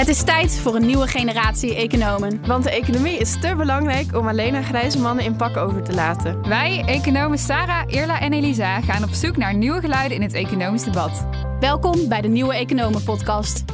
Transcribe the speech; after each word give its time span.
Het 0.00 0.08
is 0.08 0.22
tijd 0.22 0.58
voor 0.58 0.74
een 0.74 0.86
nieuwe 0.86 1.06
generatie 1.06 1.74
economen. 1.74 2.46
Want 2.46 2.64
de 2.64 2.70
economie 2.70 3.18
is 3.18 3.40
te 3.40 3.54
belangrijk 3.56 4.16
om 4.16 4.28
alleen 4.28 4.54
aan 4.54 4.64
grijze 4.64 4.98
mannen 4.98 5.24
in 5.24 5.36
pak 5.36 5.56
over 5.56 5.82
te 5.82 5.94
laten. 5.94 6.48
Wij, 6.48 6.82
economen 6.86 7.38
Sarah, 7.38 7.82
Irla 7.86 8.20
en 8.20 8.32
Elisa, 8.32 8.80
gaan 8.80 9.04
op 9.04 9.10
zoek 9.10 9.36
naar 9.36 9.54
nieuwe 9.54 9.80
geluiden 9.80 10.16
in 10.16 10.22
het 10.22 10.32
economisch 10.32 10.84
debat. 10.84 11.26
Welkom 11.58 12.08
bij 12.08 12.20
de 12.20 12.28
Nieuwe 12.28 12.54
Economen 12.54 13.02
Podcast. 13.02 13.64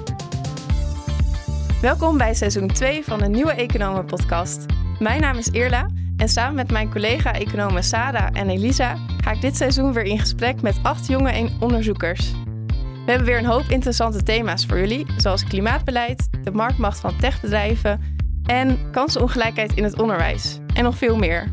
Welkom 1.80 2.18
bij 2.18 2.34
seizoen 2.34 2.68
2 2.68 3.04
van 3.04 3.18
de 3.18 3.28
Nieuwe 3.28 3.52
Economen 3.52 4.04
Podcast. 4.04 4.66
Mijn 4.98 5.20
naam 5.20 5.36
is 5.36 5.48
Irla 5.48 5.88
en 6.16 6.28
samen 6.28 6.54
met 6.54 6.70
mijn 6.70 6.90
collega-economen 6.90 7.84
Sarah 7.84 8.28
en 8.32 8.50
Elisa 8.50 8.96
ga 9.20 9.30
ik 9.30 9.40
dit 9.40 9.56
seizoen 9.56 9.92
weer 9.92 10.04
in 10.04 10.18
gesprek 10.18 10.62
met 10.62 10.78
acht 10.82 11.06
jonge 11.06 11.50
onderzoekers. 11.60 12.32
We 13.06 13.12
hebben 13.12 13.30
weer 13.30 13.38
een 13.38 13.50
hoop 13.50 13.64
interessante 13.68 14.22
thema's 14.22 14.66
voor 14.66 14.78
jullie, 14.78 15.06
zoals 15.16 15.44
klimaatbeleid, 15.44 16.28
de 16.42 16.50
marktmacht 16.50 17.00
van 17.00 17.16
techbedrijven 17.16 18.00
en 18.44 18.90
kansenongelijkheid 18.90 19.74
in 19.74 19.84
het 19.84 20.00
onderwijs. 20.00 20.58
En 20.74 20.84
nog 20.84 20.96
veel 20.96 21.16
meer. 21.16 21.52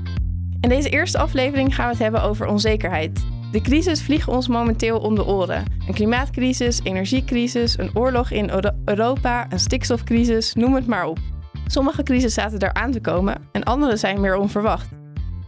In 0.61 0.69
deze 0.69 0.89
eerste 0.89 1.17
aflevering 1.17 1.75
gaan 1.75 1.85
we 1.85 1.91
het 1.91 2.01
hebben 2.01 2.23
over 2.23 2.47
onzekerheid. 2.47 3.25
De 3.51 3.61
crisis 3.61 4.03
vliegen 4.03 4.33
ons 4.33 4.47
momenteel 4.47 4.99
om 4.99 5.15
de 5.15 5.25
oren. 5.25 5.65
Een 5.87 5.93
klimaatcrisis, 5.93 6.79
energiecrisis, 6.83 7.77
een 7.77 7.91
oorlog 7.93 8.31
in 8.31 8.51
Europa, 8.85 9.45
een 9.49 9.59
stikstofcrisis, 9.59 10.53
noem 10.53 10.75
het 10.75 10.87
maar 10.87 11.05
op. 11.05 11.19
Sommige 11.67 12.03
crises 12.03 12.33
zaten 12.33 12.59
er 12.59 12.73
aan 12.73 12.91
te 12.91 13.01
komen 13.01 13.47
en 13.51 13.63
andere 13.63 13.97
zijn 13.97 14.21
meer 14.21 14.35
onverwacht. 14.35 15.02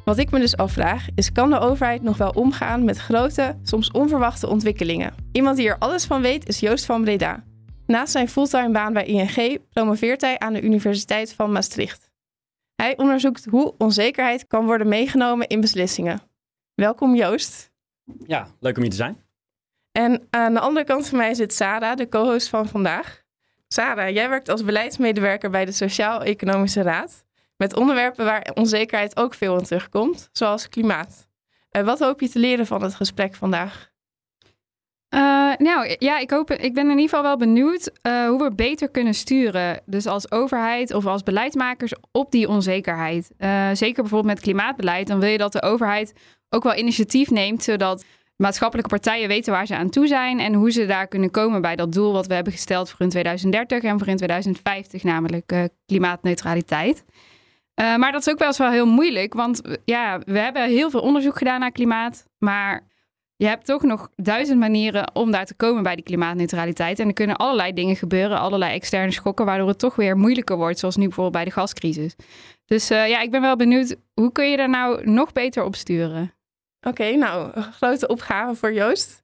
Wat 0.05 0.17
ik 0.17 0.31
me 0.31 0.39
dus 0.39 0.57
afvraag 0.57 1.07
is, 1.15 1.31
kan 1.31 1.49
de 1.49 1.59
overheid 1.59 2.01
nog 2.01 2.17
wel 2.17 2.29
omgaan 2.29 2.83
met 2.83 2.97
grote, 2.97 3.57
soms 3.63 3.91
onverwachte 3.91 4.47
ontwikkelingen? 4.47 5.13
Iemand 5.31 5.57
die 5.57 5.67
er 5.67 5.77
alles 5.77 6.05
van 6.05 6.21
weet 6.21 6.47
is 6.47 6.59
Joost 6.59 6.85
van 6.85 7.03
Breda. 7.03 7.43
Naast 7.85 8.11
zijn 8.11 8.29
fulltime 8.29 8.71
baan 8.71 8.93
bij 8.93 9.05
ING 9.05 9.59
promoveert 9.69 10.21
hij 10.21 10.39
aan 10.39 10.53
de 10.53 10.61
Universiteit 10.61 11.34
van 11.34 11.51
Maastricht. 11.51 12.12
Hij 12.75 12.97
onderzoekt 12.97 13.45
hoe 13.45 13.73
onzekerheid 13.77 14.47
kan 14.47 14.65
worden 14.65 14.87
meegenomen 14.87 15.47
in 15.47 15.62
beslissingen. 15.62 16.21
Welkom 16.73 17.15
Joost. 17.15 17.71
Ja, 18.25 18.47
leuk 18.59 18.75
om 18.75 18.81
hier 18.81 18.91
te 18.91 18.97
zijn. 18.97 19.17
En 19.91 20.27
aan 20.29 20.53
de 20.53 20.59
andere 20.59 20.85
kant 20.85 21.07
van 21.07 21.17
mij 21.17 21.34
zit 21.34 21.53
Sarah, 21.53 21.95
de 21.97 22.09
co-host 22.09 22.49
van 22.49 22.67
vandaag. 22.67 23.23
Sarah, 23.67 24.13
jij 24.13 24.29
werkt 24.29 24.49
als 24.49 24.63
beleidsmedewerker 24.63 25.49
bij 25.49 25.65
de 25.65 25.71
Sociaal-Economische 25.71 26.81
Raad. 26.81 27.24
Met 27.57 27.75
onderwerpen 27.75 28.25
waar 28.25 28.51
onzekerheid 28.53 29.17
ook 29.17 29.34
veel 29.34 29.57
in 29.57 29.63
terugkomt, 29.63 30.29
zoals 30.31 30.70
klimaat. 30.70 31.27
Uh, 31.71 31.84
wat 31.84 31.99
hoop 31.99 32.21
je 32.21 32.29
te 32.29 32.39
leren 32.39 32.65
van 32.65 32.84
het 32.84 32.95
gesprek 32.95 33.35
vandaag? 33.35 33.93
Uh, 35.15 35.21
nou 35.57 35.95
ja, 35.99 36.17
ik, 36.17 36.29
hoop, 36.29 36.51
ik 36.51 36.73
ben 36.73 36.84
in 36.84 36.89
ieder 36.89 37.03
geval 37.03 37.23
wel 37.23 37.37
benieuwd 37.37 37.91
uh, 38.01 38.27
hoe 38.27 38.43
we 38.43 38.55
beter 38.55 38.89
kunnen 38.89 39.13
sturen. 39.13 39.81
Dus 39.85 40.05
als 40.05 40.31
overheid 40.31 40.93
of 40.93 41.05
als 41.05 41.23
beleidsmakers 41.23 41.93
op 42.12 42.31
die 42.31 42.47
onzekerheid. 42.47 43.31
zeker 43.73 44.01
bijvoorbeeld 44.01 44.34
met 44.34 44.40
klimaatbeleid. 44.40 45.07
Dan 45.07 45.19
wil 45.19 45.29
je 45.29 45.37
dat 45.37 45.51
de 45.51 45.62
overheid 45.62 46.13
ook 46.49 46.63
wel 46.63 46.75
initiatief 46.75 47.29
neemt, 47.29 47.63
zodat 47.63 48.05
maatschappelijke 48.35 48.90
partijen 48.90 49.27
weten 49.27 49.53
waar 49.53 49.65
ze 49.65 49.75
aan 49.75 49.90
toe 49.90 50.07
zijn 50.07 50.40
en 50.40 50.53
hoe 50.53 50.71
ze 50.71 50.85
daar 50.85 51.07
kunnen 51.07 51.31
komen 51.31 51.62
bij 51.62 51.75
dat 51.75 51.93
doel 51.93 52.12
wat 52.12 52.27
we 52.27 52.34
hebben 52.34 52.53
gesteld 52.53 52.90
voor 52.90 53.01
in 53.01 53.09
2030 53.09 53.84
en 53.84 53.99
voor 53.99 54.07
in 54.07 54.17
2050, 54.17 55.03
namelijk 55.03 55.69
klimaatneutraliteit. 55.85 57.03
Uh, 57.81 57.95
maar 57.95 58.12
dat 58.12 58.21
is 58.21 58.29
ook 58.29 58.40
wel 58.40 58.48
eens 58.48 58.57
wel 58.57 58.71
heel 58.71 58.85
moeilijk, 58.85 59.34
want 59.34 59.62
ja, 59.85 60.20
we 60.20 60.40
hebben 60.40 60.70
heel 60.70 60.90
veel 60.90 61.01
onderzoek 61.01 61.37
gedaan 61.37 61.59
naar 61.59 61.71
klimaat, 61.71 62.27
maar 62.37 62.87
je 63.35 63.48
hebt 63.48 63.65
toch 63.65 63.81
nog 63.81 64.09
duizend 64.16 64.59
manieren 64.59 65.16
om 65.16 65.31
daar 65.31 65.45
te 65.45 65.56
komen 65.56 65.84
bij 65.84 65.96
die 65.96 66.03
klimaatneutraliteit. 66.03 67.00
En 67.00 67.07
er 67.07 67.13
kunnen 67.13 67.35
allerlei 67.35 67.73
dingen 67.73 67.96
gebeuren, 67.96 68.40
allerlei 68.40 68.73
externe 68.73 69.12
schokken, 69.12 69.46
waardoor 69.46 69.68
het 69.68 69.79
toch 69.79 69.96
weer 69.96 70.18
moeilijker 70.18 70.57
wordt, 70.57 70.79
zoals 70.79 70.96
nu 70.96 71.03
bijvoorbeeld 71.03 71.35
bij 71.35 71.46
de 71.46 71.51
gascrisis. 71.51 72.16
Dus 72.66 72.91
uh, 72.91 73.09
ja, 73.09 73.22
ik 73.22 73.31
ben 73.31 73.41
wel 73.41 73.56
benieuwd, 73.56 73.96
hoe 74.13 74.31
kun 74.31 74.50
je 74.50 74.57
daar 74.57 74.69
nou 74.69 75.09
nog 75.09 75.31
beter 75.31 75.63
op 75.63 75.75
sturen? 75.75 76.34
Oké, 76.88 77.16
nou, 77.16 77.62
grote 77.62 78.07
opgave 78.07 78.56
voor 78.56 78.74
Joost. 78.74 79.24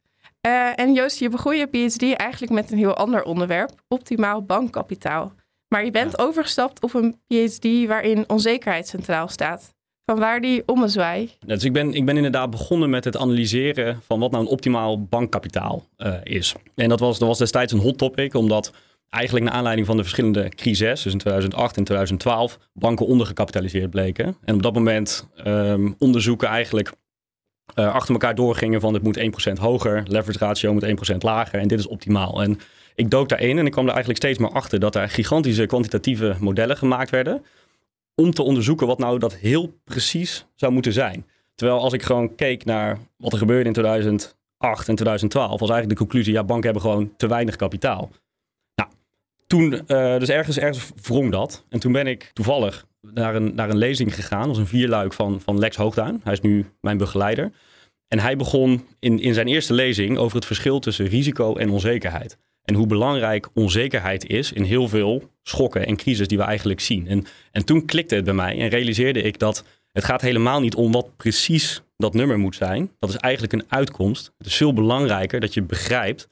En 0.76 0.94
Joost, 0.94 1.20
je 1.20 1.30
begon 1.30 1.58
je 1.58 1.68
PhD 1.68 2.14
eigenlijk 2.16 2.52
met 2.52 2.72
een 2.72 2.78
heel 2.78 2.96
ander 2.96 3.24
onderwerp, 3.24 3.72
optimaal 3.88 4.44
bankkapitaal. 4.44 5.34
Maar 5.74 5.86
je 5.86 5.92
bent 5.92 6.20
overgestapt 6.20 6.84
op 6.84 6.94
een 6.94 7.16
PhD 7.28 7.88
waarin 7.88 8.24
onzekerheid 8.28 8.88
centraal 8.88 9.28
staat. 9.28 9.74
Van 10.06 10.20
waar 10.20 10.42
die 10.42 10.64
ommezwaai? 10.66 11.30
Dus 11.46 11.64
ik 11.64 11.74
ben, 11.74 11.94
ik 11.94 12.06
ben 12.06 12.16
inderdaad 12.16 12.50
begonnen 12.50 12.90
met 12.90 13.04
het 13.04 13.18
analyseren 13.18 14.02
van 14.06 14.20
wat 14.20 14.32
nou 14.32 14.44
een 14.44 14.50
optimaal 14.50 15.04
bankkapitaal 15.04 15.86
uh, 15.98 16.14
is. 16.24 16.56
En 16.76 16.90
dat 16.90 17.00
was, 17.00 17.20
dat 17.20 17.28
was 17.28 17.38
destijds 17.38 17.74
een 17.74 17.80
hot 17.80 17.98
topic, 17.98 18.34
omdat 18.34 18.74
eigenlijk 19.10 19.46
naar 19.46 19.54
aanleiding 19.54 19.88
van 19.88 19.96
de 19.96 20.04
verschillende 20.04 20.50
crises, 20.50 21.04
dus 21.04 21.14
in 21.14 21.20
2008 21.20 21.78
en 21.78 21.84
2012, 21.84 22.60
banken 22.74 23.06
ondergekapitaliseerd 23.06 23.90
bleken. 23.90 24.38
En 24.44 24.56
op 24.56 24.64
dat 24.64 24.74
moment 24.74 25.28
um, 25.46 25.96
onderzoeken 26.00 26.48
eigenlijk 26.48 26.92
uh, 27.76 27.94
achter 27.94 28.14
elkaar 28.14 28.36
doorgingen 28.36 28.82
van 28.82 28.94
het 28.94 29.04
moet 29.04 29.20
1% 29.50 29.60
hoger, 29.60 30.04
leverage 30.08 30.46
ratio 30.46 30.74
moet 30.74 31.14
1% 31.14 31.18
lager 31.18 31.60
en 31.60 31.68
dit 31.68 31.80
is 31.80 31.88
optimaal. 31.88 32.42
En 32.42 32.60
ik 32.96 33.10
dook 33.10 33.30
daarin 33.30 33.58
en 33.58 33.66
ik 33.66 33.72
kwam 33.72 33.86
er 33.86 33.94
eigenlijk 33.94 34.24
steeds 34.24 34.40
meer 34.40 34.50
achter 34.50 34.80
dat 34.80 34.96
er 34.96 35.10
gigantische 35.10 35.66
kwantitatieve 35.66 36.36
modellen 36.40 36.78
gemaakt 36.78 37.10
werden 37.10 37.44
om 38.16 38.32
te 38.32 38.44
onderzoeken 38.44 38.88
wat 38.88 39.00
nou 39.00 39.20
dat 39.20 39.36
heel 39.36 39.74
precies 39.84 40.46
zou 40.56 40.72
moeten 40.72 40.94
zijn. 40.94 41.26
Terwijl 41.56 41.80
als 41.80 41.94
ik 41.94 42.04
gewoon 42.04 42.36
keek 42.36 42.66
naar 42.66 42.98
wat 43.18 43.32
er 43.32 43.38
gebeurde 43.38 43.66
in 43.66 43.74
2008 43.74 44.88
en 44.88 44.96
2012, 44.96 45.50
was 45.50 45.70
eigenlijk 45.70 45.90
de 45.90 46.06
conclusie, 46.06 46.34
ja, 46.34 46.44
banken 46.44 46.64
hebben 46.64 46.82
gewoon 46.82 47.14
te 47.18 47.28
weinig 47.28 47.56
kapitaal. 47.56 48.10
Nou, 48.76 48.90
toen, 49.48 49.74
uh, 49.74 50.18
dus 50.20 50.30
ergens, 50.30 50.58
ergens 50.58 50.92
wrong 51.02 51.32
dat. 51.32 51.66
En 51.70 51.80
toen 51.80 51.92
ben 51.92 52.08
ik 52.08 52.30
toevallig 52.34 52.86
naar 53.02 53.36
een, 53.36 53.56
naar 53.56 53.70
een 53.70 53.78
lezing 53.78 54.16
gegaan, 54.16 54.50
als 54.50 54.58
een 54.58 54.68
vierluik 54.68 55.14
van, 55.14 55.42
van 55.42 55.60
Lex 55.60 55.76
Hoogduin. 55.76 56.22
Hij 56.24 56.34
is 56.34 56.42
nu 56.42 56.66
mijn 56.82 56.98
begeleider. 56.98 57.52
En 58.08 58.20
hij 58.20 58.36
begon 58.36 58.88
in, 59.00 59.20
in 59.20 59.34
zijn 59.34 59.48
eerste 59.48 59.74
lezing 59.74 60.18
over 60.18 60.36
het 60.36 60.46
verschil 60.46 60.80
tussen 60.80 61.06
risico 61.06 61.56
en 61.56 61.70
onzekerheid. 61.70 62.38
En 62.64 62.76
hoe 62.76 62.88
belangrijk 62.88 63.50
onzekerheid 63.54 64.28
is 64.28 64.52
in 64.52 64.64
heel 64.64 64.88
veel 64.88 65.30
schokken 65.44 65.86
en 65.86 65.96
crisis 65.96 66.28
die 66.28 66.38
we 66.38 66.44
eigenlijk 66.44 66.80
zien. 66.80 67.08
En, 67.08 67.26
en 67.52 67.66
toen 67.66 67.86
klikte 67.86 68.16
het 68.16 68.24
bij 68.24 68.34
mij 68.34 68.60
en 68.60 68.70
realiseerde 68.70 69.22
ik 69.22 69.40
dat 69.40 69.64
het 69.92 70.04
gaat 70.04 70.22
helemaal 70.22 70.60
niet 70.60 70.76
om 70.76 70.92
wat 70.92 71.16
precies 71.18 71.82
dat 71.98 72.14
nummer 72.14 72.40
moet 72.40 72.56
zijn. 72.56 72.92
Dat 73.00 73.10
is 73.10 73.16
eigenlijk 73.16 73.54
een 73.54 73.66
uitkomst. 73.68 74.32
Het 74.38 74.48
is 74.48 74.56
veel 74.56 74.74
belangrijker 74.74 75.40
dat 75.40 75.54
je 75.54 75.64
begrijpt 75.64 76.28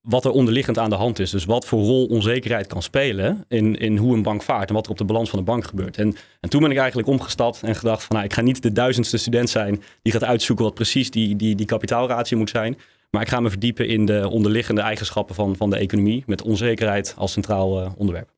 wat 0.00 0.24
er 0.24 0.30
onderliggend 0.30 0.78
aan 0.78 0.90
de 0.90 0.96
hand 0.96 1.18
is. 1.18 1.30
Dus 1.30 1.44
wat 1.44 1.66
voor 1.66 1.80
rol 1.80 2.06
onzekerheid 2.06 2.66
kan 2.66 2.82
spelen 2.82 3.44
in, 3.48 3.76
in 3.76 3.96
hoe 3.96 4.14
een 4.14 4.22
bank 4.22 4.42
vaart 4.42 4.68
en 4.68 4.74
wat 4.74 4.84
er 4.84 4.90
op 4.90 4.98
de 4.98 5.04
balans 5.04 5.30
van 5.30 5.38
de 5.38 5.44
bank 5.44 5.64
gebeurt. 5.64 5.96
En, 5.96 6.14
en 6.40 6.48
toen 6.48 6.60
ben 6.60 6.70
ik 6.70 6.78
eigenlijk 6.78 7.08
omgestapt 7.08 7.62
en 7.62 7.74
gedacht 7.74 8.04
van 8.04 8.16
nou, 8.16 8.28
ik 8.28 8.34
ga 8.34 8.40
niet 8.40 8.62
de 8.62 8.72
duizendste 8.72 9.16
student 9.16 9.50
zijn 9.50 9.82
die 10.02 10.12
gaat 10.12 10.24
uitzoeken 10.24 10.64
wat 10.64 10.74
precies 10.74 11.10
die, 11.10 11.36
die, 11.36 11.54
die 11.54 11.66
kapitaalratio 11.66 12.38
moet 12.38 12.50
zijn. 12.50 12.78
Maar 13.12 13.22
ik 13.22 13.28
ga 13.28 13.40
me 13.40 13.50
verdiepen 13.50 13.88
in 13.88 14.06
de 14.06 14.28
onderliggende 14.28 14.80
eigenschappen 14.80 15.34
van, 15.34 15.56
van 15.56 15.70
de 15.70 15.76
economie 15.76 16.22
met 16.26 16.42
onzekerheid 16.42 17.14
als 17.16 17.32
centraal 17.32 17.82
uh, 17.82 17.90
onderwerp. 17.96 18.30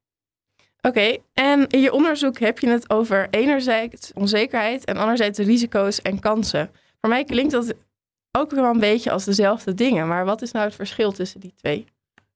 Oké, 0.80 1.16
en 1.32 1.66
in 1.66 1.80
je 1.80 1.92
onderzoek 1.92 2.38
heb 2.38 2.58
je 2.58 2.68
het 2.68 2.90
over 2.90 3.26
enerzijds 3.30 4.12
onzekerheid 4.14 4.84
en 4.84 4.96
anderzijds 4.96 5.38
risico's 5.38 6.02
en 6.02 6.20
kansen. 6.20 6.70
Voor 7.00 7.10
mij 7.10 7.24
klinkt 7.24 7.52
dat 7.52 7.74
ook 8.32 8.50
wel 8.50 8.64
een 8.64 8.80
beetje 8.80 9.10
als 9.10 9.24
dezelfde 9.24 9.74
dingen, 9.74 10.08
maar 10.08 10.24
wat 10.24 10.42
is 10.42 10.52
nou 10.52 10.64
het 10.64 10.74
verschil 10.74 11.12
tussen 11.12 11.40
die 11.40 11.54
twee? 11.56 11.84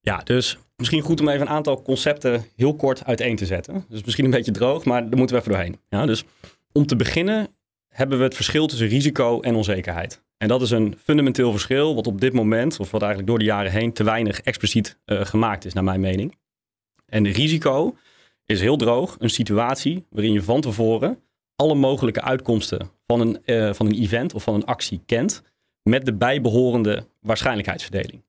Ja, 0.00 0.21
dus 0.25 0.59
misschien 0.77 1.03
goed 1.03 1.21
om 1.21 1.28
even 1.28 1.41
een 1.41 1.53
aantal 1.53 1.82
concepten 1.82 2.44
heel 2.56 2.77
kort 2.77 3.04
uiteen 3.04 3.37
te 3.37 3.47
zetten. 3.47 3.84
Dus 3.88 4.04
misschien 4.04 4.25
een 4.25 4.31
beetje 4.31 4.53
droog, 4.53 4.84
maar 4.84 5.09
daar 5.09 5.19
moeten 5.19 5.37
we 5.37 5.43
even 5.43 5.53
doorheen. 5.53 5.81
Ja, 5.88 6.06
dus 6.06 6.25
om 6.72 6.87
te 6.87 6.97
beginnen 6.97 7.48
hebben 7.98 8.19
we 8.19 8.25
het 8.25 8.34
verschil 8.34 8.66
tussen 8.66 8.88
risico 8.88 9.41
en 9.41 9.54
onzekerheid. 9.54 10.22
En 10.36 10.48
dat 10.48 10.62
is 10.62 10.70
een 10.70 10.97
fundamenteel 11.03 11.50
verschil, 11.50 11.94
wat 11.94 12.06
op 12.06 12.20
dit 12.20 12.32
moment, 12.32 12.81
of 12.81 12.91
wat 12.91 13.00
eigenlijk 13.00 13.31
door 13.31 13.38
de 13.38 13.44
jaren 13.44 13.72
heen, 13.72 13.92
te 13.92 14.04
weinig 14.04 14.41
expliciet 14.41 14.98
uh, 15.06 15.25
gemaakt 15.25 15.64
is, 15.64 15.72
naar 15.72 15.84
mijn 15.84 16.00
mening. 16.00 16.34
En 17.06 17.30
risico 17.30 17.97
is 18.45 18.60
heel 18.60 18.77
droog 18.77 19.16
een 19.18 19.30
situatie 19.30 20.06
waarin 20.10 20.33
je 20.33 20.42
van 20.42 20.60
tevoren 20.60 21.18
alle 21.56 21.74
mogelijke 21.74 22.22
uitkomsten 22.22 22.91
van 23.06 23.21
een, 23.21 23.39
uh, 23.45 23.72
van 23.72 23.86
een 23.86 24.03
event 24.03 24.34
of 24.34 24.42
van 24.42 24.54
een 24.54 24.65
actie 24.65 25.01
kent, 25.06 25.42
met 25.83 26.04
de 26.04 26.15
bijbehorende 26.15 27.06
waarschijnlijkheidsverdeling. 27.21 28.24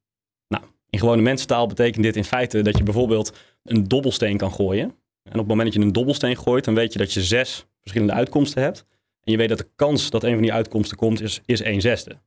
Nou, 0.47 0.63
in 0.89 0.99
gewone 0.99 1.21
mensentaal 1.21 1.67
betekent 1.67 2.03
dit 2.03 2.15
in 2.15 2.23
feite 2.23 2.61
dat 2.61 2.77
je 2.77 2.83
bijvoorbeeld 2.83 3.37
een 3.63 3.87
dobbelsteen 3.87 4.37
kan 4.37 4.51
gooien. 4.51 4.85
En 5.23 5.31
op 5.31 5.39
het 5.39 5.47
moment 5.47 5.67
dat 5.67 5.73
je 5.73 5.87
een 5.87 5.93
dobbelsteen 5.93 6.37
gooit, 6.37 6.65
dan 6.65 6.75
weet 6.75 6.93
je 6.93 6.99
dat 6.99 7.13
je 7.13 7.21
zes 7.21 7.65
verschillende 7.81 8.13
uitkomsten 8.13 8.61
hebt. 8.61 8.85
En 9.29 9.35
je 9.35 9.41
weet 9.41 9.57
dat 9.57 9.67
de 9.67 9.71
kans 9.75 10.09
dat 10.09 10.23
een 10.23 10.33
van 10.33 10.41
die 10.41 10.53
uitkomsten 10.53 10.97
komt 10.97 11.21
is, 11.21 11.41
is 11.45 11.61
1 11.61 11.81
zesde. 11.81 12.17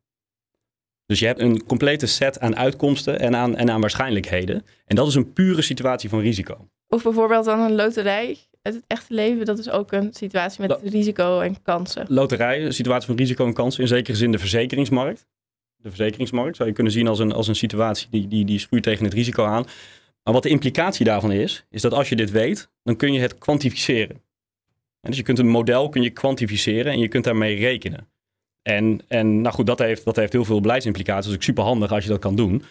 Dus 1.06 1.18
je 1.18 1.26
hebt 1.26 1.40
een 1.40 1.64
complete 1.64 2.06
set 2.06 2.40
aan 2.40 2.56
uitkomsten 2.56 3.20
en 3.20 3.36
aan, 3.36 3.56
en 3.56 3.70
aan 3.70 3.80
waarschijnlijkheden. 3.80 4.64
En 4.86 4.96
dat 4.96 5.08
is 5.08 5.14
een 5.14 5.32
pure 5.32 5.62
situatie 5.62 6.08
van 6.08 6.20
risico. 6.20 6.68
Of 6.88 7.02
bijvoorbeeld 7.02 7.44
dan 7.44 7.60
een 7.60 7.74
loterij 7.74 8.38
uit 8.62 8.74
het 8.74 8.84
echte 8.86 9.14
leven. 9.14 9.44
Dat 9.44 9.58
is 9.58 9.70
ook 9.70 9.92
een 9.92 10.12
situatie 10.12 10.60
met 10.60 10.78
risico 10.82 11.40
en 11.40 11.62
kansen. 11.62 12.06
Loterij, 12.08 12.64
een 12.64 12.72
situatie 12.72 13.06
van 13.06 13.16
risico 13.16 13.46
en 13.46 13.54
kansen. 13.54 13.82
In 13.82 13.88
zekere 13.88 14.16
zin 14.16 14.32
de 14.32 14.38
verzekeringsmarkt. 14.38 15.26
De 15.76 15.88
verzekeringsmarkt 15.88 16.56
zou 16.56 16.68
je 16.68 16.74
kunnen 16.74 16.92
zien 16.92 17.08
als 17.08 17.18
een, 17.18 17.32
als 17.32 17.48
een 17.48 17.56
situatie 17.56 18.08
die, 18.10 18.28
die, 18.28 18.44
die 18.44 18.58
schuurt 18.58 18.82
tegen 18.82 19.04
het 19.04 19.14
risico 19.14 19.44
aan. 19.44 19.64
Maar 20.22 20.34
wat 20.34 20.42
de 20.42 20.48
implicatie 20.48 21.04
daarvan 21.04 21.32
is, 21.32 21.64
is 21.70 21.82
dat 21.82 21.92
als 21.92 22.08
je 22.08 22.16
dit 22.16 22.30
weet, 22.30 22.70
dan 22.82 22.96
kun 22.96 23.12
je 23.12 23.20
het 23.20 23.38
kwantificeren. 23.38 24.22
En 25.02 25.10
dus 25.10 25.16
je 25.16 25.22
kunt 25.22 25.38
een 25.38 25.48
model 25.48 25.88
kun 25.88 26.02
je 26.02 26.10
kwantificeren 26.10 26.92
en 26.92 26.98
je 26.98 27.08
kunt 27.08 27.24
daarmee 27.24 27.56
rekenen. 27.56 28.08
En, 28.62 29.00
en 29.08 29.40
nou 29.40 29.54
goed, 29.54 29.66
dat 29.66 29.78
heeft, 29.78 30.04
dat 30.04 30.16
heeft 30.16 30.32
heel 30.32 30.44
veel 30.44 30.60
beleidsimplicaties. 30.60 31.34
Ook 31.34 31.42
super 31.42 31.64
handig 31.64 31.92
als 31.92 32.04
je 32.04 32.10
dat 32.10 32.20
kan 32.20 32.36
doen. 32.36 32.62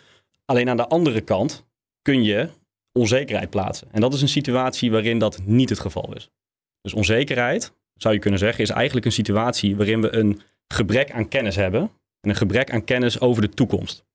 Alleen 0.46 0.70
aan 0.70 0.78
de 0.78 0.88
andere 0.88 1.22
kant 1.22 1.66
kun 2.02 2.24
je 2.24 2.50
onzekerheid 2.92 3.50
plaatsen. 3.50 3.88
En 3.92 4.02
dat 4.02 4.14
is 4.14 4.22
een 4.22 4.28
situatie 4.28 4.92
waarin 4.92 5.20
dat 5.20 5.40
niet 5.46 5.70
het 5.70 5.80
geval 5.80 6.16
is. 6.16 6.30
Dus 6.82 6.94
onzekerheid, 6.94 7.74
zou 7.94 8.14
je 8.14 8.20
kunnen 8.20 8.40
zeggen, 8.40 8.64
is 8.64 8.70
eigenlijk 8.70 9.06
een 9.06 9.12
situatie 9.12 9.76
waarin 9.76 10.02
we 10.02 10.16
een 10.16 10.42
gebrek 10.68 11.12
aan 11.12 11.28
kennis 11.28 11.56
hebben. 11.56 11.82
En 12.22 12.30
een 12.30 12.36
gebrek 12.36 12.72
aan 12.72 12.84
kennis 12.84 13.20
over 13.20 13.42
de 13.42 13.50
toekomst. 13.50 14.06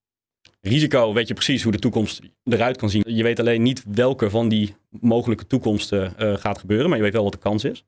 Risico 0.61 1.12
weet 1.12 1.29
je 1.29 1.35
precies 1.35 1.62
hoe 1.62 1.73
de 1.73 1.79
toekomst 1.79 2.21
eruit 2.45 2.77
kan 2.77 2.91
zien. 2.91 3.05
Je 3.07 3.23
weet 3.23 3.41
alleen 3.41 3.62
niet 3.62 3.85
welke 3.89 4.31
van 4.31 4.49
die 4.49 4.75
mogelijke 4.89 5.47
toekomsten 5.47 6.15
uh, 6.19 6.37
gaat 6.37 6.59
gebeuren, 6.59 6.89
maar 6.89 6.97
je 6.97 7.05
weet 7.05 7.12
wel 7.12 7.23
wat 7.23 7.33
de 7.33 7.39
kans 7.39 7.65
is. 7.65 7.85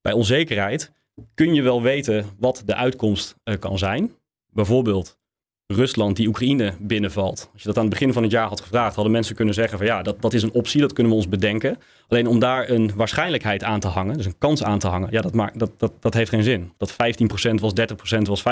Bij 0.00 0.12
onzekerheid 0.12 0.92
kun 1.34 1.54
je 1.54 1.62
wel 1.62 1.82
weten 1.82 2.26
wat 2.38 2.62
de 2.64 2.74
uitkomst 2.74 3.36
uh, 3.44 3.54
kan 3.58 3.78
zijn. 3.78 4.12
Bijvoorbeeld 4.52 5.18
Rusland 5.66 6.16
die 6.16 6.28
Oekraïne 6.28 6.74
binnenvalt. 6.80 7.50
Als 7.52 7.62
je 7.62 7.68
dat 7.68 7.76
aan 7.76 7.84
het 7.84 7.92
begin 7.92 8.12
van 8.12 8.22
het 8.22 8.32
jaar 8.32 8.48
had 8.48 8.60
gevraagd, 8.60 8.94
hadden 8.94 9.12
mensen 9.12 9.34
kunnen 9.34 9.54
zeggen 9.54 9.78
van 9.78 9.86
ja, 9.86 10.02
dat, 10.02 10.22
dat 10.22 10.32
is 10.32 10.42
een 10.42 10.52
optie, 10.52 10.80
dat 10.80 10.92
kunnen 10.92 11.12
we 11.12 11.18
ons 11.18 11.28
bedenken. 11.28 11.78
Alleen 12.08 12.26
om 12.26 12.38
daar 12.38 12.70
een 12.70 12.92
waarschijnlijkheid 12.94 13.64
aan 13.64 13.80
te 13.80 13.88
hangen, 13.88 14.16
dus 14.16 14.26
een 14.26 14.38
kans 14.38 14.62
aan 14.64 14.78
te 14.78 14.88
hangen, 14.88 15.10
ja, 15.10 15.20
dat, 15.20 15.34
maakt, 15.34 15.58
dat, 15.58 15.70
dat, 15.76 15.92
dat 16.00 16.14
heeft 16.14 16.30
geen 16.30 16.42
zin. 16.42 16.72
Dat 16.76 16.92
15% 16.92 16.94
was, 17.54 17.72
30% 18.18 18.22
was, 18.22 18.42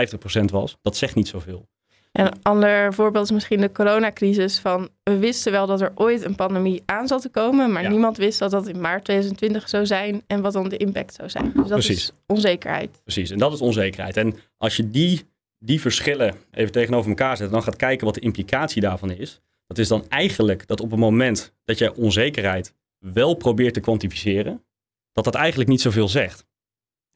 50% 0.41 0.45
was, 0.45 0.77
dat 0.83 0.97
zegt 0.97 1.15
niet 1.15 1.29
zoveel. 1.29 1.69
En 2.17 2.27
een 2.27 2.43
ander 2.43 2.95
voorbeeld 2.95 3.25
is 3.25 3.31
misschien 3.31 3.61
de 3.61 3.73
coronacrisis. 3.73 4.59
Van, 4.59 4.89
we 5.03 5.19
wisten 5.19 5.53
wel 5.53 5.67
dat 5.67 5.81
er 5.81 5.93
ooit 5.95 6.25
een 6.25 6.35
pandemie 6.35 6.83
aan 6.87 7.07
zat 7.07 7.23
te 7.23 7.29
komen, 7.29 7.73
maar 7.73 7.89
niemand 7.89 8.17
wist 8.17 8.39
dat 8.39 8.51
dat 8.51 8.69
in 8.69 8.81
maart 8.81 9.05
2020 9.05 9.69
zou 9.69 9.87
zijn 9.87 10.23
en 10.27 10.41
wat 10.41 10.53
dan 10.53 10.69
de 10.69 10.77
impact 10.77 11.15
zou 11.15 11.29
zijn. 11.29 11.53
Dus 11.55 11.69
dat 11.69 11.79
is 11.79 12.13
onzekerheid. 12.27 13.01
Precies, 13.03 13.31
en 13.31 13.39
dat 13.39 13.53
is 13.53 13.61
onzekerheid. 13.61 14.17
En 14.17 14.35
als 14.57 14.77
je 14.77 14.91
die 14.91 15.25
die 15.59 15.81
verschillen 15.81 16.35
even 16.51 16.73
tegenover 16.73 17.09
elkaar 17.09 17.37
zet, 17.37 17.51
dan 17.51 17.63
gaat 17.63 17.77
kijken 17.77 18.07
wat 18.07 18.15
de 18.15 18.21
implicatie 18.21 18.81
daarvan 18.81 19.11
is. 19.11 19.41
Dat 19.67 19.79
is 19.79 19.89
dan 19.89 20.09
eigenlijk 20.09 20.67
dat 20.67 20.81
op 20.81 20.91
het 20.91 21.01
moment 21.01 21.55
dat 21.65 21.79
je 21.79 21.95
onzekerheid 21.95 22.75
wel 22.99 23.35
probeert 23.35 23.75
te 23.75 23.81
kwantificeren, 23.81 24.65
dat 25.13 25.25
dat 25.25 25.35
eigenlijk 25.35 25.71
niet 25.71 25.81
zoveel 25.81 26.09
zegt. 26.09 26.46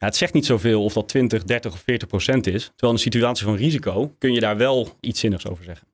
Ja, 0.01 0.07
het 0.07 0.17
zegt 0.17 0.33
niet 0.33 0.47
zoveel 0.47 0.85
of 0.85 0.93
dat 0.93 1.09
20, 1.09 1.45
30 1.45 1.73
of 1.73 1.81
40 1.81 2.09
procent 2.09 2.47
is. 2.47 2.63
Terwijl 2.65 2.93
in 2.93 2.99
een 2.99 2.99
situatie 2.99 3.47
van 3.47 3.57
risico 3.57 4.15
kun 4.19 4.33
je 4.33 4.41
daar 4.41 4.57
wel 4.57 4.89
iets 5.01 5.21
zinnigs 5.21 5.47
over 5.47 5.65
zeggen. 5.65 5.87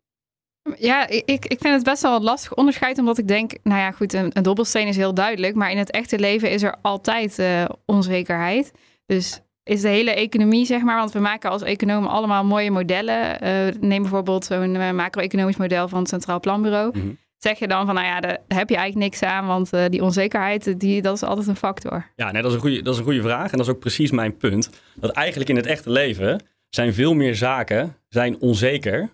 Ja, 0.78 1.08
ik, 1.08 1.24
ik 1.24 1.58
vind 1.60 1.74
het 1.74 1.82
best 1.82 2.02
wel 2.02 2.16
een 2.16 2.22
lastig 2.22 2.54
onderscheid, 2.54 2.98
omdat 2.98 3.18
ik 3.18 3.28
denk, 3.28 3.52
nou 3.62 3.80
ja, 3.80 3.90
goed, 3.90 4.12
een, 4.12 4.30
een 4.32 4.42
dobbelsteen 4.42 4.86
is 4.86 4.96
heel 4.96 5.14
duidelijk, 5.14 5.54
maar 5.54 5.70
in 5.70 5.78
het 5.78 5.90
echte 5.90 6.18
leven 6.18 6.50
is 6.50 6.62
er 6.62 6.76
altijd 6.82 7.38
uh, 7.38 7.64
onzekerheid. 7.84 8.72
Dus 9.06 9.40
is 9.62 9.80
de 9.80 9.88
hele 9.88 10.14
economie, 10.14 10.66
zeg 10.66 10.82
maar. 10.82 10.96
Want 10.96 11.12
we 11.12 11.18
maken 11.18 11.50
als 11.50 11.62
economen 11.62 12.10
allemaal 12.10 12.44
mooie 12.44 12.70
modellen. 12.70 13.44
Uh, 13.44 13.74
neem 13.80 14.02
bijvoorbeeld 14.02 14.44
zo'n 14.44 14.74
uh, 14.74 14.90
macro-economisch 14.90 15.56
model 15.56 15.88
van 15.88 15.98
het 15.98 16.08
Centraal 16.08 16.40
Planbureau. 16.40 16.98
Mhm. 16.98 17.08
Zeg 17.46 17.58
je 17.58 17.68
dan 17.68 17.86
van, 17.86 17.94
nou 17.94 18.06
ja, 18.06 18.20
daar 18.20 18.38
heb 18.48 18.68
je 18.68 18.76
eigenlijk 18.76 19.10
niks 19.10 19.22
aan, 19.22 19.46
want 19.46 19.74
uh, 19.74 19.84
die 19.88 20.02
onzekerheid, 20.02 20.80
die, 20.80 21.02
dat 21.02 21.14
is 21.14 21.22
altijd 21.22 21.46
een 21.46 21.56
factor. 21.56 22.06
Ja, 22.16 22.32
nee, 22.32 22.42
dat, 22.42 22.50
is 22.50 22.56
een 22.56 22.62
goede, 22.62 22.82
dat 22.82 22.92
is 22.92 22.98
een 22.98 23.04
goede 23.04 23.22
vraag. 23.22 23.50
En 23.50 23.58
dat 23.58 23.66
is 23.66 23.72
ook 23.72 23.78
precies 23.78 24.10
mijn 24.10 24.36
punt. 24.36 24.70
Dat 24.94 25.10
eigenlijk 25.10 25.50
in 25.50 25.56
het 25.56 25.66
echte 25.66 25.90
leven 25.90 26.42
zijn 26.68 26.94
veel 26.94 27.14
meer 27.14 27.34
zaken 27.34 27.96
zijn 28.08 28.40
onzeker 28.40 29.10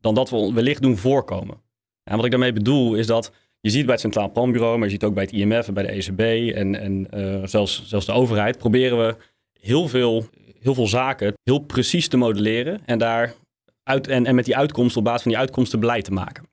dan 0.00 0.14
dat 0.14 0.30
we 0.30 0.52
wellicht 0.52 0.82
doen 0.82 0.96
voorkomen. 0.96 1.62
En 2.10 2.16
wat 2.16 2.24
ik 2.24 2.30
daarmee 2.30 2.52
bedoel 2.52 2.94
is 2.94 3.06
dat 3.06 3.32
je 3.60 3.70
ziet 3.70 3.84
bij 3.84 3.92
het 3.92 4.00
Centraal 4.00 4.32
Planbureau, 4.32 4.76
maar 4.76 4.86
je 4.86 4.92
ziet 4.92 5.04
ook 5.04 5.14
bij 5.14 5.24
het 5.24 5.32
IMF 5.32 5.68
en 5.68 5.74
bij 5.74 5.82
de 5.82 5.92
ECB 5.92 6.20
en, 6.56 6.80
en 6.80 7.08
zelfs, 7.48 7.86
zelfs 7.86 8.06
de 8.06 8.12
overheid, 8.12 8.58
proberen 8.58 9.06
we 9.06 9.16
heel 9.60 9.88
veel, 9.88 10.26
heel 10.60 10.74
veel 10.74 10.88
zaken 10.88 11.32
heel 11.42 11.58
precies 11.58 12.08
te 12.08 12.16
modelleren 12.16 12.80
en, 12.84 12.98
daar 12.98 13.34
uit, 13.82 14.08
en, 14.08 14.26
en 14.26 14.34
met 14.34 14.44
die 14.44 14.56
uitkomsten, 14.56 14.98
op 14.98 15.04
basis 15.04 15.22
van 15.22 15.30
die 15.30 15.40
uitkomsten 15.40 15.80
beleid 15.80 16.04
te 16.04 16.12
maken. 16.12 16.52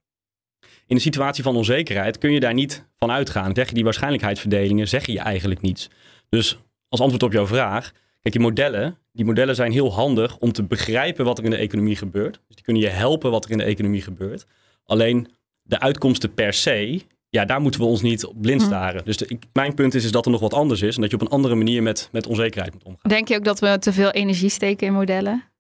In 0.92 0.98
een 0.98 1.04
situatie 1.04 1.44
van 1.44 1.56
onzekerheid 1.56 2.18
kun 2.18 2.32
je 2.32 2.40
daar 2.40 2.54
niet 2.54 2.86
van 2.96 3.12
uitgaan. 3.12 3.56
Zeg 3.56 3.68
je 3.68 3.74
die 3.74 3.84
waarschijnlijkheidsverdelingen, 3.84 4.88
zeg 4.88 5.06
je 5.06 5.20
eigenlijk 5.20 5.62
niets. 5.62 5.90
Dus 6.30 6.60
als 6.90 7.02
antwoord 7.02 7.24
op 7.24 7.32
jouw 7.32 7.48
vraag, 7.48 7.92
kijk, 8.22 8.34
die 8.34 8.44
modellen, 8.44 8.98
die 9.12 9.26
modellen 9.26 9.56
zijn 9.56 9.72
heel 9.72 9.94
handig 9.94 10.38
om 10.38 10.52
te 10.52 10.64
begrijpen 10.64 11.26
wat 11.26 11.38
er 11.38 11.44
in 11.44 11.50
de 11.50 11.56
economie 11.56 11.96
gebeurt. 11.96 12.34
Dus 12.48 12.56
die 12.56 12.64
kunnen 12.64 12.82
je 12.82 12.90
helpen 12.90 13.32
wat 13.32 13.46
er 13.46 13.52
in 13.52 13.58
de 13.58 13.64
economie 13.64 14.02
gebeurt. 14.02 14.46
Alleen 14.86 15.28
de 15.62 15.80
uitkomsten 15.80 16.34
per 16.34 16.54
se, 16.54 17.02
ja, 17.30 17.46
daar 17.46 17.62
moeten 17.62 17.82
we 17.82 17.88
ons 17.88 18.02
niet 18.02 18.26
op 18.26 18.42
blind 18.42 18.62
hm. 18.62 18.68
staren. 18.68 19.06
Dus 19.06 19.18
de, 19.18 19.40
mijn 19.54 19.74
punt 19.74 19.94
is, 19.94 20.04
is 20.04 20.12
dat 20.12 20.26
er 20.26 20.32
nog 20.32 20.42
wat 20.42 20.54
anders 20.54 20.82
is 20.82 20.96
en 20.96 21.02
dat 21.02 21.10
je 21.10 21.16
op 21.16 21.22
een 21.22 21.34
andere 21.34 21.56
manier 21.56 21.84
met, 21.84 22.10
met 22.12 22.28
onzekerheid 22.28 22.74
moet 22.74 22.84
omgaan. 22.84 23.10
Denk 23.10 23.28
je 23.28 23.36
ook 23.36 23.46
dat 23.46 23.60
we 23.60 23.80
te 23.80 23.94
veel 23.94 24.12
energie 24.12 24.50
steken 24.50 24.88
in 24.88 24.94
modellen? 24.94 25.51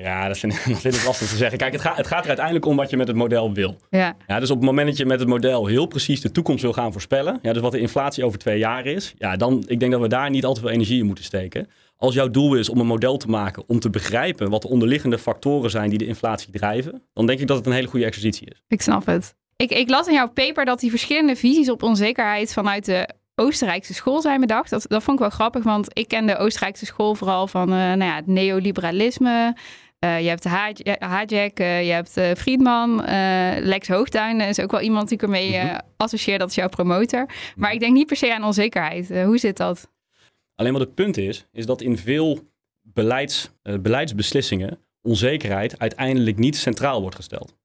Ja, 0.00 0.28
dat 0.28 0.38
vind, 0.38 0.52
dat 0.68 0.80
vind 0.80 0.94
ik 0.94 1.04
lastig 1.04 1.28
te 1.28 1.36
zeggen. 1.36 1.58
Kijk, 1.58 1.72
het 1.72 1.80
gaat, 1.80 1.96
het 1.96 2.06
gaat 2.06 2.22
er 2.22 2.28
uiteindelijk 2.28 2.66
om 2.66 2.76
wat 2.76 2.90
je 2.90 2.96
met 2.96 3.08
het 3.08 3.16
model 3.16 3.52
wil. 3.52 3.76
Ja. 3.90 4.16
Ja, 4.26 4.40
dus 4.40 4.50
op 4.50 4.56
het 4.56 4.66
moment 4.66 4.86
dat 4.86 4.96
je 4.96 5.06
met 5.06 5.18
het 5.20 5.28
model 5.28 5.66
heel 5.66 5.86
precies 5.86 6.20
de 6.20 6.30
toekomst 6.30 6.62
wil 6.62 6.72
gaan 6.72 6.92
voorspellen, 6.92 7.38
ja, 7.42 7.52
dus 7.52 7.62
wat 7.62 7.72
de 7.72 7.78
inflatie 7.78 8.24
over 8.24 8.38
twee 8.38 8.58
jaar 8.58 8.86
is, 8.86 9.14
ja, 9.18 9.36
dan 9.36 9.64
ik 9.66 9.80
denk 9.80 9.92
dat 9.92 10.00
we 10.00 10.08
daar 10.08 10.30
niet 10.30 10.44
al 10.44 10.54
te 10.54 10.60
veel 10.60 10.70
energie 10.70 10.98
in 10.98 11.06
moeten 11.06 11.24
steken. 11.24 11.68
Als 11.96 12.14
jouw 12.14 12.30
doel 12.30 12.54
is 12.54 12.68
om 12.68 12.80
een 12.80 12.86
model 12.86 13.16
te 13.16 13.28
maken 13.28 13.64
om 13.66 13.80
te 13.80 13.90
begrijpen 13.90 14.50
wat 14.50 14.62
de 14.62 14.68
onderliggende 14.68 15.18
factoren 15.18 15.70
zijn 15.70 15.88
die 15.90 15.98
de 15.98 16.06
inflatie 16.06 16.50
drijven, 16.52 17.02
dan 17.12 17.26
denk 17.26 17.40
ik 17.40 17.46
dat 17.46 17.56
het 17.56 17.66
een 17.66 17.72
hele 17.72 17.86
goede 17.86 18.06
exercitie 18.06 18.50
is. 18.50 18.62
Ik 18.68 18.82
snap 18.82 19.06
het. 19.06 19.34
Ik, 19.56 19.70
ik 19.70 19.90
las 19.90 20.06
in 20.06 20.14
jouw 20.14 20.30
paper 20.30 20.64
dat 20.64 20.80
die 20.80 20.90
verschillende 20.90 21.36
visies 21.36 21.70
op 21.70 21.82
onzekerheid 21.82 22.52
vanuit 22.52 22.84
de 22.84 23.08
Oostenrijkse 23.34 23.94
school 23.94 24.20
zijn 24.20 24.40
bedacht. 24.40 24.70
Dat, 24.70 24.84
dat 24.88 25.02
vond 25.02 25.16
ik 25.16 25.22
wel 25.22 25.34
grappig, 25.34 25.64
want 25.64 25.98
ik 25.98 26.08
ken 26.08 26.26
de 26.26 26.36
Oostenrijkse 26.36 26.86
school 26.86 27.14
vooral 27.14 27.46
van 27.46 27.68
uh, 27.68 27.76
nou 27.76 28.04
ja, 28.04 28.14
het 28.14 28.26
neoliberalisme. 28.26 29.56
Uh, 30.04 30.20
je 30.20 30.28
hebt 30.28 30.44
Hayek, 30.98 31.60
uh, 31.60 31.86
je 31.86 31.92
hebt 31.92 32.38
Friedman, 32.38 32.96
Lex 33.60 33.88
Hoogtuin 33.88 34.40
is 34.40 34.60
ook 34.60 34.70
wel 34.70 34.80
iemand 34.80 35.08
die 35.08 35.16
ik 35.16 35.22
ermee 35.22 35.62
mm 35.62 35.78
associeer. 35.96 36.38
Dat 36.38 36.48
is 36.48 36.54
jouw 36.54 36.68
promotor. 36.68 37.26
Maar 37.56 37.72
ik 37.72 37.80
denk 37.80 37.92
niet 37.92 38.06
per 38.06 38.16
se 38.16 38.34
aan 38.34 38.44
onzekerheid. 38.44 39.08
hoe 39.08 39.38
zit 39.38 39.56
dat? 39.56 39.90
Alleen 40.54 40.72
wat 40.72 40.80
het 40.80 40.94
punt 40.94 41.16
is, 41.16 41.46
is 41.52 41.66
dat 41.66 41.80
in 41.80 41.98
veel 41.98 42.38
beleids, 42.82 43.50
beleidsbeslissingen 43.80 44.78
onzekerheid 45.02 45.78
uiteindelijk 45.78 46.38
niet 46.38 46.56
centraal 46.56 47.00
wordt 47.00 47.16
gesteld. 47.16 47.56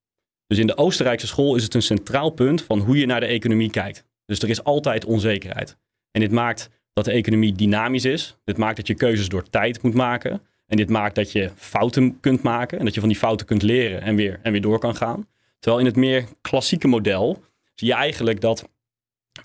Dus 0.47 0.57
in 0.57 0.68
de 0.68 0.77
Oostenrijkse 0.77 1.27
school 1.27 1.56
is 1.56 1.63
het 1.63 1.74
een 1.74 1.81
centraal 1.81 2.30
punt 2.30 2.62
van 2.62 2.80
hoe 2.80 2.97
je 2.97 3.06
naar 3.06 3.19
de 3.19 3.25
economie 3.25 3.69
kijkt. 3.69 4.04
Dus 4.25 4.40
er 4.40 4.49
is 4.49 4.64
altijd 4.64 5.06
onzekerheid. 5.06 5.78
En 6.11 6.21
dit 6.21 6.31
maakt 6.31 6.69
dat 6.94 7.06
de 7.06 7.11
economie 7.11 7.54
dynamisch 7.54 8.06
is. 8.06 8.37
Dit 8.44 8.57
maakt 8.57 8.78
dat 8.78 8.87
je 8.87 8.95
keuzes 8.95 9.30
door 9.30 9.49
tijd 9.49 9.81
moet 9.81 9.94
maken. 9.94 10.42
En 10.69 10.78
dit 10.78 10.90
maakt 10.90 11.16
dat 11.16 11.31
je 11.31 11.49
fouten 11.56 12.19
kunt 12.19 12.42
maken 12.42 12.80
en 12.80 12.85
dat 12.85 12.94
je 12.94 12.99
van 12.99 13.09
die 13.09 13.18
fouten 13.18 13.45
kunt 13.45 13.61
leren 13.61 14.02
en 14.02 14.16
weer, 14.16 14.40
en 14.44 14.52
weer 14.52 14.61
door 14.61 14.80
kan 14.80 14.95
gaan. 14.95 15.28
Terwijl 15.59 15.81
in 15.81 15.88
het 15.88 15.95
meer 15.99 16.26
klassieke 16.42 16.88
model 16.88 17.44
zie 17.76 17.88
je 17.88 17.94
eigenlijk 17.94 18.42
dat, 18.42 18.69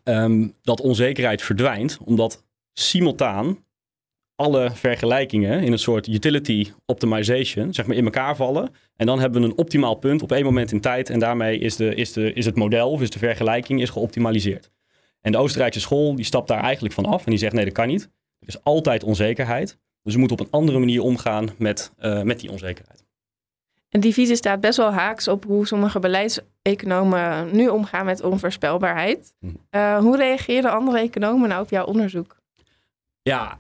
um, 0.05 0.55
dat 0.63 0.81
onzekerheid 0.81 1.43
verdwijnt, 1.43 1.99
omdat 2.05 2.45
simultaan 2.73 3.65
alle 4.37 4.71
vergelijkingen 4.71 5.63
in 5.63 5.73
een 5.73 5.79
soort 5.79 6.07
utility 6.07 6.71
optimization 6.87 7.75
zeg 7.75 7.87
maar 7.87 7.97
in 7.97 8.05
elkaar 8.05 8.37
vallen. 8.37 8.71
En 8.97 9.07
dan 9.07 9.21
hebben 9.21 9.43
we 9.43 9.49
een 9.49 9.57
optimaal 9.57 9.95
punt 9.95 10.23
op 10.23 10.33
één 10.33 10.45
moment 10.45 10.73
in 10.73 10.81
tijd. 10.81 11.11
En 11.11 11.19
daarmee 11.19 11.59
is, 11.59 11.77
de, 11.77 11.95
is, 11.95 12.13
de, 12.13 12.33
is 12.33 12.45
het 12.45 12.57
model 12.57 12.91
of 12.91 13.03
is 13.03 13.11
de 13.11 13.19
vergelijking 13.19 13.81
is 13.81 13.91
geoptimaliseerd. 13.91 14.71
En 15.21 15.33
de 15.33 15.39
Oostenrijkse 15.39 15.81
school 15.81 16.15
die 16.15 16.25
stapt 16.25 16.49
daar 16.49 16.63
eigenlijk 16.63 16.95
van 16.95 17.05
af 17.05 17.25
en 17.25 17.31
die 17.31 17.39
zegt 17.39 17.53
nee 17.53 17.65
dat 17.65 17.75
kan 17.75 17.87
niet. 17.87 18.03
Er 18.39 18.49
is 18.49 18.63
altijd 18.63 19.05
onzekerheid. 19.05 19.79
Dus 20.05 20.13
we 20.13 20.19
moeten 20.19 20.39
op 20.39 20.47
een 20.47 20.53
andere 20.53 20.79
manier 20.79 21.03
omgaan 21.03 21.49
met, 21.59 21.93
uh, 22.01 22.23
met 22.23 22.41
die 22.41 22.51
onzekerheid. 22.51 23.05
En 23.89 24.01
die 24.01 24.13
visie 24.13 24.37
staat 24.37 24.61
best 24.61 24.77
wel 24.77 24.93
haaks 24.93 25.29
op 25.29 25.45
hoe 25.45 25.67
sommige 25.67 25.99
beleidseconomen 25.99 27.57
nu 27.57 27.69
omgaan 27.69 28.05
met 28.05 28.23
onvoorspelbaarheid. 28.23 29.35
Uh, 29.71 29.99
hoe 29.99 30.17
reageren 30.17 30.73
andere 30.73 30.99
economen 30.99 31.49
nou 31.49 31.63
op 31.63 31.71
jouw 31.71 31.85
onderzoek? 31.85 32.37
Ja, 33.23 33.59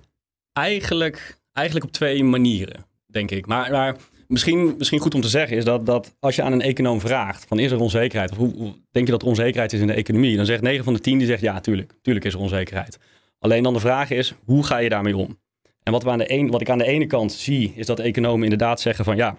Eigenlijk, 0.54 1.36
eigenlijk 1.52 1.86
op 1.86 1.92
twee 1.92 2.24
manieren, 2.24 2.86
denk 3.06 3.30
ik. 3.30 3.46
Maar, 3.46 3.70
maar 3.70 3.96
misschien, 4.28 4.74
misschien 4.78 4.98
goed 4.98 5.14
om 5.14 5.20
te 5.20 5.28
zeggen 5.28 5.56
is 5.56 5.64
dat, 5.64 5.86
dat 5.86 6.16
als 6.20 6.36
je 6.36 6.42
aan 6.42 6.52
een 6.52 6.60
econoom 6.60 7.00
vraagt 7.00 7.44
van 7.44 7.58
is 7.58 7.70
er 7.70 7.80
onzekerheid 7.80 8.30
of 8.30 8.36
hoe, 8.36 8.54
hoe, 8.54 8.74
denk 8.90 9.06
je 9.06 9.12
dat 9.12 9.22
er 9.22 9.28
onzekerheid 9.28 9.72
is 9.72 9.80
in 9.80 9.86
de 9.86 9.92
economie, 9.92 10.36
dan 10.36 10.46
zegt 10.46 10.62
9 10.62 10.84
van 10.84 10.92
de 10.94 11.00
10 11.00 11.18
die 11.18 11.26
zegt 11.26 11.40
ja, 11.40 11.60
tuurlijk, 11.60 11.92
tuurlijk 12.02 12.26
is 12.26 12.34
er 12.34 12.40
onzekerheid. 12.40 12.98
Alleen 13.38 13.62
dan 13.62 13.72
de 13.72 13.80
vraag 13.80 14.10
is, 14.10 14.34
hoe 14.44 14.64
ga 14.64 14.78
je 14.78 14.88
daarmee 14.88 15.16
om? 15.16 15.38
En 15.84 15.92
wat, 15.92 16.02
we 16.02 16.10
aan 16.10 16.18
de 16.18 16.32
een, 16.32 16.50
wat 16.50 16.60
ik 16.60 16.70
aan 16.70 16.78
de 16.78 16.86
ene 16.86 17.06
kant 17.06 17.32
zie, 17.32 17.72
is 17.76 17.86
dat 17.86 17.98
economen 17.98 18.42
inderdaad 18.42 18.80
zeggen 18.80 19.04
van 19.04 19.16
ja, 19.16 19.38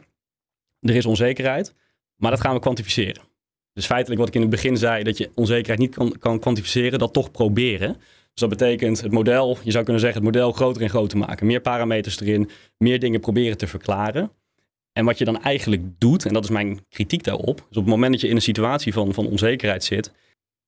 er 0.80 0.96
is 0.96 1.06
onzekerheid, 1.06 1.74
maar 2.16 2.32
dat 2.32 2.42
gaan 2.42 2.54
we 2.54 2.60
kwantificeren. 2.60 3.22
Dus 3.74 3.86
feitelijk 3.86 4.20
wat 4.20 4.28
ik 4.28 4.36
in 4.36 4.42
het 4.42 4.50
begin 4.50 4.78
zei, 4.78 5.04
dat 5.04 5.18
je 5.18 5.30
onzekerheid 5.36 5.80
niet 5.80 5.96
kan, 5.96 6.18
kan 6.20 6.40
kwantificeren, 6.40 7.00
dat 7.00 7.14
toch 7.14 7.32
proberen. 7.32 7.94
Dus 7.94 8.50
dat 8.50 8.50
betekent 8.50 9.02
het 9.02 9.12
model, 9.12 9.58
je 9.64 9.72
zou 9.72 9.84
kunnen 9.84 10.02
zeggen, 10.02 10.24
het 10.24 10.34
model 10.34 10.52
groter 10.52 10.82
en 10.82 10.90
groter 10.90 11.18
maken. 11.18 11.48
Meer 11.48 11.62
parameters 11.62 12.20
erin, 12.20 12.50
meer 12.78 13.00
dingen 13.00 13.20
proberen 13.20 13.58
te 13.58 13.68
verklaren. 13.68 14.32
En 14.92 15.06
wat 15.06 15.18
je 15.18 15.26
dan 15.26 15.42
eigenlijk 15.42 15.82
doet, 15.98 16.26
en 16.26 16.34
dat 16.34 16.44
is 16.44 16.50
mijn 16.50 16.86
kritiek 16.90 17.24
daarop, 17.24 17.58
is 17.60 17.78
op 17.78 17.84
het 17.84 17.94
moment 17.94 18.12
dat 18.12 18.22
je 18.22 18.28
in 18.28 18.36
een 18.36 18.42
situatie 18.42 18.94
van, 18.94 19.14
van 19.14 19.28
onzekerheid 19.28 19.84
zit, 19.84 20.12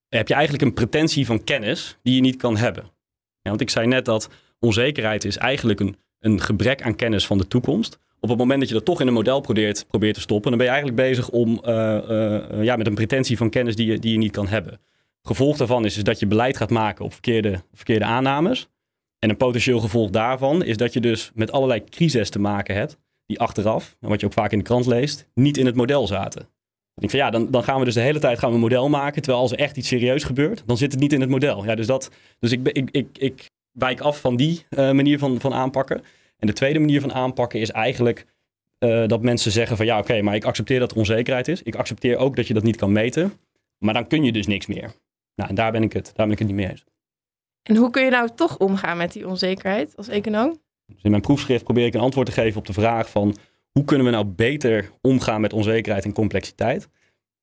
heb 0.10 0.28
je 0.28 0.34
eigenlijk 0.34 0.64
een 0.64 0.74
pretentie 0.74 1.26
van 1.26 1.44
kennis 1.44 1.98
die 2.04 2.16
je 2.16 2.22
niet 2.22 2.36
kan 2.36 2.58
hebben. 2.58 2.84
Ja, 3.42 3.50
want 3.50 3.62
ik 3.62 3.70
zei 3.70 3.88
net 3.88 4.06
dat 4.06 4.30
onzekerheid 4.60 5.26
is 5.26 5.38
eigenlijk 5.38 5.80
een, 5.80 5.96
een 6.20 6.42
gebrek 6.42 6.82
aan 6.82 6.96
kennis 6.96 7.26
van 7.28 7.38
de 7.38 7.48
toekomst. 7.48 8.00
Op 8.20 8.30
het 8.30 8.38
moment 8.38 8.60
dat 8.60 8.68
je 8.68 8.74
dat 8.74 8.86
toch 8.86 9.02
in 9.02 9.08
een 9.08 9.14
model 9.14 9.42
probeert, 9.42 9.86
probeert 9.88 10.16
te 10.16 10.22
stoppen, 10.22 10.50
dan 10.50 10.58
ben 10.58 10.68
je 10.68 10.74
eigenlijk 10.74 11.02
bezig 11.02 11.30
om, 11.30 11.62
uh, 11.66 12.64
ja, 12.64 12.76
met 12.76 12.88
een 12.88 12.96
pretentie 12.96 13.38
van 13.38 13.50
kennis 13.50 13.76
die 13.76 13.92
je, 13.92 14.00
die 14.00 14.12
je 14.12 14.18
niet 14.18 14.32
kan 14.32 14.48
hebben. 14.48 14.80
Gevolg 15.22 15.58
daarvan 15.58 15.86
is, 15.86 15.96
dat 15.96 16.20
je 16.20 16.28
beleid 16.28 16.58
gaat 16.58 16.70
maken 16.70 17.06
op 17.06 17.12
verkeerde, 17.12 17.64
verkeerde 17.74 18.06
aannames. 18.06 18.68
En 19.20 19.30
een 19.30 19.38
potentieel 19.38 19.80
gevolg 19.80 20.10
daarvan 20.10 20.64
is 20.64 20.78
dat 20.78 20.94
je 20.94 21.00
dus 21.00 21.32
met 21.34 21.52
allerlei 21.52 21.84
crises 21.84 22.30
te 22.30 22.40
maken 22.40 22.76
hebt, 22.76 22.98
die 23.26 23.40
achteraf, 23.40 23.98
wat 24.00 24.20
je 24.20 24.26
ook 24.26 24.34
vaak 24.34 24.52
in 24.52 24.58
de 24.58 24.64
krant 24.64 24.86
leest, 24.86 25.28
niet 25.34 25.58
in 25.58 25.66
het 25.66 25.76
model 25.76 26.08
zaten. 26.08 26.50
Ik 26.96 27.10
van 27.10 27.20
ja, 27.20 27.30
dan, 27.30 27.52
dan 27.52 27.64
gaan 27.64 27.80
we 27.80 27.86
dus 27.86 27.94
de 27.94 28.02
hele 28.02 28.20
tijd 28.20 28.40
gaan 28.40 28.50
we 28.50 28.56
een 28.56 28.62
model 28.62 28.90
maken, 28.90 29.22
terwijl 29.22 29.44
als 29.44 29.52
er 29.52 29.60
echt 29.60 29.78
iets 29.78 29.88
serieus 29.88 30.24
gebeurt, 30.24 30.64
dan 30.66 30.78
zit 30.78 30.92
het 30.92 31.02
niet 31.02 31.14
in 31.14 31.22
het 31.22 31.30
model. 31.30 31.66
Ja, 31.66 31.76
dus 31.76 31.88
dat, 31.88 32.12
dus 32.40 32.52
ik, 32.52 32.68
ik, 32.68 32.90
ik, 32.92 33.08
ik 33.18 33.50
wijk 33.78 34.00
af 34.00 34.20
van 34.20 34.36
die 34.36 34.66
uh, 34.70 34.92
manier 34.92 35.20
van, 35.20 35.40
van 35.40 35.54
aanpakken. 35.54 36.04
En 36.38 36.48
de 36.48 36.54
tweede 36.54 36.80
manier 36.80 37.02
van 37.02 37.14
aanpakken 37.14 37.60
is 37.60 37.72
eigenlijk 37.72 38.26
uh, 38.80 39.08
dat 39.08 39.22
mensen 39.22 39.52
zeggen 39.52 39.78
van 39.78 39.86
ja, 39.86 39.98
oké, 39.98 40.10
okay, 40.10 40.22
maar 40.22 40.36
ik 40.36 40.46
accepteer 40.46 40.80
dat 40.80 40.92
er 40.92 40.98
onzekerheid 40.98 41.48
is. 41.48 41.64
Ik 41.64 41.76
accepteer 41.76 42.18
ook 42.18 42.36
dat 42.36 42.48
je 42.48 42.54
dat 42.54 42.64
niet 42.64 42.76
kan 42.76 42.92
meten, 42.92 43.34
maar 43.78 43.94
dan 43.94 44.08
kun 44.08 44.24
je 44.24 44.32
dus 44.32 44.48
niks 44.48 44.66
meer. 44.66 44.92
Nou, 45.36 45.50
en 45.50 45.56
daar 45.56 45.72
ben 45.72 45.84
ik 45.84 45.94
het, 45.94 46.06
daar 46.06 46.26
ben 46.26 46.32
ik 46.32 46.40
het 46.40 46.48
niet 46.48 46.58
mee 46.58 46.70
eens. 46.70 46.84
En 47.64 47.76
hoe 47.76 47.90
kun 47.90 48.04
je 48.04 48.10
nou 48.10 48.30
toch 48.36 48.58
omgaan 48.58 48.98
met 48.98 49.12
die 49.12 49.28
onzekerheid 49.28 49.96
als 49.96 50.08
econoom? 50.08 50.60
Dus 50.86 51.04
in 51.04 51.10
mijn 51.10 51.22
proefschrift 51.22 51.64
probeer 51.64 51.86
ik 51.86 51.94
een 51.94 52.00
antwoord 52.00 52.28
te 52.28 52.32
geven 52.32 52.60
op 52.60 52.66
de 52.66 52.74
vraag 52.74 53.10
van 53.10 53.36
hoe 53.72 53.84
kunnen 53.84 54.06
we 54.06 54.12
nou 54.12 54.26
beter 54.26 54.92
omgaan 55.02 55.42
met 55.42 55.54
onzekerheid 55.54 56.06
en 56.06 56.14
complexiteit? 56.14 56.90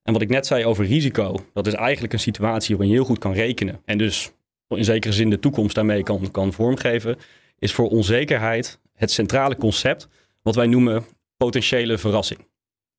En 0.02 0.12
wat 0.12 0.22
ik 0.22 0.28
net 0.28 0.46
zei 0.46 0.64
over 0.64 0.84
risico, 0.84 1.36
dat 1.52 1.66
is 1.66 1.72
eigenlijk 1.72 2.12
een 2.12 2.18
situatie 2.18 2.76
waarin 2.76 2.94
je 2.94 3.00
heel 3.00 3.08
goed 3.08 3.18
kan 3.18 3.32
rekenen 3.32 3.80
en 3.84 3.98
dus 3.98 4.32
in 4.68 4.84
zekere 4.84 5.12
zin 5.12 5.30
de 5.30 5.38
toekomst 5.38 5.74
daarmee 5.74 6.02
kan, 6.02 6.30
kan 6.30 6.52
vormgeven, 6.52 7.16
is 7.58 7.72
voor 7.72 7.88
onzekerheid 7.88 8.80
het 8.94 9.10
centrale 9.10 9.56
concept 9.56 10.08
wat 10.42 10.54
wij 10.54 10.66
noemen 10.66 11.04
potentiële 11.36 11.98
verrassing. 11.98 12.40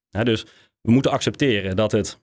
dus 0.09 0.45
we 0.81 0.91
moeten 0.91 1.11
accepteren 1.11 1.75
dat 1.75 1.91
het 1.91 2.19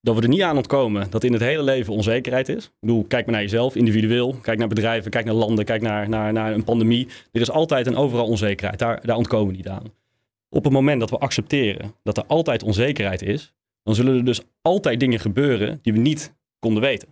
dat 0.00 0.16
we 0.16 0.22
er 0.22 0.28
niet 0.28 0.42
aan 0.42 0.56
ontkomen 0.56 1.10
dat 1.10 1.24
in 1.24 1.32
het 1.32 1.42
hele 1.42 1.62
leven 1.62 1.92
onzekerheid 1.92 2.48
is. 2.48 2.64
Ik 2.64 2.72
bedoel, 2.80 3.04
kijk 3.04 3.24
maar 3.26 3.34
naar 3.34 3.42
jezelf, 3.42 3.76
individueel. 3.76 4.34
Kijk 4.34 4.58
naar 4.58 4.68
bedrijven, 4.68 5.10
kijk 5.10 5.24
naar 5.24 5.34
landen, 5.34 5.64
kijk 5.64 5.82
naar, 5.82 6.08
naar, 6.08 6.32
naar 6.32 6.52
een 6.52 6.64
pandemie. 6.64 7.08
Er 7.32 7.40
is 7.40 7.50
altijd 7.50 7.86
en 7.86 7.96
overal 7.96 8.26
onzekerheid. 8.26 8.78
Daar, 8.78 9.06
daar 9.06 9.16
ontkomen 9.16 9.50
we 9.50 9.56
niet 9.56 9.68
aan. 9.68 9.92
Op 10.48 10.64
het 10.64 10.72
moment 10.72 11.00
dat 11.00 11.10
we 11.10 11.18
accepteren 11.18 11.94
dat 12.02 12.16
er 12.16 12.24
altijd 12.26 12.62
onzekerheid 12.62 13.22
is, 13.22 13.54
dan 13.82 13.94
zullen 13.94 14.16
er 14.16 14.24
dus 14.24 14.40
altijd 14.62 15.00
dingen 15.00 15.20
gebeuren 15.20 15.78
die 15.82 15.92
we 15.92 15.98
niet 15.98 16.34
konden 16.58 16.82
weten. 16.82 17.08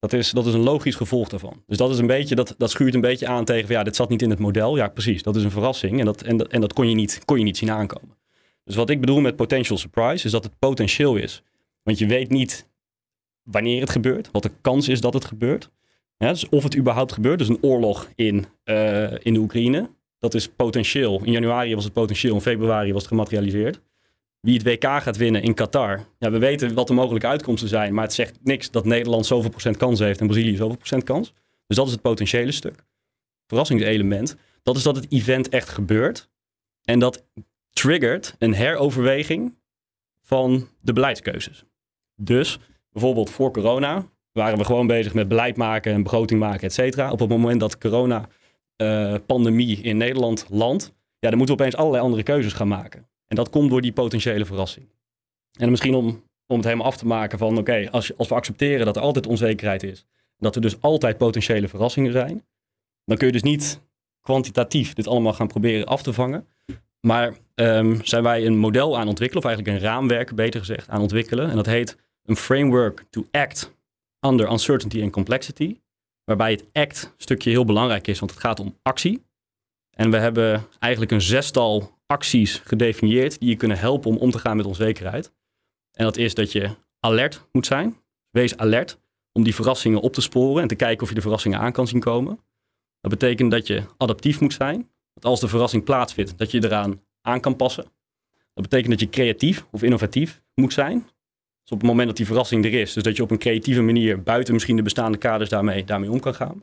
Dat 0.00 0.12
is, 0.12 0.30
dat 0.30 0.46
is 0.46 0.54
een 0.54 0.62
logisch 0.62 0.94
gevolg 0.94 1.28
daarvan. 1.28 1.62
Dus 1.66 1.76
dat 1.76 1.90
is 1.90 1.98
een 1.98 2.06
beetje, 2.06 2.34
dat, 2.34 2.54
dat 2.58 2.70
schuurt 2.70 2.94
een 2.94 3.00
beetje 3.00 3.26
aan 3.26 3.44
tegen 3.44 3.74
ja, 3.74 3.82
dit 3.82 3.96
zat 3.96 4.08
niet 4.08 4.22
in 4.22 4.30
het 4.30 4.38
model. 4.38 4.76
Ja, 4.76 4.88
precies. 4.88 5.22
Dat 5.22 5.36
is 5.36 5.44
een 5.44 5.50
verrassing. 5.50 5.98
En 5.98 6.04
dat, 6.04 6.22
en 6.22 6.36
dat, 6.36 6.48
en 6.48 6.60
dat 6.60 6.72
kon, 6.72 6.88
je 6.88 6.94
niet, 6.94 7.22
kon 7.24 7.38
je 7.38 7.44
niet 7.44 7.56
zien 7.56 7.70
aankomen. 7.70 8.16
Dus 8.64 8.74
wat 8.74 8.90
ik 8.90 9.00
bedoel 9.00 9.20
met 9.20 9.36
potential 9.36 9.78
surprise, 9.78 10.26
is 10.26 10.32
dat 10.32 10.44
het 10.44 10.58
potentieel 10.58 11.16
is. 11.16 11.42
Want 11.82 11.98
je 11.98 12.06
weet 12.06 12.30
niet 12.30 12.68
wanneer 13.42 13.80
het 13.80 13.90
gebeurt, 13.90 14.28
wat 14.32 14.42
de 14.42 14.50
kans 14.60 14.88
is 14.88 15.00
dat 15.00 15.14
het 15.14 15.24
gebeurt. 15.24 15.70
Dus 16.16 16.48
of 16.48 16.62
het 16.62 16.76
überhaupt 16.76 17.12
gebeurt. 17.12 17.38
Dus 17.38 17.48
een 17.48 17.62
oorlog 17.62 18.08
in, 18.14 18.46
uh, 18.64 19.12
in 19.18 19.34
de 19.34 19.40
Oekraïne. 19.40 19.90
Dat 20.18 20.34
is 20.34 20.48
potentieel. 20.48 21.20
In 21.24 21.32
januari 21.32 21.74
was 21.74 21.84
het 21.84 21.92
potentieel, 21.92 22.34
in 22.34 22.40
februari 22.40 22.92
was 22.92 23.02
het 23.02 23.10
gematerialiseerd. 23.10 23.80
Wie 24.40 24.54
het 24.54 24.62
WK 24.62 24.84
gaat 24.84 25.16
winnen 25.16 25.42
in 25.42 25.54
Qatar. 25.54 26.06
Ja, 26.18 26.30
we 26.30 26.38
weten 26.38 26.74
wat 26.74 26.86
de 26.86 26.92
mogelijke 26.92 27.26
uitkomsten 27.26 27.68
zijn, 27.68 27.94
maar 27.94 28.04
het 28.04 28.12
zegt 28.12 28.38
niks 28.42 28.70
dat 28.70 28.84
Nederland 28.84 29.26
zoveel 29.26 29.50
procent 29.50 29.76
kans 29.76 29.98
heeft 29.98 30.20
en 30.20 30.26
Brazilië 30.26 30.56
zoveel 30.56 30.76
procent 30.76 31.04
kans. 31.04 31.32
Dus 31.66 31.76
dat 31.76 31.86
is 31.86 31.92
het 31.92 32.02
potentiële 32.02 32.52
stuk. 32.52 32.84
Verrassingselement, 33.46 34.36
dat 34.62 34.76
is 34.76 34.82
dat 34.82 34.96
het 34.96 35.12
event 35.12 35.48
echt 35.48 35.68
gebeurt. 35.68 36.28
En 36.84 36.98
dat 36.98 37.24
triggert 37.70 38.34
een 38.38 38.54
heroverweging 38.54 39.58
van 40.20 40.68
de 40.80 40.92
beleidskeuzes. 40.92 41.64
Dus 42.14 42.58
bijvoorbeeld 42.92 43.30
voor 43.30 43.52
corona 43.52 44.08
waren 44.32 44.58
we 44.58 44.64
gewoon 44.64 44.86
bezig 44.86 45.14
met 45.14 45.28
beleid 45.28 45.56
maken 45.56 45.92
en 45.92 46.02
begroting 46.02 46.40
maken, 46.40 46.66
et 46.66 46.72
cetera. 46.72 47.10
Op 47.10 47.18
het 47.18 47.28
moment 47.28 47.60
dat 47.60 47.78
corona-pandemie 47.78 49.78
uh, 49.78 49.84
in 49.84 49.96
Nederland 49.96 50.46
landt, 50.48 50.92
ja, 51.18 51.28
dan 51.28 51.38
moeten 51.38 51.56
we 51.56 51.62
opeens 51.62 51.76
allerlei 51.76 52.02
andere 52.02 52.22
keuzes 52.22 52.52
gaan 52.52 52.68
maken. 52.68 53.08
En 53.30 53.36
dat 53.36 53.50
komt 53.50 53.70
door 53.70 53.80
die 53.80 53.92
potentiële 53.92 54.44
verrassing. 54.44 54.88
En 55.58 55.70
misschien 55.70 55.94
om, 55.94 56.24
om 56.46 56.56
het 56.56 56.64
helemaal 56.64 56.86
af 56.86 56.96
te 56.96 57.06
maken 57.06 57.38
van, 57.38 57.58
oké, 57.58 57.88
als, 57.90 58.16
als 58.16 58.28
we 58.28 58.34
accepteren 58.34 58.86
dat 58.86 58.96
er 58.96 59.02
altijd 59.02 59.26
onzekerheid 59.26 59.82
is, 59.82 60.06
dat 60.36 60.54
er 60.54 60.60
dus 60.60 60.80
altijd 60.80 61.18
potentiële 61.18 61.68
verrassingen 61.68 62.12
zijn, 62.12 62.46
dan 63.04 63.16
kun 63.16 63.26
je 63.26 63.32
dus 63.32 63.42
niet 63.42 63.80
kwantitatief 64.20 64.92
dit 64.92 65.06
allemaal 65.06 65.32
gaan 65.32 65.46
proberen 65.46 65.86
af 65.86 66.02
te 66.02 66.12
vangen. 66.12 66.46
Maar 67.00 67.36
um, 67.54 68.04
zijn 68.04 68.22
wij 68.22 68.46
een 68.46 68.58
model 68.58 68.98
aan 68.98 69.08
ontwikkelen, 69.08 69.44
of 69.44 69.50
eigenlijk 69.50 69.76
een 69.76 69.88
raamwerk, 69.88 70.34
beter 70.34 70.60
gezegd, 70.60 70.88
aan 70.88 71.00
ontwikkelen. 71.00 71.50
En 71.50 71.56
dat 71.56 71.66
heet 71.66 71.96
een 72.24 72.36
framework 72.36 73.04
to 73.10 73.26
act 73.30 73.74
under 74.26 74.50
uncertainty 74.50 75.02
and 75.02 75.12
complexity. 75.12 75.80
Waarbij 76.24 76.50
het 76.50 76.64
act 76.72 77.14
stukje 77.16 77.50
heel 77.50 77.64
belangrijk 77.64 78.06
is, 78.06 78.18
want 78.18 78.30
het 78.30 78.40
gaat 78.40 78.60
om 78.60 78.78
actie. 78.82 79.22
En 80.00 80.10
we 80.10 80.16
hebben 80.16 80.66
eigenlijk 80.78 81.12
een 81.12 81.20
zestal 81.20 81.98
acties 82.06 82.62
gedefinieerd 82.64 83.38
die 83.38 83.48
je 83.48 83.56
kunnen 83.56 83.78
helpen 83.78 84.10
om 84.10 84.16
om 84.16 84.30
te 84.30 84.38
gaan 84.38 84.56
met 84.56 84.66
onzekerheid. 84.66 85.32
En 85.92 86.04
dat 86.04 86.16
is 86.16 86.34
dat 86.34 86.52
je 86.52 86.70
alert 87.00 87.48
moet 87.52 87.66
zijn. 87.66 87.96
Wees 88.30 88.56
alert 88.56 89.00
om 89.32 89.42
die 89.42 89.54
verrassingen 89.54 90.00
op 90.00 90.12
te 90.12 90.20
sporen 90.20 90.62
en 90.62 90.68
te 90.68 90.74
kijken 90.74 91.02
of 91.02 91.08
je 91.08 91.14
de 91.14 91.20
verrassingen 91.20 91.58
aan 91.58 91.72
kan 91.72 91.86
zien 91.86 92.00
komen. 92.00 92.40
Dat 93.00 93.10
betekent 93.10 93.50
dat 93.50 93.66
je 93.66 93.82
adaptief 93.96 94.40
moet 94.40 94.52
zijn. 94.52 94.90
Dat 95.14 95.24
als 95.24 95.40
de 95.40 95.48
verrassing 95.48 95.84
plaatsvindt, 95.84 96.38
dat 96.38 96.50
je 96.50 96.64
eraan 96.64 97.02
aan 97.20 97.40
kan 97.40 97.56
passen. 97.56 97.84
Dat 98.54 98.68
betekent 98.68 98.90
dat 98.90 99.00
je 99.00 99.08
creatief 99.08 99.66
of 99.70 99.82
innovatief 99.82 100.42
moet 100.54 100.72
zijn. 100.72 100.98
Dus 101.62 101.70
op 101.70 101.78
het 101.78 101.86
moment 101.86 102.06
dat 102.06 102.16
die 102.16 102.26
verrassing 102.26 102.64
er 102.64 102.74
is, 102.74 102.92
dus 102.92 103.02
dat 103.02 103.16
je 103.16 103.22
op 103.22 103.30
een 103.30 103.38
creatieve 103.38 103.82
manier 103.82 104.22
buiten 104.22 104.54
misschien 104.54 104.76
de 104.76 104.82
bestaande 104.82 105.18
kaders 105.18 105.50
daarmee, 105.50 105.84
daarmee 105.84 106.10
om 106.10 106.20
kan 106.20 106.34
gaan. 106.34 106.62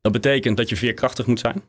Dat 0.00 0.12
betekent 0.12 0.56
dat 0.56 0.68
je 0.68 0.76
veerkrachtig 0.76 1.26
moet 1.26 1.40
zijn. 1.40 1.62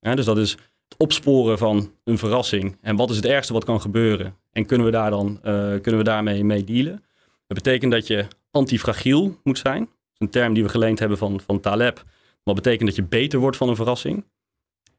Dus 0.00 0.24
dat 0.24 0.38
is 0.38 0.50
het 0.50 0.98
opsporen 0.98 1.58
van 1.58 1.92
een 2.04 2.18
verrassing. 2.18 2.78
En 2.80 2.96
wat 2.96 3.10
is 3.10 3.16
het 3.16 3.24
ergste 3.24 3.52
wat 3.52 3.64
kan 3.64 3.80
gebeuren? 3.80 4.36
En 4.52 4.66
kunnen 4.66 4.86
we 4.86 4.92
daar 4.92 5.10
dan 5.10 5.28
uh, 5.28 5.40
kunnen 5.80 5.96
we 5.96 6.02
daarmee 6.02 6.44
mee 6.44 6.64
dealen? 6.64 7.04
Dat 7.46 7.62
betekent 7.62 7.92
dat 7.92 8.06
je 8.06 8.26
antifragiel 8.50 9.40
moet 9.42 9.58
zijn. 9.58 9.78
Dat 9.80 9.88
is 10.12 10.18
een 10.18 10.30
term 10.30 10.54
die 10.54 10.62
we 10.62 10.68
geleend 10.68 10.98
hebben 10.98 11.18
van, 11.18 11.40
van 11.40 11.60
Taleb. 11.60 12.04
Wat 12.42 12.54
betekent 12.54 12.88
dat 12.88 12.96
je 12.96 13.02
beter 13.02 13.38
wordt 13.38 13.56
van 13.56 13.68
een 13.68 13.76
verrassing. 13.76 14.24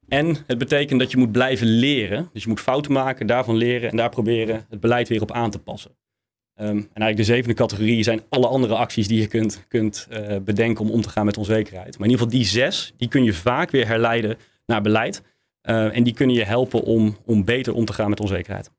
En 0.08 0.38
het 0.48 0.58
betekent 0.58 1.00
dat 1.00 1.12
je 1.12 1.18
moet 1.18 1.32
blijven 1.32 1.68
leren. 1.68 2.30
Dus 2.34 2.44
je 2.44 2.50
moet 2.50 2.60
fouten 2.60 2.92
maken, 2.92 3.28
daarvan 3.28 3.56
leren 3.56 3.90
en 3.90 3.98
daar 3.98 4.10
proberen 4.10 4.66
het 4.70 4.80
beleid 4.80 5.08
weer 5.08 5.22
op 5.22 5.32
aan 5.32 5.52
te 5.52 5.60
passen. 5.60 5.92
Um, 6.60 6.68
en 6.68 6.76
eigenlijk 6.78 7.18
de 7.18 7.24
zevende 7.24 7.54
categorie 7.54 8.04
zijn 8.04 8.22
alle 8.30 8.48
andere 8.48 8.76
acties 8.76 9.08
die 9.08 9.20
je 9.20 9.28
kunt, 9.28 9.66
kunt 9.68 10.08
uh, 10.12 10.38
bedenken 10.38 10.86
om 10.86 10.92
om 10.92 11.02
te 11.02 11.10
gaan 11.10 11.26
met 11.26 11.38
onzekerheid. 11.38 11.98
Maar 11.98 12.08
in 12.08 12.12
ieder 12.12 12.26
geval 12.26 12.40
die 12.40 12.48
zes, 12.48 12.94
die 12.98 13.08
kun 13.08 13.24
je 13.24 13.34
vaak 13.34 13.72
weer 13.72 13.88
herleiden 13.88 14.38
naar 14.68 14.82
beleid. 14.82 15.24
Uh, 15.70 15.96
en 15.96 16.04
die 16.04 16.14
kunnen 16.14 16.36
je 16.36 16.44
helpen 16.44 16.84
om, 16.84 17.18
om 17.26 17.46
beter 17.46 17.74
om 17.74 17.86
te 17.86 17.94
gaan 17.94 18.10
met 18.10 18.20
onzekerheid. 18.20 18.72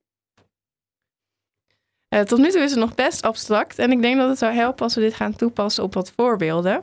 Uh, 2.15 2.21
tot 2.21 2.39
nu 2.39 2.51
toe 2.51 2.63
is 2.63 2.71
het 2.71 2.81
nog 2.81 2.95
best 2.95 3.23
abstract. 3.23 3.79
En 3.79 3.91
ik 3.91 4.03
denk 4.03 4.17
dat 4.17 4.29
het 4.29 4.39
zou 4.39 4.53
helpen 4.53 4.83
als 4.83 4.95
we 4.95 5.01
dit 5.01 5.15
gaan 5.15 5.37
toepassen 5.37 5.85
op 5.85 5.95
wat 5.95 6.13
voorbeelden. 6.17 6.83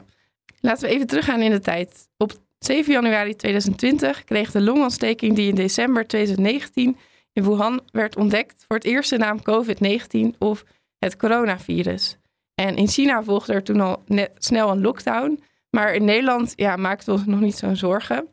Laten 0.59 0.87
we 0.87 0.93
even 0.93 1.07
teruggaan 1.07 1.41
in 1.41 1.51
de 1.51 1.59
tijd. 1.59 2.09
Op 2.17 2.31
7 2.59 2.93
januari 2.93 3.35
2020 3.35 4.23
kreeg 4.23 4.51
de 4.51 4.61
longontsteking 4.61 5.35
die 5.35 5.49
in 5.49 5.55
december 5.55 6.07
2019 6.07 6.97
in 7.33 7.43
Wuhan 7.43 7.81
werd 7.91 8.15
ontdekt 8.15 8.65
voor 8.67 8.77
het 8.77 8.85
eerst 8.85 9.09
de 9.09 9.17
naam 9.17 9.39
COVID-19 9.39 10.37
of 10.37 10.63
het 10.99 11.15
coronavirus. 11.15 12.17
En 12.55 12.75
in 12.75 12.87
China 12.87 13.23
volgde 13.23 13.53
er 13.53 13.63
toen 13.63 13.81
al 13.81 14.03
snel 14.37 14.69
een 14.69 14.81
lockdown, 14.81 15.43
maar 15.69 15.93
in 15.93 16.05
Nederland 16.05 16.53
ja, 16.55 16.75
maakten 16.75 17.13
we 17.13 17.19
ons 17.19 17.25
nog 17.25 17.39
niet 17.39 17.55
zo'n 17.55 17.75
zorgen. 17.75 18.27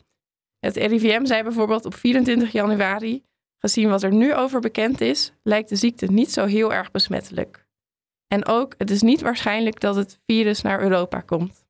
Het 0.66 0.76
RIVM 0.76 1.24
zei 1.24 1.42
bijvoorbeeld 1.42 1.84
op 1.84 1.94
24 1.94 2.52
januari, 2.52 3.22
gezien 3.58 3.88
wat 3.88 4.02
er 4.02 4.12
nu 4.12 4.34
over 4.34 4.60
bekend 4.60 5.00
is, 5.00 5.32
lijkt 5.42 5.68
de 5.68 5.76
ziekte 5.76 6.06
niet 6.06 6.32
zo 6.32 6.44
heel 6.44 6.72
erg 6.72 6.90
besmettelijk. 6.90 7.66
En 8.26 8.46
ook, 8.46 8.74
het 8.78 8.90
is 8.90 9.02
niet 9.02 9.20
waarschijnlijk 9.20 9.80
dat 9.80 9.96
het 9.96 10.20
virus 10.26 10.62
naar 10.62 10.82
Europa 10.82 11.20
komt. 11.20 11.64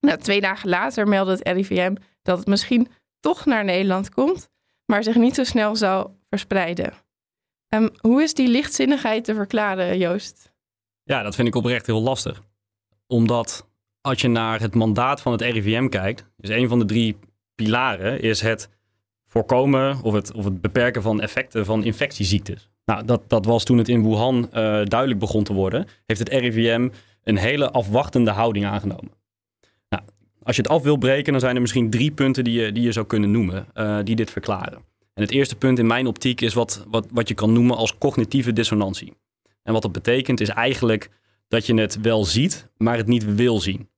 Nou, 0.00 0.18
twee 0.18 0.40
dagen 0.40 0.68
later 0.68 1.08
meldde 1.08 1.32
het 1.32 1.48
RIVM 1.48 1.94
dat 2.22 2.38
het 2.38 2.46
misschien 2.46 2.88
toch 3.20 3.44
naar 3.44 3.64
Nederland 3.64 4.10
komt, 4.10 4.48
maar 4.84 5.02
zich 5.02 5.16
niet 5.16 5.34
zo 5.34 5.44
snel 5.44 5.76
zal 5.76 6.18
verspreiden. 6.28 6.92
Um, 7.74 7.90
hoe 8.00 8.22
is 8.22 8.34
die 8.34 8.48
lichtzinnigheid 8.48 9.24
te 9.24 9.34
verklaren, 9.34 9.98
Joost? 9.98 10.52
Ja, 11.02 11.22
dat 11.22 11.34
vind 11.34 11.48
ik 11.48 11.54
oprecht 11.54 11.86
heel 11.86 12.02
lastig. 12.02 12.42
Omdat 13.06 13.68
als 14.00 14.20
je 14.20 14.28
naar 14.28 14.60
het 14.60 14.74
mandaat 14.74 15.20
van 15.20 15.32
het 15.32 15.40
RIVM 15.40 15.88
kijkt, 15.88 16.24
is 16.38 16.48
een 16.48 16.68
van 16.68 16.78
de 16.78 16.84
drie 16.84 17.16
pilaren 17.56 18.20
is 18.20 18.40
het 18.40 18.68
voorkomen 19.26 20.02
of 20.02 20.12
het, 20.12 20.32
of 20.32 20.44
het 20.44 20.60
beperken 20.60 21.02
van 21.02 21.20
effecten 21.20 21.64
van 21.64 21.84
infectieziektes. 21.84 22.68
Nou, 22.84 23.04
dat, 23.04 23.22
dat 23.28 23.44
was 23.44 23.64
toen 23.64 23.78
het 23.78 23.88
in 23.88 24.02
Wuhan 24.02 24.36
uh, 24.36 24.50
duidelijk 24.84 25.18
begon 25.18 25.44
te 25.44 25.52
worden, 25.52 25.86
heeft 26.06 26.20
het 26.20 26.28
RIVM 26.28 26.88
een 27.22 27.36
hele 27.36 27.70
afwachtende 27.70 28.30
houding 28.30 28.66
aangenomen. 28.66 29.10
Nou, 29.88 30.02
als 30.42 30.56
je 30.56 30.62
het 30.62 30.70
af 30.70 30.82
wil 30.82 30.96
breken, 30.96 31.32
dan 31.32 31.40
zijn 31.40 31.54
er 31.54 31.60
misschien 31.60 31.90
drie 31.90 32.10
punten 32.10 32.44
die 32.44 32.60
je, 32.60 32.72
die 32.72 32.82
je 32.82 32.92
zou 32.92 33.06
kunnen 33.06 33.30
noemen, 33.30 33.66
uh, 33.74 33.98
die 34.04 34.16
dit 34.16 34.30
verklaren. 34.30 34.78
En 35.14 35.22
het 35.22 35.30
eerste 35.30 35.56
punt 35.56 35.78
in 35.78 35.86
mijn 35.86 36.06
optiek 36.06 36.40
is 36.40 36.54
wat, 36.54 36.84
wat, 36.88 37.06
wat 37.10 37.28
je 37.28 37.34
kan 37.34 37.52
noemen 37.52 37.76
als 37.76 37.98
cognitieve 37.98 38.52
dissonantie. 38.52 39.12
En 39.62 39.72
wat 39.72 39.82
dat 39.82 39.92
betekent 39.92 40.40
is 40.40 40.48
eigenlijk 40.48 41.10
dat 41.48 41.66
je 41.66 41.74
het 41.74 42.00
wel 42.00 42.24
ziet, 42.24 42.68
maar 42.76 42.96
het 42.96 43.06
niet 43.06 43.34
wil 43.34 43.60
zien. 43.60 43.88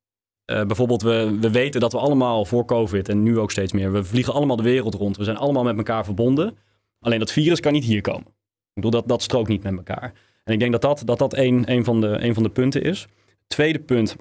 Uh, 0.50 0.64
bijvoorbeeld, 0.64 1.02
we, 1.02 1.36
we 1.40 1.50
weten 1.50 1.80
dat 1.80 1.92
we 1.92 1.98
allemaal 1.98 2.44
voor 2.44 2.64
COVID 2.64 3.08
en 3.08 3.22
nu 3.22 3.38
ook 3.38 3.50
steeds 3.50 3.72
meer, 3.72 3.92
we 3.92 4.04
vliegen 4.04 4.32
allemaal 4.32 4.56
de 4.56 4.62
wereld 4.62 4.94
rond. 4.94 5.16
We 5.16 5.24
zijn 5.24 5.36
allemaal 5.36 5.62
met 5.62 5.76
elkaar 5.76 6.04
verbonden. 6.04 6.56
Alleen 7.00 7.18
dat 7.18 7.32
virus 7.32 7.60
kan 7.60 7.72
niet 7.72 7.84
hier 7.84 8.00
komen. 8.00 8.26
Ik 8.26 8.74
bedoel, 8.74 8.90
dat, 8.90 9.08
dat 9.08 9.22
strookt 9.22 9.48
niet 9.48 9.62
met 9.62 9.76
elkaar. 9.76 10.12
En 10.44 10.52
ik 10.52 10.58
denk 10.58 10.72
dat 10.72 10.82
dat, 10.82 11.02
dat, 11.04 11.18
dat 11.18 11.36
een, 11.36 11.70
een, 11.70 11.84
van 11.84 12.00
de, 12.00 12.24
een 12.24 12.34
van 12.34 12.42
de 12.42 12.50
punten 12.50 12.82
is. 12.82 13.06
Tweede 13.46 13.78
punt 13.78 14.16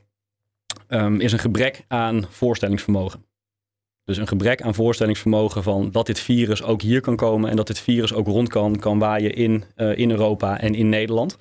um, 0.87 1.19
is 1.19 1.31
een 1.31 1.39
gebrek 1.39 1.85
aan 1.87 2.25
voorstellingsvermogen. 2.29 3.25
Dus 4.03 4.17
een 4.17 4.27
gebrek 4.27 4.61
aan 4.61 4.73
voorstellingsvermogen 4.73 5.63
van 5.63 5.91
dat 5.91 6.05
dit 6.05 6.19
virus 6.19 6.63
ook 6.63 6.81
hier 6.81 7.01
kan 7.01 7.15
komen 7.15 7.49
en 7.49 7.55
dat 7.55 7.67
dit 7.67 7.79
virus 7.79 8.13
ook 8.13 8.27
rond 8.27 8.49
kan, 8.49 8.79
kan 8.79 8.99
waaien 8.99 9.35
in, 9.35 9.63
uh, 9.75 9.97
in 9.97 10.11
Europa 10.11 10.59
en 10.59 10.75
in 10.75 10.89
Nederland. 10.89 11.37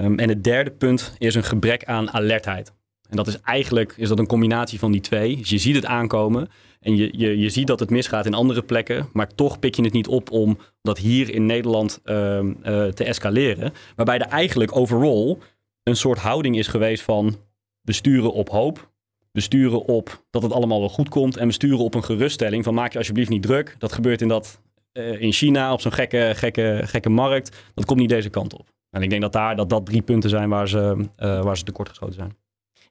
Um, 0.00 0.18
en 0.18 0.28
het 0.28 0.44
derde 0.44 0.70
punt 0.70 1.14
is 1.18 1.34
een 1.34 1.44
gebrek 1.44 1.84
aan 1.84 2.10
alertheid. 2.10 2.72
En 3.12 3.18
dat 3.18 3.26
is 3.26 3.40
eigenlijk 3.40 3.94
is 3.96 4.08
dat 4.08 4.18
een 4.18 4.26
combinatie 4.26 4.78
van 4.78 4.92
die 4.92 5.00
twee. 5.00 5.36
Dus 5.36 5.50
je 5.50 5.58
ziet 5.58 5.74
het 5.74 5.84
aankomen 5.84 6.48
en 6.80 6.96
je, 6.96 7.10
je, 7.16 7.38
je 7.38 7.50
ziet 7.50 7.66
dat 7.66 7.80
het 7.80 7.90
misgaat 7.90 8.26
in 8.26 8.34
andere 8.34 8.62
plekken, 8.62 9.08
maar 9.12 9.34
toch 9.34 9.58
pik 9.58 9.74
je 9.74 9.82
het 9.82 9.92
niet 9.92 10.08
op 10.08 10.30
om 10.30 10.58
dat 10.82 10.98
hier 10.98 11.30
in 11.30 11.46
Nederland 11.46 12.00
uh, 12.04 12.38
uh, 12.38 12.52
te 12.86 13.04
escaleren. 13.04 13.72
Waarbij 13.96 14.18
er 14.18 14.26
eigenlijk 14.26 14.76
overal 14.76 15.38
een 15.82 15.96
soort 15.96 16.18
houding 16.18 16.58
is 16.58 16.66
geweest 16.66 17.02
van 17.02 17.36
besturen 17.82 18.32
op 18.32 18.48
hoop, 18.48 18.90
besturen 19.32 19.84
op 19.84 20.24
dat 20.30 20.42
het 20.42 20.52
allemaal 20.52 20.80
wel 20.80 20.88
goed 20.88 21.08
komt 21.08 21.36
en 21.36 21.46
besturen 21.46 21.84
op 21.84 21.94
een 21.94 22.04
geruststelling 22.04 22.64
van 22.64 22.74
maak 22.74 22.92
je 22.92 22.98
alsjeblieft 22.98 23.30
niet 23.30 23.42
druk. 23.42 23.74
Dat 23.78 23.92
gebeurt 23.92 24.20
in, 24.20 24.28
dat, 24.28 24.60
uh, 24.92 25.20
in 25.20 25.32
China 25.32 25.72
op 25.72 25.80
zo'n 25.80 25.92
gekke, 25.92 26.32
gekke, 26.34 26.80
gekke 26.84 27.10
markt. 27.10 27.56
Dat 27.74 27.84
komt 27.84 28.00
niet 28.00 28.08
deze 28.08 28.30
kant 28.30 28.54
op. 28.54 28.68
En 28.90 29.02
ik 29.02 29.10
denk 29.10 29.22
dat 29.22 29.32
daar, 29.32 29.56
dat, 29.56 29.68
dat 29.68 29.86
drie 29.86 30.02
punten 30.02 30.30
zijn 30.30 30.48
waar 30.48 30.68
ze, 30.68 30.96
uh, 30.98 31.42
waar 31.42 31.56
ze 31.56 31.64
tekortgeschoten 31.64 32.14
zijn. 32.14 32.41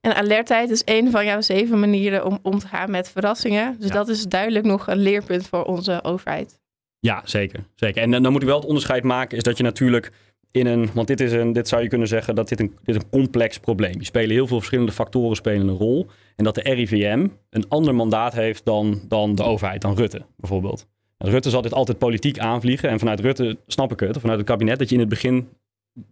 En 0.01 0.15
alertheid 0.15 0.69
is 0.69 0.81
een 0.85 1.11
van 1.11 1.25
jouw 1.25 1.41
zeven 1.41 1.79
manieren 1.79 2.25
om 2.25 2.39
om 2.41 2.59
te 2.59 2.67
gaan 2.67 2.91
met 2.91 3.09
verrassingen. 3.09 3.75
Dus 3.79 3.87
ja. 3.87 3.93
dat 3.93 4.07
is 4.07 4.23
duidelijk 4.23 4.65
nog 4.65 4.87
een 4.87 4.97
leerpunt 4.97 5.47
voor 5.47 5.63
onze 5.63 6.03
overheid. 6.03 6.59
Ja, 6.99 7.21
zeker. 7.25 7.63
zeker. 7.75 8.01
En 8.01 8.11
dan 8.11 8.31
moet 8.31 8.41
ik 8.41 8.47
wel 8.47 8.59
het 8.59 8.67
onderscheid 8.67 9.03
maken, 9.03 9.37
is 9.37 9.43
dat 9.43 9.57
je 9.57 9.63
natuurlijk 9.63 10.11
in 10.51 10.65
een, 10.65 10.89
want 10.93 11.07
dit 11.07 11.19
is 11.19 11.31
een, 11.31 11.53
dit 11.53 11.67
zou 11.67 11.81
je 11.81 11.87
kunnen 11.87 12.07
zeggen 12.07 12.35
dat 12.35 12.47
dit 12.47 12.59
een, 12.59 12.77
dit 12.83 12.95
een 12.95 13.09
complex 13.09 13.59
probleem. 13.59 13.93
Die 13.93 14.05
spelen 14.05 14.29
heel 14.29 14.47
veel 14.47 14.57
verschillende 14.57 14.91
factoren 14.91 15.35
spelen 15.35 15.67
een 15.67 15.77
rol. 15.77 16.07
En 16.35 16.43
dat 16.43 16.55
de 16.55 16.61
RIVM 16.61 17.27
een 17.49 17.67
ander 17.67 17.95
mandaat 17.95 18.33
heeft 18.33 18.65
dan, 18.65 19.01
dan 19.07 19.35
de 19.35 19.43
overheid, 19.43 19.81
dan 19.81 19.95
Rutte 19.95 20.25
bijvoorbeeld. 20.37 20.87
En 21.17 21.29
Rutte 21.29 21.49
zal 21.49 21.61
dit 21.61 21.73
altijd 21.73 21.97
politiek 21.97 22.39
aanvliegen. 22.39 22.89
En 22.89 22.99
vanuit 22.99 23.19
Rutte 23.19 23.57
snap 23.67 23.91
ik 23.91 23.99
het, 23.99 24.15
of 24.15 24.21
vanuit 24.21 24.39
het 24.39 24.47
kabinet, 24.47 24.79
dat 24.79 24.89
je 24.89 24.95
in 24.95 25.01
het 25.01 25.09
begin 25.09 25.49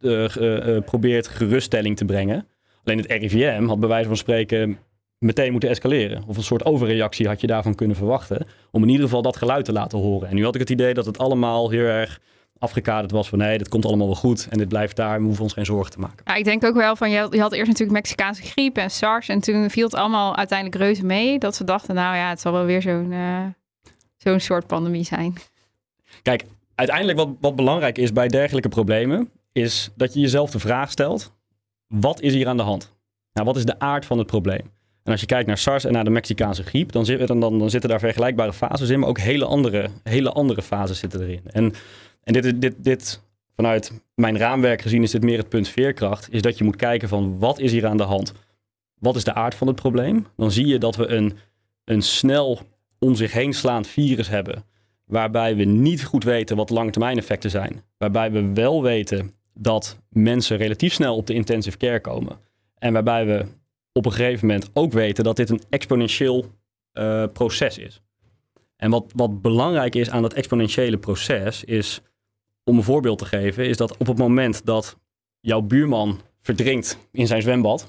uh, 0.02 0.12
uh, 0.12 0.68
uh, 0.68 0.82
probeert 0.82 1.28
geruststelling 1.28 1.98
te 1.98 2.06
brengen. 2.06 2.48
Alleen 2.90 3.02
het 3.02 3.12
RIVM 3.12 3.66
had 3.66 3.80
bij 3.80 3.90
wijze 3.90 4.08
van 4.08 4.18
spreken 4.18 4.78
meteen 5.18 5.52
moeten 5.52 5.70
escaleren. 5.70 6.24
Of 6.28 6.38
een 6.38 6.44
soort 6.44 6.66
overreactie 6.66 7.28
had 7.28 7.42
je 7.42 7.48
daarvan 7.48 7.76
kunnen 7.76 7.96
verwachten. 7.96 8.48
Om 8.72 8.84
in 8.84 8.90
ieder 8.90 9.04
geval 9.04 9.22
dat 9.22 9.38
geluid 9.38 9.66
te 9.66 9.72
laten 9.72 10.00
horen. 10.00 10.30
En 10.30 10.36
nu 10.36 10.44
had 10.44 10.54
ik 10.54 10.62
het 10.62 10.70
idee 10.70 10.94
dat 10.94 11.06
het 11.06 11.18
allemaal 11.18 11.70
heel 11.70 11.86
erg 11.86 12.20
afgekaderd 12.58 13.12
was 13.12 13.30
van 13.30 13.38
nee, 13.38 13.58
dit 13.58 13.70
komt 13.70 13.86
allemaal 13.86 14.06
wel 14.06 14.16
goed 14.16 14.48
en 14.50 14.58
dit 14.58 14.68
blijft 14.68 14.96
daar, 14.96 15.20
we 15.20 15.26
hoeven 15.26 15.44
ons 15.44 15.54
geen 15.54 15.66
zorgen 15.66 15.92
te 15.92 16.00
maken. 16.00 16.22
Ja, 16.26 16.36
ik 16.36 16.44
denk 16.44 16.64
ook 16.66 16.76
wel 16.76 16.96
van, 16.96 17.10
je 17.10 17.18
had, 17.18 17.34
je 17.34 17.42
had 17.42 17.54
eerst 17.54 17.68
natuurlijk 17.68 17.98
Mexicaanse 17.98 18.42
griep 18.42 18.78
en 18.78 18.92
SARS 18.92 19.28
en 19.28 19.40
toen 19.40 19.70
viel 19.70 19.86
het 19.86 19.96
allemaal 19.96 20.36
uiteindelijk 20.36 20.82
reuze 20.82 21.06
mee, 21.06 21.40
dat 21.40 21.56
ze 21.56 21.64
dachten, 21.64 21.96
nou 21.96 22.16
ja, 22.16 22.30
het 22.30 22.42
zal 22.42 22.52
wel 22.52 22.66
weer 22.66 22.82
zo'n 22.82 23.12
uh, 23.12 23.46
zo'n 24.18 24.40
soort 24.40 24.68
pandemie 24.68 25.04
zijn. 25.04 25.34
Kijk, 26.22 26.46
uiteindelijk 26.76 27.18
wat, 27.18 27.30
wat 27.40 27.56
belangrijk 27.56 27.98
is 27.98 28.14
bij 28.14 28.28
dergelijke 28.28 28.70
problemen, 28.70 29.30
is 29.52 29.90
dat 29.96 30.14
je 30.14 30.20
jezelf 30.20 30.52
de 30.52 30.60
vraag 30.60 30.92
stelt, 30.92 31.32
wat 31.94 32.22
is 32.22 32.34
hier 32.34 32.48
aan 32.48 32.58
de 32.58 32.64
hand? 32.64 32.94
Nou, 33.34 33.48
wat 33.48 33.56
is 33.56 33.66
de 33.66 33.80
aard 33.80 34.06
van 34.06 34.18
het 34.18 34.28
probleem? 34.28 34.72
En 35.04 35.12
als 35.12 35.22
je 35.22 35.28
kijkt 35.28 35.48
naar 35.48 35.58
SARS 35.58 35.86
en 35.86 35.94
naar 35.94 36.04
de 36.04 36.10
Mexicaanse 36.10 36.64
griep, 36.64 36.92
dan, 36.92 37.06
dan, 37.26 37.40
dan, 37.40 37.70
zitten 37.70 37.90
daar 37.90 38.00
vergelijkbare 38.00 38.54
fases 38.54 38.90
in, 38.90 39.00
maar 39.00 39.10
ook 39.10 39.20
hele 39.20 39.46
andere, 39.46 39.90
hele 40.04 40.32
andere 40.32 40.62
fases 40.62 41.00
zitten 41.00 41.22
erin. 41.22 41.42
En 41.46 41.74
en 42.30 42.42
dit, 42.42 42.62
dit, 42.62 42.76
dit, 42.78 43.22
vanuit 43.56 44.02
mijn 44.16 44.38
raamwerk 44.38 44.82
gezien 44.82 45.04
is 45.04 45.12
dit 45.12 45.24
meer 45.24 45.38
het 45.38 45.50
punt 45.50 45.68
veerkracht. 45.68 46.28
Is 46.32 46.42
dat 46.42 46.58
je 46.58 46.64
moet 46.64 46.76
kijken 46.76 47.10
van 47.10 47.40
wat 47.40 47.60
is 47.60 47.72
hier 47.72 47.86
aan 47.86 47.98
de 47.98 48.04
hand? 48.04 48.34
Wat 49.00 49.16
is 49.16 49.24
de 49.24 49.34
aard 49.34 49.56
van 49.56 49.68
het 49.68 49.76
probleem? 49.76 50.28
Dan 50.36 50.52
zie 50.52 50.68
je 50.68 50.78
dat 50.78 50.96
we 50.96 51.08
een, 51.08 51.38
een 51.86 52.02
snel 52.02 52.60
om 53.00 53.16
zich 53.16 53.32
heen 53.32 53.54
slaand 53.54 53.88
virus 53.88 54.28
hebben. 54.28 54.64
Waarbij 55.06 55.56
we 55.56 55.64
niet 55.64 56.04
goed 56.04 56.24
weten 56.24 56.56
wat 56.56 56.70
langetermijn 56.70 57.18
effecten 57.18 57.50
zijn. 57.50 57.84
Waarbij 57.98 58.32
we 58.32 58.54
wel 58.54 58.84
weten 58.84 59.34
dat 59.62 60.00
mensen 60.10 60.58
relatief 60.58 60.94
snel 60.94 61.16
op 61.16 61.28
de 61.28 61.34
intensive 61.34 61.78
care 61.78 62.00
komen. 62.00 62.40
En 62.78 62.94
waarbij 62.94 63.26
we 63.26 63.46
op 63.92 64.06
een 64.06 64.12
gegeven 64.12 64.48
moment 64.48 64.70
ook 64.74 64.92
weten 64.92 65.24
dat 65.24 65.36
dit 65.36 65.50
een 65.50 65.62
exponentieel 65.70 66.46
uh, 66.94 67.26
proces 67.34 67.78
is. 67.78 68.02
En 68.76 68.90
wat, 68.90 69.12
wat 69.16 69.42
belangrijk 69.42 69.96
is 69.96 70.10
aan 70.10 70.22
dat 70.22 70.34
exponentiële 70.34 70.98
proces 70.98 71.64
is 71.64 72.02
om 72.64 72.78
een 72.78 72.84
voorbeeld 72.84 73.18
te 73.18 73.26
geven, 73.26 73.68
is 73.68 73.78
dat 73.78 73.98
op 73.98 74.08
het 74.08 74.18
moment 74.18 74.66
dat 74.66 74.98
jouw 75.40 75.62
buurman 75.62 76.22
verdrinkt 76.42 76.98
in 77.12 77.28
zijn 77.28 77.42
zwembad, 77.42 77.80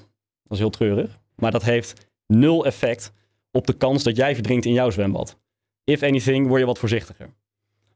dat 0.43 0.51
is 0.51 0.59
heel 0.59 0.69
treurig, 0.69 1.19
maar 1.35 1.51
dat 1.51 1.63
heeft 1.63 2.09
nul 2.27 2.65
effect 2.65 3.13
op 3.51 3.67
de 3.67 3.73
kans 3.73 4.03
dat 4.03 4.15
jij 4.15 4.33
verdrinkt 4.33 4.65
in 4.65 4.73
jouw 4.73 4.89
zwembad. 4.89 5.39
If 5.83 6.03
anything, 6.03 6.47
word 6.47 6.59
je 6.59 6.65
wat 6.65 6.79
voorzichtiger. 6.79 7.29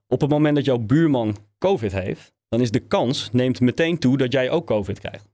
Op 0.07 0.21
het 0.21 0.29
moment 0.29 0.55
dat 0.55 0.65
jouw 0.65 0.77
buurman 0.77 1.35
COVID 1.57 1.91
heeft, 1.91 2.33
dan 2.55 2.63
is 2.63 2.71
de 2.71 2.79
kans 2.79 3.29
neemt 3.31 3.61
meteen 3.61 3.99
toe 3.99 4.17
dat 4.17 4.31
jij 4.31 4.49
ook 4.49 4.65
COVID 4.65 4.99
krijgt. 4.99 5.27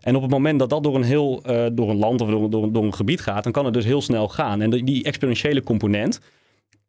En 0.00 0.16
op 0.16 0.22
het 0.22 0.30
moment 0.30 0.58
dat 0.58 0.70
dat 0.70 0.82
door 0.82 0.94
een 0.94 1.02
heel 1.02 1.42
uh, 1.46 1.66
door 1.72 1.90
een 1.90 1.96
land 1.96 2.20
of 2.20 2.30
door, 2.30 2.50
door, 2.50 2.72
door, 2.72 2.84
een 2.84 2.94
gebied 2.94 3.20
gaat, 3.20 3.44
dan 3.44 3.52
kan 3.52 3.64
het 3.64 3.74
dus 3.74 3.84
heel 3.84 4.02
snel 4.02 4.28
gaan. 4.28 4.60
En 4.60 4.70
die 4.70 5.04
exponentiële 5.04 5.62
component, 5.62 6.20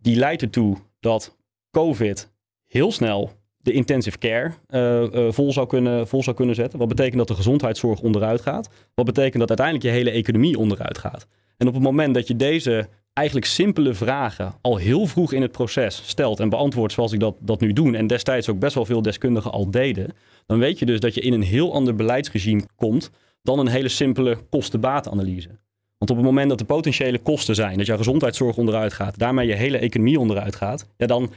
die 0.01 0.15
leidt 0.15 0.41
ertoe 0.41 0.77
dat 0.99 1.35
COVID 1.71 2.31
heel 2.67 2.91
snel 2.91 3.31
de 3.57 3.71
intensive 3.71 4.17
care 4.17 4.51
uh, 4.69 5.01
uh, 5.01 5.31
vol, 5.31 5.53
zou 5.53 5.67
kunnen, 5.67 6.07
vol 6.07 6.23
zou 6.23 6.35
kunnen 6.35 6.55
zetten. 6.55 6.79
Wat 6.79 6.87
betekent 6.87 7.17
dat 7.17 7.27
de 7.27 7.35
gezondheidszorg 7.35 7.99
onderuit 7.99 8.41
gaat. 8.41 8.69
Wat 8.93 9.05
betekent 9.05 9.39
dat 9.39 9.47
uiteindelijk 9.47 9.87
je 9.87 9.91
hele 9.91 10.11
economie 10.11 10.57
onderuit 10.57 10.97
gaat. 10.97 11.27
En 11.57 11.67
op 11.67 11.73
het 11.73 11.83
moment 11.83 12.13
dat 12.13 12.27
je 12.27 12.35
deze 12.35 12.87
eigenlijk 13.13 13.47
simpele 13.47 13.93
vragen 13.93 14.53
al 14.61 14.77
heel 14.77 15.05
vroeg 15.05 15.33
in 15.33 15.41
het 15.41 15.51
proces 15.51 16.01
stelt 16.05 16.39
en 16.39 16.49
beantwoordt 16.49 16.93
zoals 16.93 17.11
ik 17.11 17.19
dat, 17.19 17.35
dat 17.39 17.59
nu 17.59 17.73
doe, 17.73 17.97
en 17.97 18.07
destijds 18.07 18.49
ook 18.49 18.59
best 18.59 18.75
wel 18.75 18.85
veel 18.85 19.01
deskundigen 19.01 19.51
al 19.51 19.71
deden, 19.71 20.13
dan 20.45 20.59
weet 20.59 20.79
je 20.79 20.85
dus 20.85 20.99
dat 20.99 21.13
je 21.13 21.21
in 21.21 21.33
een 21.33 21.43
heel 21.43 21.73
ander 21.73 21.95
beleidsregime 21.95 22.63
komt 22.75 23.11
dan 23.41 23.59
een 23.59 23.67
hele 23.67 23.89
simpele 23.89 24.37
kosten-baatanalyse. 24.49 25.49
Want 25.97 26.11
op 26.11 26.17
het 26.17 26.25
moment 26.25 26.49
dat 26.49 26.59
de 26.59 26.65
potentiële 26.65 27.19
kosten 27.19 27.55
zijn, 27.55 27.77
dat 27.77 27.85
jouw 27.85 27.97
gezondheidszorg 27.97 28.57
onderuit 28.57 28.93
gaat, 28.93 29.17
daarmee 29.17 29.47
je 29.47 29.53
hele 29.53 29.77
economie 29.77 30.19
onderuit 30.19 30.55
gaat, 30.55 30.89
ja, 30.97 31.05
dan 31.05 31.31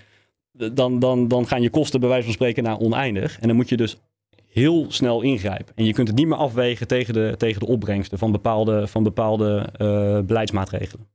dan, 0.72 0.98
dan, 0.98 1.28
dan 1.28 1.46
gaan 1.46 1.62
je 1.62 1.70
kosten 1.70 2.00
bij 2.00 2.09
wijze 2.09 2.24
van 2.24 2.33
spreken 2.33 2.62
naar 2.62 2.78
oneindig. 2.78 3.38
En 3.38 3.46
dan 3.46 3.57
moet 3.57 3.68
je 3.68 3.76
dus 3.76 3.96
heel 4.58 4.86
snel 4.88 5.22
ingrijpen. 5.22 5.74
En 5.74 5.84
je 5.84 5.92
kunt 5.92 6.08
het 6.08 6.16
niet 6.16 6.26
meer 6.26 6.36
afwegen 6.36 6.86
tegen 6.86 7.14
de, 7.14 7.34
tegen 7.36 7.60
de 7.60 7.66
opbrengsten 7.66 8.18
van 8.18 8.32
bepaalde, 8.32 8.86
van 8.86 9.02
bepaalde 9.02 9.66
uh, 9.78 10.20
beleidsmaatregelen. 10.20 11.06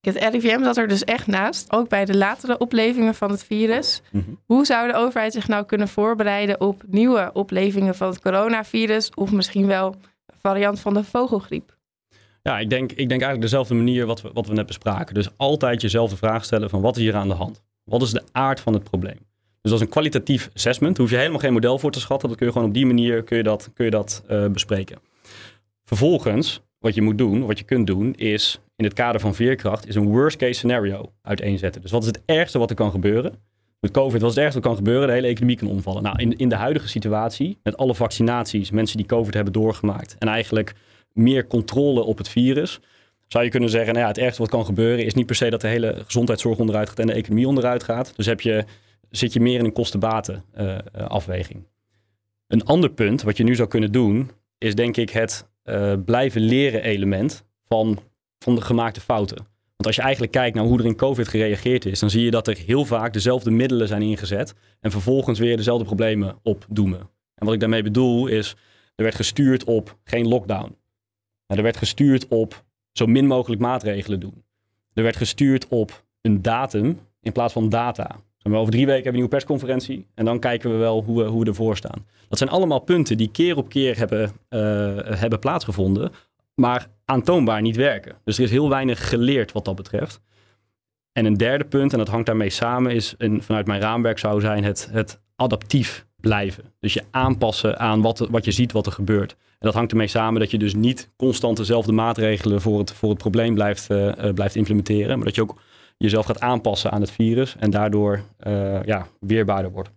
Het 0.00 0.16
RIVM 0.16 0.64
zat 0.64 0.76
er 0.76 0.88
dus 0.88 1.04
echt 1.04 1.26
naast, 1.26 1.72
ook 1.72 1.88
bij 1.88 2.04
de 2.04 2.16
latere 2.16 2.58
oplevingen 2.58 3.14
van 3.14 3.30
het 3.30 3.44
virus. 3.44 4.02
Mm 4.10 4.22
-hmm. 4.26 4.38
Hoe 4.44 4.66
zou 4.66 4.88
de 4.88 4.94
overheid 4.94 5.32
zich 5.32 5.48
nou 5.48 5.64
kunnen 5.64 5.88
voorbereiden 5.88 6.60
op 6.60 6.82
nieuwe 6.86 7.30
oplevingen 7.32 7.94
van 7.94 8.08
het 8.08 8.20
coronavirus 8.20 9.10
of 9.14 9.32
misschien 9.32 9.66
wel 9.66 9.86
een 10.26 10.38
variant 10.40 10.80
van 10.80 10.94
de 10.94 11.04
vogelgriep? 11.04 11.76
Ja, 12.42 12.58
ik 12.58 12.70
denk, 12.70 12.90
ik 12.90 12.96
denk 12.96 13.10
eigenlijk 13.10 13.40
dezelfde 13.40 13.74
manier 13.74 14.06
wat 14.06 14.22
we, 14.22 14.30
wat 14.32 14.46
we 14.46 14.54
net 14.54 14.66
bespraken. 14.66 15.14
Dus 15.14 15.28
altijd 15.36 15.80
jezelf 15.80 16.10
de 16.10 16.16
vraag 16.16 16.44
stellen 16.44 16.70
van 16.70 16.80
wat 16.80 16.96
is 16.96 17.02
hier 17.02 17.16
aan 17.16 17.28
de 17.28 17.34
hand? 17.34 17.62
Wat 17.84 18.02
is 18.02 18.10
de 18.10 18.22
aard 18.32 18.60
van 18.60 18.72
het 18.72 18.82
probleem? 18.82 19.18
Dus 19.66 19.74
dat 19.74 19.84
is 19.84 19.90
een 19.90 20.00
kwalitatief 20.00 20.50
assessment. 20.54 20.96
Daar 20.96 21.04
hoef 21.04 21.14
je 21.14 21.20
helemaal 21.20 21.40
geen 21.40 21.52
model 21.52 21.78
voor 21.78 21.90
te 21.90 22.00
schatten. 22.00 22.28
Dat 22.28 22.38
kun 22.38 22.46
je 22.46 22.52
gewoon 22.52 22.68
op 22.68 22.74
die 22.74 22.86
manier 22.86 23.22
kun 23.22 23.36
je 23.36 23.42
dat, 23.42 23.70
kun 23.74 23.84
je 23.84 23.90
dat 23.90 24.22
uh, 24.30 24.46
bespreken. 24.46 24.98
Vervolgens, 25.84 26.60
wat 26.78 26.94
je 26.94 27.02
moet 27.02 27.18
doen, 27.18 27.46
wat 27.46 27.58
je 27.58 27.64
kunt 27.64 27.86
doen, 27.86 28.14
is 28.14 28.60
in 28.76 28.84
het 28.84 28.94
kader 28.94 29.20
van 29.20 29.34
veerkracht, 29.34 29.88
is 29.88 29.94
een 29.94 30.08
worst 30.08 30.36
case 30.36 30.52
scenario 30.52 31.12
uiteenzetten. 31.22 31.82
Dus 31.82 31.90
wat 31.90 32.02
is 32.02 32.06
het 32.06 32.22
ergste 32.24 32.58
wat 32.58 32.70
er 32.70 32.76
kan 32.76 32.90
gebeuren? 32.90 33.34
Met 33.80 33.90
COVID, 33.90 34.20
wat 34.20 34.30
is 34.30 34.36
het 34.36 34.44
ergste 34.44 34.60
wat 34.60 34.68
kan 34.68 34.76
gebeuren? 34.76 35.06
De 35.06 35.14
hele 35.14 35.26
economie 35.26 35.56
kan 35.56 35.68
omvallen. 35.68 36.02
Nou, 36.02 36.18
in, 36.18 36.36
in 36.36 36.48
de 36.48 36.54
huidige 36.54 36.88
situatie, 36.88 37.58
met 37.62 37.76
alle 37.76 37.94
vaccinaties, 37.94 38.70
mensen 38.70 38.96
die 38.96 39.06
COVID 39.06 39.34
hebben 39.34 39.52
doorgemaakt 39.52 40.16
en 40.18 40.28
eigenlijk 40.28 40.74
meer 41.12 41.46
controle 41.46 42.02
op 42.02 42.18
het 42.18 42.28
virus, 42.28 42.80
zou 43.28 43.44
je 43.44 43.50
kunnen 43.50 43.70
zeggen, 43.70 43.92
nou 43.92 44.04
ja, 44.04 44.10
het 44.10 44.20
ergste 44.20 44.42
wat 44.42 44.50
kan 44.50 44.64
gebeuren 44.64 45.04
is 45.04 45.14
niet 45.14 45.26
per 45.26 45.36
se 45.36 45.50
dat 45.50 45.60
de 45.60 45.68
hele 45.68 46.02
gezondheidszorg 46.04 46.58
onderuit 46.58 46.88
gaat 46.88 46.98
en 46.98 47.06
de 47.06 47.12
economie 47.12 47.48
onderuit 47.48 47.82
gaat. 47.82 48.12
Dus 48.16 48.26
heb 48.26 48.40
je, 48.40 48.64
zit 49.16 49.32
je 49.32 49.40
meer 49.40 49.58
in 49.58 49.64
een 49.64 49.72
kosten-baten 49.72 50.44
uh, 50.58 50.78
afweging. 50.94 51.66
Een 52.46 52.64
ander 52.64 52.90
punt 52.90 53.22
wat 53.22 53.36
je 53.36 53.44
nu 53.44 53.54
zou 53.54 53.68
kunnen 53.68 53.92
doen, 53.92 54.30
is 54.58 54.74
denk 54.74 54.96
ik 54.96 55.10
het 55.10 55.48
uh, 55.64 55.92
blijven 56.04 56.40
leren 56.40 56.82
element 56.82 57.44
van, 57.64 57.98
van 58.38 58.54
de 58.54 58.60
gemaakte 58.60 59.00
fouten. 59.00 59.36
Want 59.76 59.86
als 59.86 59.96
je 59.96 60.02
eigenlijk 60.02 60.32
kijkt 60.32 60.56
naar 60.56 60.64
hoe 60.64 60.78
er 60.78 60.84
in 60.84 60.96
COVID 60.96 61.28
gereageerd 61.28 61.84
is, 61.84 61.98
dan 61.98 62.10
zie 62.10 62.24
je 62.24 62.30
dat 62.30 62.48
er 62.48 62.56
heel 62.56 62.84
vaak 62.84 63.12
dezelfde 63.12 63.50
middelen 63.50 63.88
zijn 63.88 64.02
ingezet 64.02 64.54
en 64.80 64.90
vervolgens 64.90 65.38
weer 65.38 65.56
dezelfde 65.56 65.84
problemen 65.84 66.38
opdoemen. 66.42 66.98
En 67.34 67.44
wat 67.44 67.54
ik 67.54 67.60
daarmee 67.60 67.82
bedoel 67.82 68.26
is, 68.26 68.56
er 68.94 69.04
werd 69.04 69.14
gestuurd 69.14 69.64
op 69.64 69.98
geen 70.04 70.28
lockdown. 70.28 70.76
Er 71.46 71.62
werd 71.62 71.76
gestuurd 71.76 72.28
op 72.28 72.64
zo 72.92 73.06
min 73.06 73.26
mogelijk 73.26 73.60
maatregelen 73.60 74.20
doen. 74.20 74.44
Er 74.94 75.02
werd 75.02 75.16
gestuurd 75.16 75.68
op 75.68 76.04
een 76.20 76.42
datum 76.42 77.00
in 77.20 77.32
plaats 77.32 77.52
van 77.52 77.68
data. 77.68 78.20
Over 78.54 78.72
drie 78.72 78.86
weken 78.86 79.02
hebben 79.02 79.02
we 79.02 79.08
een 79.08 79.14
nieuwe 79.14 79.28
persconferentie 79.28 80.06
en 80.14 80.24
dan 80.24 80.38
kijken 80.38 80.70
we 80.70 80.76
wel 80.76 81.02
hoe 81.02 81.22
we, 81.22 81.28
hoe 81.28 81.40
we 81.40 81.46
ervoor 81.46 81.76
staan. 81.76 82.06
Dat 82.28 82.38
zijn 82.38 82.50
allemaal 82.50 82.78
punten 82.78 83.16
die 83.16 83.30
keer 83.30 83.56
op 83.56 83.68
keer 83.68 83.98
hebben, 83.98 84.32
uh, 84.50 84.60
hebben 85.18 85.38
plaatsgevonden, 85.38 86.12
maar 86.54 86.88
aantoonbaar 87.04 87.60
niet 87.60 87.76
werken. 87.76 88.16
Dus 88.24 88.38
er 88.38 88.44
is 88.44 88.50
heel 88.50 88.68
weinig 88.68 89.08
geleerd 89.08 89.52
wat 89.52 89.64
dat 89.64 89.76
betreft. 89.76 90.20
En 91.12 91.24
een 91.24 91.36
derde 91.36 91.64
punt, 91.64 91.92
en 91.92 91.98
dat 91.98 92.08
hangt 92.08 92.26
daarmee 92.26 92.50
samen, 92.50 92.92
is 92.92 93.14
een, 93.18 93.42
vanuit 93.42 93.66
mijn 93.66 93.80
raamwerk 93.80 94.18
zou 94.18 94.40
zijn 94.40 94.64
het, 94.64 94.88
het 94.92 95.20
adaptief 95.36 96.06
blijven. 96.16 96.64
Dus 96.80 96.94
je 96.94 97.02
aanpassen 97.10 97.78
aan 97.78 98.02
wat, 98.02 98.18
wat 98.18 98.44
je 98.44 98.50
ziet 98.50 98.72
wat 98.72 98.86
er 98.86 98.92
gebeurt. 98.92 99.32
En 99.32 99.66
dat 99.66 99.74
hangt 99.74 99.90
ermee 99.90 100.06
samen 100.06 100.40
dat 100.40 100.50
je 100.50 100.58
dus 100.58 100.74
niet 100.74 101.10
constant 101.16 101.56
dezelfde 101.56 101.92
maatregelen 101.92 102.60
voor 102.60 102.78
het, 102.78 102.92
voor 102.92 103.08
het 103.08 103.18
probleem 103.18 103.54
blijft, 103.54 103.90
uh, 103.90 104.12
blijft 104.34 104.54
implementeren. 104.54 105.16
Maar 105.16 105.26
dat 105.26 105.34
je 105.34 105.42
ook 105.42 105.60
jezelf 105.96 106.26
gaat 106.26 106.40
aanpassen 106.40 106.90
aan 106.90 107.00
het 107.00 107.10
virus 107.10 107.56
en 107.58 107.70
daardoor 107.70 108.22
uh, 108.46 108.82
ja, 108.82 109.06
weerbaarder 109.20 109.70
wordt. 109.70 109.90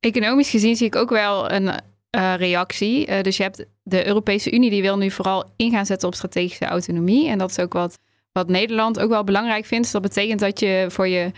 Economisch 0.00 0.50
gezien 0.50 0.76
zie 0.76 0.86
ik 0.86 0.96
ook 0.96 1.10
wel 1.10 1.50
een 1.50 1.66
uh, 1.66 2.34
reactie. 2.36 3.22
dus 3.22 3.36
je 3.36 3.42
hebt 3.42 3.66
de 3.82 4.06
Europese 4.06 4.52
Unie 4.52 4.70
die 4.70 4.82
wil 4.82 4.96
nu 4.96 5.10
vooral 5.10 5.44
in 5.56 5.70
gaan 5.70 5.86
zetten 5.86 6.08
op 6.08 6.14
strategische 6.14 6.64
autonomie. 6.64 7.28
En 7.28 7.38
dat 7.38 7.50
is 7.50 7.58
ook 7.58 7.72
wat, 7.72 7.98
wat 8.32 8.48
Nederland 8.48 9.00
ook 9.00 9.10
wel 9.10 9.24
belangrijk 9.24 9.64
vindt. 9.64 9.84
Dus 9.84 9.92
dat 9.92 10.02
betekent 10.02 10.40
dat 10.40 10.60
je 10.60 10.86
voor 10.88 11.08
je 11.08 11.32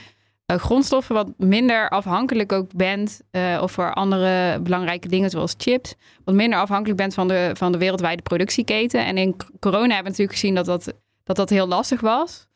grondstoffen 0.46 1.14
wat 1.14 1.32
minder 1.36 1.88
afhankelijk 1.88 2.52
ook 2.52 2.72
bent, 2.74 3.20
of 3.60 3.72
voor 3.72 3.94
andere 3.94 4.60
belangrijke 4.60 5.08
dingen 5.08 5.30
zoals 5.30 5.54
chips, 5.56 5.94
wat 6.24 6.34
minder 6.34 6.58
afhankelijk 6.58 6.96
bent 6.98 7.14
van 7.14 7.28
de, 7.28 7.50
van 7.54 7.72
de 7.72 7.78
wereldwijde 7.78 8.22
productieketen. 8.22 9.04
En 9.04 9.18
in 9.18 9.36
corona 9.60 9.94
hebben 9.94 9.96
we 10.02 10.08
natuurlijk 10.08 10.38
gezien 10.38 10.54
dat 10.54 10.66
dat, 10.66 10.92
dat, 11.24 11.36
dat 11.36 11.50
heel 11.50 11.66
lastig 11.66 12.00
was. 12.00 12.46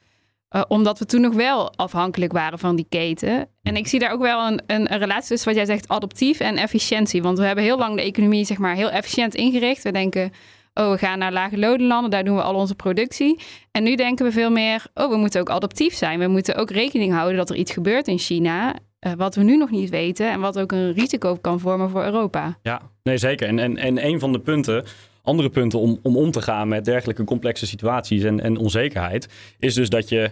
Uh, 0.51 0.63
omdat 0.69 0.99
we 0.99 1.07
toen 1.07 1.21
nog 1.21 1.35
wel 1.35 1.75
afhankelijk 1.75 2.33
waren 2.33 2.59
van 2.59 2.77
die 2.77 2.87
keten. 2.89 3.49
En 3.63 3.77
ik 3.77 3.87
zie 3.87 3.99
daar 3.99 4.13
ook 4.13 4.21
wel 4.21 4.47
een, 4.47 4.63
een, 4.67 4.87
relatie 4.87 5.29
tussen 5.29 5.49
wat 5.49 5.57
jij 5.57 5.67
zegt, 5.67 5.89
adoptief 5.89 6.41
en 6.41 6.57
efficiëntie. 6.57 7.23
Want 7.23 7.39
we 7.39 7.45
hebben 7.45 7.65
heel 7.65 7.79
lang 7.79 7.97
de 7.97 8.03
economie 8.03 8.45
zeg 8.45 8.59
maar, 8.59 8.75
heel 8.75 8.91
efficiënt 8.91 9.35
ingericht. 9.35 9.83
We 9.83 9.93
denken, 9.93 10.33
oh, 10.75 10.91
we 10.91 10.99
gaan 10.99 11.19
naar 11.19 11.33
lage 11.33 11.59
lodenlanden, 11.59 12.11
daar 12.11 12.25
doen 12.25 12.37
we 12.37 12.43
al 12.43 12.55
onze 12.55 12.75
productie. 12.75 13.41
En 13.71 13.83
nu 13.83 13.95
denken 13.95 14.25
we 14.25 14.33
veel 14.33 14.51
meer, 14.51 14.87
oh, 14.95 15.11
we 15.11 15.17
moeten 15.17 15.41
ook 15.41 15.51
adaptief 15.51 15.95
zijn. 15.95 16.19
We 16.19 16.27
moeten 16.27 16.57
ook 16.57 16.71
rekening 16.71 17.13
houden 17.13 17.37
dat 17.37 17.51
er 17.51 17.57
iets 17.57 17.73
gebeurt 17.73 18.09
in 18.09 18.19
China, 18.19 18.75
uh, 19.07 19.13
wat 19.17 19.35
we 19.35 19.43
nu 19.43 19.57
nog 19.57 19.71
niet 19.71 19.91
weten 19.91 20.31
en 20.31 20.41
wat 20.41 20.59
ook 20.59 20.73
een 20.73 20.93
risico 20.93 21.37
kan 21.41 21.61
vormen 21.61 21.91
voor 21.91 22.05
Europa. 22.05 22.59
Ja, 22.63 22.81
nee, 23.03 23.19
zeker. 23.19 23.49
En, 23.49 23.59
en, 23.59 23.77
en 23.77 24.07
een 24.07 24.21
van 24.21 24.33
de 24.33 24.41
punten 24.41 24.85
andere 25.27 25.51
punten 25.51 25.79
om, 25.79 25.99
om 26.03 26.17
om 26.17 26.31
te 26.31 26.43
gaan 26.43 26.69
met 26.69 26.85
dergelijke 26.85 27.25
complexe 27.25 27.67
situaties 27.67 28.23
en, 28.23 28.41
en 28.41 28.57
onzekerheid, 28.57 29.29
is 29.59 29.75
dus 29.75 29.89
dat 29.89 30.09
je 30.09 30.31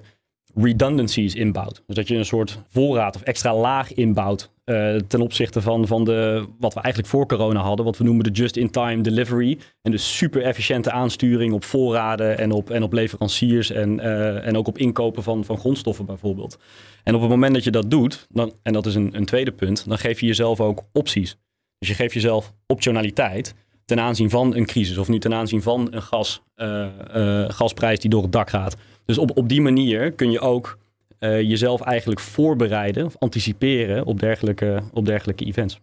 redundancies 0.55 1.35
inbouwt. 1.35 1.83
Dus 1.87 1.97
dat 1.97 2.09
je 2.09 2.17
een 2.17 2.25
soort 2.25 2.59
voorraad 2.69 3.17
of 3.17 3.23
extra 3.23 3.57
laag 3.57 3.95
inbouwt 3.95 4.53
uh, 4.65 4.97
ten 4.97 5.21
opzichte 5.21 5.61
van, 5.61 5.87
van 5.87 6.05
de, 6.05 6.47
wat 6.59 6.75
we 6.75 6.81
eigenlijk 6.81 7.13
voor 7.13 7.27
corona 7.27 7.61
hadden, 7.61 7.85
wat 7.85 7.99
we 7.99 8.05
noemen 8.05 8.25
de 8.25 8.31
just-in-time 8.31 9.03
delivery. 9.03 9.59
En 9.83 9.91
de 9.91 9.99
super 9.99 10.43
efficiënte 10.43 10.91
aansturing 10.91 11.53
op 11.53 11.65
voorraden 11.65 12.39
en 12.39 12.53
op, 12.53 12.71
en 12.71 12.83
op 12.83 12.93
leveranciers 12.93 13.71
en, 13.71 13.99
uh, 13.99 14.47
en 14.47 14.57
ook 14.57 14.67
op 14.67 14.79
inkopen 14.79 15.23
van, 15.23 15.45
van 15.45 15.59
grondstoffen 15.59 16.07
bijvoorbeeld. 16.07 16.59
En 17.03 17.15
op 17.15 17.21
het 17.21 17.31
moment 17.31 17.55
dat 17.55 17.65
je 17.65 17.71
dat 17.71 17.91
doet, 17.91 18.27
dan, 18.31 18.53
en 18.63 18.73
dat 18.73 18.87
is 18.87 18.95
een, 18.95 19.17
een 19.17 19.25
tweede 19.25 19.53
punt, 19.53 19.89
dan 19.89 19.99
geef 19.99 20.21
je 20.21 20.27
jezelf 20.27 20.61
ook 20.61 20.83
opties. 20.93 21.37
Dus 21.79 21.89
je 21.89 21.95
geeft 21.95 22.15
jezelf 22.15 22.55
optionaliteit 22.67 23.55
ten 23.85 24.01
aanzien 24.01 24.31
van 24.31 24.55
een 24.55 24.67
crisis 24.67 24.99
of 24.99 25.09
nu 25.09 25.19
ten 25.19 25.35
aanzien 25.35 25.63
van 25.63 25.89
een 25.91 26.03
gas, 26.03 26.43
uh, 26.57 26.87
gasprijs 27.49 28.01
die 28.01 28.11
door 28.11 28.23
het 28.23 28.33
dak 28.33 28.51
gaat. 28.51 28.77
Dus 29.05 29.19
op, 29.19 29.37
op 29.37 29.49
die 29.49 29.61
manier 29.61 30.13
kun 30.13 30.31
je 30.31 30.41
ook 30.41 30.79
uh, 31.21 31.41
jezelf 31.41 31.81
eigenlijk 31.81 32.21
voorbereiden 32.21 33.07
of 33.07 33.17
anticiperen 33.19 34.07
op 34.07 34.21
dergelijke, 34.21 34.83
op 34.93 35.07
dergelijke 35.07 35.45
events. 35.45 35.81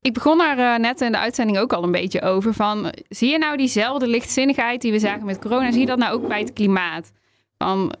Ik 0.00 0.14
begon 0.14 0.38
daar 0.38 0.80
net 0.80 1.00
in 1.00 1.12
de 1.12 1.18
uitzending 1.18 1.58
ook 1.58 1.72
al 1.72 1.82
een 1.82 1.92
beetje 1.92 2.22
over. 2.22 2.54
Van, 2.54 2.92
zie 3.08 3.30
je 3.30 3.38
nou 3.38 3.56
diezelfde 3.56 4.06
lichtzinnigheid 4.06 4.80
die 4.80 4.92
we 4.92 4.98
zagen 4.98 5.26
met 5.26 5.38
corona? 5.38 5.70
Zie 5.70 5.80
je 5.80 5.86
dat 5.86 5.98
nou 5.98 6.14
ook 6.14 6.28
bij 6.28 6.40
het 6.40 6.52
klimaat? 6.52 7.12
Van, 7.58 7.92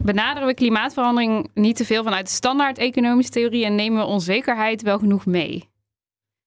benaderen 0.00 0.46
we 0.46 0.54
klimaatverandering 0.54 1.50
niet 1.54 1.76
te 1.76 1.84
veel 1.84 2.02
vanuit 2.02 2.26
de 2.26 2.32
standaard 2.32 2.78
economische 2.78 3.32
theorie 3.32 3.64
en 3.64 3.74
nemen 3.74 3.98
we 3.98 4.06
onzekerheid 4.06 4.82
wel 4.82 4.98
genoeg 4.98 5.26
mee? 5.26 5.69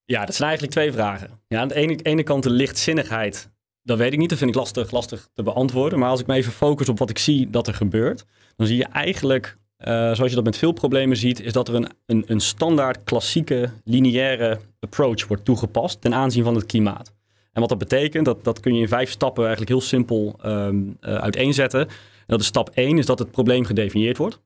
Ja, 0.06 0.26
dat 0.26 0.36
zijn 0.36 0.48
eigenlijk 0.50 0.78
twee 0.78 0.92
vragen. 0.92 1.30
Ja, 1.48 1.60
aan 1.60 1.68
de 1.68 2.02
ene, 2.04 2.24
kant 2.24 2.44
de 2.44 2.50
lichtzinnigheid 2.50 3.52
dat 3.84 3.98
weet 3.98 4.14
ik 4.14 4.20
niet. 4.20 4.30
Dat 4.30 4.38
vind 4.38 4.50
ik 4.50 4.56
lastig, 4.56 4.92
lastig 4.92 5.30
te 5.34 5.44
beantwoorden. 5.44 6.00
Maar 6.00 6.10
als 6.10 6.20
ik 6.20 6.28
me 6.28 6.36
even 6.36 6.52
focus 6.52 6.90
op 6.90 7.00
wat 7.00 7.10
ik 7.10 7.18
zie 7.18 7.50
dat 7.50 7.68
er 7.68 7.74
gebeurt, 7.74 8.26
dan 8.56 8.68
zie 8.68 8.78
je 8.78 8.86
eigenlijk, 8.86 9.58
uh, 9.78 9.86
zoals 9.88 10.30
je 10.30 10.36
dat 10.36 10.44
met 10.44 10.58
veel 10.58 10.72
problemen 10.72 11.18
ziet, 11.18 11.40
is 11.40 11.54
dat 11.54 11.68
er 11.68 11.76
een, 11.76 11.88
een, 12.06 12.24
een 12.28 12.40
standaard 12.40 13.04
klassieke 13.04 13.70
lineaire 13.84 14.60
approach 14.80 15.28
wordt 15.28 15.46
toegepast 15.46 16.02
ten 16.02 16.14
aanzien 16.14 16.44
van 16.44 16.56
het 16.56 16.66
klimaat. 16.66 17.14
En 17.52 17.60
wat 17.60 17.70
dat 17.70 17.78
betekent, 17.78 18.26
dat, 18.26 18.44
dat 18.44 18.60
kun 18.60 18.76
je 18.76 18.82
in 18.82 18.88
vijf 18.88 19.10
stappen 19.10 19.44
eigenlijk 19.44 19.72
heel 19.72 19.82
simpel 19.82 20.40
um, 20.46 20.98
uh, 21.02 21.16
uiteenzetten. 21.16 21.80
En 21.80 22.26
dat 22.26 22.40
is 22.40 22.46
stap 22.46 22.70
1 22.70 22.98
is 22.98 23.06
dat 23.06 23.20
het 23.20 23.32
probleem 23.32 23.66
gedefinieerd 23.66 24.18
wordt. 24.18 24.42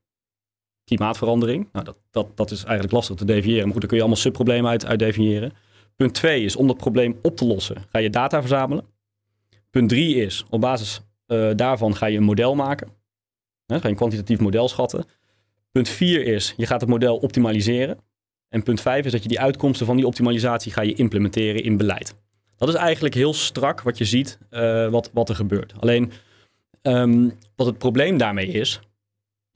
Klimaatverandering. 0.88 1.70
Nou, 1.72 1.86
dat, 1.86 1.96
dat, 2.12 2.38
dat 2.38 2.52
is 2.52 2.64
eigenlijk 2.64 2.94
lastig 2.94 3.16
te 3.16 3.26
definiëren. 3.26 3.64
Maar 3.64 3.72
goed, 3.72 3.80
daar 3.80 3.90
kun 3.90 3.98
je 3.98 4.04
allemaal 4.04 4.22
subproblemen 4.22 4.70
uit, 4.70 4.86
uit 4.86 5.00
definiëren. 5.00 5.52
Punt 5.96 6.14
2 6.14 6.44
is 6.44 6.56
om 6.56 6.68
dat 6.68 6.78
probleem 6.78 7.20
op 7.22 7.36
te 7.36 7.46
lossen, 7.46 7.76
ga 7.90 8.00
je 8.00 8.10
data 8.10 8.40
verzamelen. 8.40 8.86
Punt 9.70 9.90
drie 9.90 10.16
is, 10.16 10.46
op 10.50 10.62
basis 10.62 11.02
uh, 11.28 11.50
daarvan 11.56 11.96
ga 11.96 12.06
je 12.06 12.18
een 12.18 12.24
model 12.24 12.56
maken. 12.56 12.88
Ga 13.68 13.76
je 13.82 13.88
een 13.88 13.96
kwantitatief 13.96 14.40
model 14.40 14.68
schatten. 14.68 15.06
Punt 15.72 15.90
vier 15.90 16.26
is, 16.26 16.54
je 16.58 16.66
gaat 16.66 16.82
het 16.82 16.90
model 16.90 17.18
optimaliseren. 17.18 17.98
En 18.50 18.64
punt 18.64 18.82
vijf 18.82 19.06
is 19.06 19.12
dat 19.12 19.24
je 19.24 19.30
die 19.30 19.40
uitkomsten 19.40 19.86
van 19.86 19.96
die 19.96 20.08
optimalisatie 20.08 20.72
ga 20.72 20.82
je 20.82 20.94
implementeren 20.94 21.64
in 21.64 21.78
beleid. 21.78 22.16
Dat 22.58 22.70
is 22.70 22.76
eigenlijk 22.76 23.16
heel 23.16 23.34
strak 23.34 23.82
wat 23.82 23.98
je 23.98 24.06
ziet 24.06 24.40
uh, 24.52 24.90
wat, 24.90 25.10
wat 25.14 25.30
er 25.30 25.36
gebeurt. 25.36 25.74
Alleen 25.80 26.12
um, 26.82 27.38
wat 27.56 27.68
het 27.68 27.78
probleem 27.78 28.18
daarmee 28.18 28.48
is, 28.48 28.80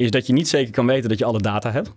is 0.01 0.11
dat 0.11 0.27
je 0.27 0.33
niet 0.33 0.47
zeker 0.47 0.71
kan 0.71 0.85
weten 0.85 1.09
dat 1.09 1.17
je 1.17 1.25
alle 1.25 1.41
data 1.41 1.71
hebt. 1.71 1.91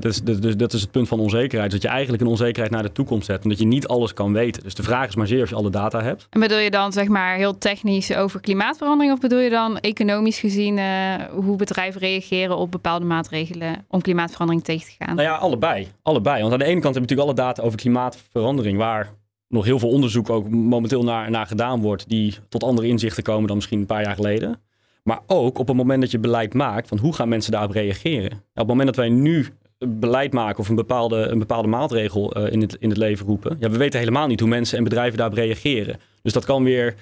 Dat 0.00 0.04
is, 0.04 0.22
dus, 0.22 0.56
dat 0.56 0.72
is 0.72 0.80
het 0.80 0.90
punt 0.90 1.08
van 1.08 1.20
onzekerheid. 1.20 1.70
Dat 1.70 1.82
je 1.82 1.88
eigenlijk 1.88 2.22
een 2.22 2.28
onzekerheid 2.28 2.70
naar 2.70 2.82
de 2.82 2.92
toekomst 2.92 3.26
zet. 3.26 3.42
Omdat 3.42 3.58
je 3.58 3.66
niet 3.66 3.86
alles 3.86 4.12
kan 4.12 4.32
weten. 4.32 4.62
Dus 4.62 4.74
de 4.74 4.82
vraag 4.82 5.08
is 5.08 5.14
maar 5.14 5.26
zeer 5.26 5.42
of 5.42 5.48
je 5.48 5.54
alle 5.54 5.70
data 5.70 6.02
hebt. 6.02 6.26
En 6.30 6.40
bedoel 6.40 6.58
je 6.58 6.70
dan 6.70 6.92
zeg 6.92 7.08
maar 7.08 7.36
heel 7.36 7.58
technisch 7.58 8.14
over 8.14 8.40
klimaatverandering? 8.40 9.14
Of 9.14 9.20
bedoel 9.20 9.38
je 9.38 9.50
dan 9.50 9.78
economisch 9.78 10.38
gezien 10.38 10.78
uh, 10.78 11.14
hoe 11.30 11.56
bedrijven 11.56 12.00
reageren 12.00 12.56
op 12.56 12.70
bepaalde 12.70 13.04
maatregelen 13.04 13.84
om 13.88 14.00
klimaatverandering 14.00 14.64
tegen 14.64 14.86
te 14.86 15.04
gaan? 15.04 15.16
Nou 15.16 15.28
ja, 15.28 15.34
allebei. 15.34 15.88
allebei. 16.02 16.40
Want 16.40 16.52
aan 16.52 16.58
de 16.58 16.64
ene 16.64 16.80
kant 16.80 16.94
heb 16.94 17.08
je 17.08 17.14
natuurlijk 17.14 17.28
alle 17.28 17.48
data 17.48 17.62
over 17.62 17.78
klimaatverandering. 17.78 18.78
Waar 18.78 19.12
nog 19.48 19.64
heel 19.64 19.78
veel 19.78 19.90
onderzoek 19.90 20.30
ook 20.30 20.48
momenteel 20.48 21.02
naar, 21.04 21.30
naar 21.30 21.46
gedaan 21.46 21.80
wordt. 21.80 22.08
Die 22.08 22.34
tot 22.48 22.64
andere 22.64 22.86
inzichten 22.86 23.22
komen 23.22 23.46
dan 23.46 23.56
misschien 23.56 23.80
een 23.80 23.86
paar 23.86 24.02
jaar 24.02 24.14
geleden. 24.14 24.60
Maar 25.02 25.20
ook 25.26 25.58
op 25.58 25.68
het 25.68 25.76
moment 25.76 26.00
dat 26.00 26.10
je 26.10 26.18
beleid 26.18 26.54
maakt 26.54 26.88
van 26.88 26.98
hoe 26.98 27.14
gaan 27.14 27.28
mensen 27.28 27.52
daarop 27.52 27.70
reageren. 27.70 28.32
op 28.32 28.40
het 28.54 28.66
moment 28.66 28.86
dat 28.86 28.96
wij 28.96 29.08
nu 29.08 29.46
beleid 29.78 30.32
maken 30.32 30.58
of 30.58 30.68
een 30.68 30.74
bepaalde, 30.74 31.16
een 31.16 31.38
bepaalde 31.38 31.68
maatregel 31.68 32.38
uh, 32.38 32.52
in, 32.52 32.60
het, 32.60 32.76
in 32.78 32.88
het 32.88 32.98
leven 32.98 33.26
roepen. 33.26 33.56
Ja, 33.60 33.70
we 33.70 33.76
weten 33.76 33.98
helemaal 33.98 34.26
niet 34.26 34.40
hoe 34.40 34.48
mensen 34.48 34.78
en 34.78 34.84
bedrijven 34.84 35.18
daarop 35.18 35.36
reageren. 35.36 36.00
Dus 36.22 36.32
dat 36.32 36.44
kan 36.44 36.64
weer, 36.64 36.94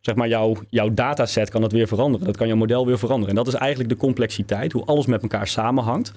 zeg 0.00 0.14
maar, 0.14 0.28
jouw, 0.28 0.56
jouw 0.68 0.94
dataset 0.94 1.50
kan 1.50 1.60
dat 1.60 1.72
weer 1.72 1.88
veranderen. 1.88 2.26
Dat 2.26 2.36
kan 2.36 2.46
jouw 2.46 2.56
model 2.56 2.86
weer 2.86 2.98
veranderen. 2.98 3.30
En 3.30 3.44
dat 3.44 3.54
is 3.54 3.60
eigenlijk 3.60 3.90
de 3.90 3.96
complexiteit, 3.96 4.72
hoe 4.72 4.84
alles 4.84 5.06
met 5.06 5.22
elkaar 5.22 5.46
samenhangt. 5.46 6.12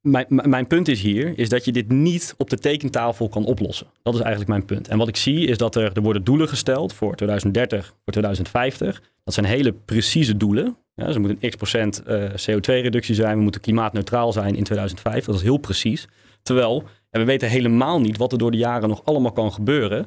Mijn, 0.00 0.26
mijn 0.28 0.66
punt 0.66 0.88
is 0.88 1.02
hier, 1.02 1.38
is 1.38 1.48
dat 1.48 1.64
je 1.64 1.72
dit 1.72 1.88
niet 1.88 2.34
op 2.36 2.50
de 2.50 2.58
tekentafel 2.58 3.28
kan 3.28 3.44
oplossen. 3.44 3.86
Dat 4.02 4.14
is 4.14 4.20
eigenlijk 4.20 4.50
mijn 4.50 4.64
punt. 4.64 4.88
En 4.88 4.98
wat 4.98 5.08
ik 5.08 5.16
zie 5.16 5.46
is 5.46 5.58
dat 5.58 5.74
er, 5.74 5.92
er 5.94 6.02
worden 6.02 6.24
doelen 6.24 6.48
gesteld 6.48 6.92
voor 6.92 7.16
2030, 7.16 7.86
voor 7.86 8.12
2050. 8.12 9.02
Dat 9.24 9.34
zijn 9.34 9.46
hele 9.46 9.72
precieze 9.72 10.36
doelen. 10.36 10.76
Ja, 10.94 11.06
dus 11.06 11.14
er 11.14 11.20
moet 11.20 11.36
een 11.40 11.50
x 11.50 11.56
procent 11.56 12.02
uh, 12.08 12.24
CO2-reductie 12.30 13.14
zijn. 13.14 13.36
We 13.36 13.42
moeten 13.42 13.60
klimaatneutraal 13.60 14.32
zijn 14.32 14.56
in 14.56 14.64
2005. 14.64 15.24
Dat 15.24 15.34
is 15.34 15.42
heel 15.42 15.56
precies. 15.56 16.08
Terwijl 16.42 16.84
en 17.10 17.20
we 17.20 17.26
weten 17.26 17.48
helemaal 17.48 18.00
niet 18.00 18.16
wat 18.16 18.32
er 18.32 18.38
door 18.38 18.50
de 18.50 18.56
jaren 18.56 18.88
nog 18.88 19.04
allemaal 19.04 19.32
kan 19.32 19.52
gebeuren. 19.52 20.06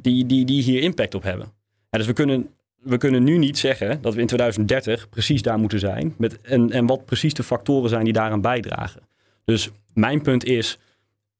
Die, 0.00 0.26
die, 0.26 0.44
die 0.44 0.62
hier 0.62 0.82
impact 0.82 1.14
op 1.14 1.22
hebben. 1.22 1.52
Dus 1.90 2.06
we 2.06 2.12
kunnen 2.12 2.48
we 2.82 2.96
kunnen 2.96 3.24
nu 3.24 3.38
niet 3.38 3.58
zeggen 3.58 4.02
dat 4.02 4.14
we 4.14 4.20
in 4.20 4.26
2030 4.26 5.08
precies 5.08 5.42
daar 5.42 5.58
moeten 5.58 5.78
zijn. 5.78 6.14
Met, 6.18 6.40
en, 6.40 6.70
en 6.70 6.86
wat 6.86 7.04
precies 7.04 7.34
de 7.34 7.42
factoren 7.42 7.88
zijn 7.88 8.04
die 8.04 8.12
daaraan 8.12 8.40
bijdragen. 8.40 9.02
Dus 9.46 9.70
mijn 9.94 10.22
punt 10.22 10.44
is 10.44 10.78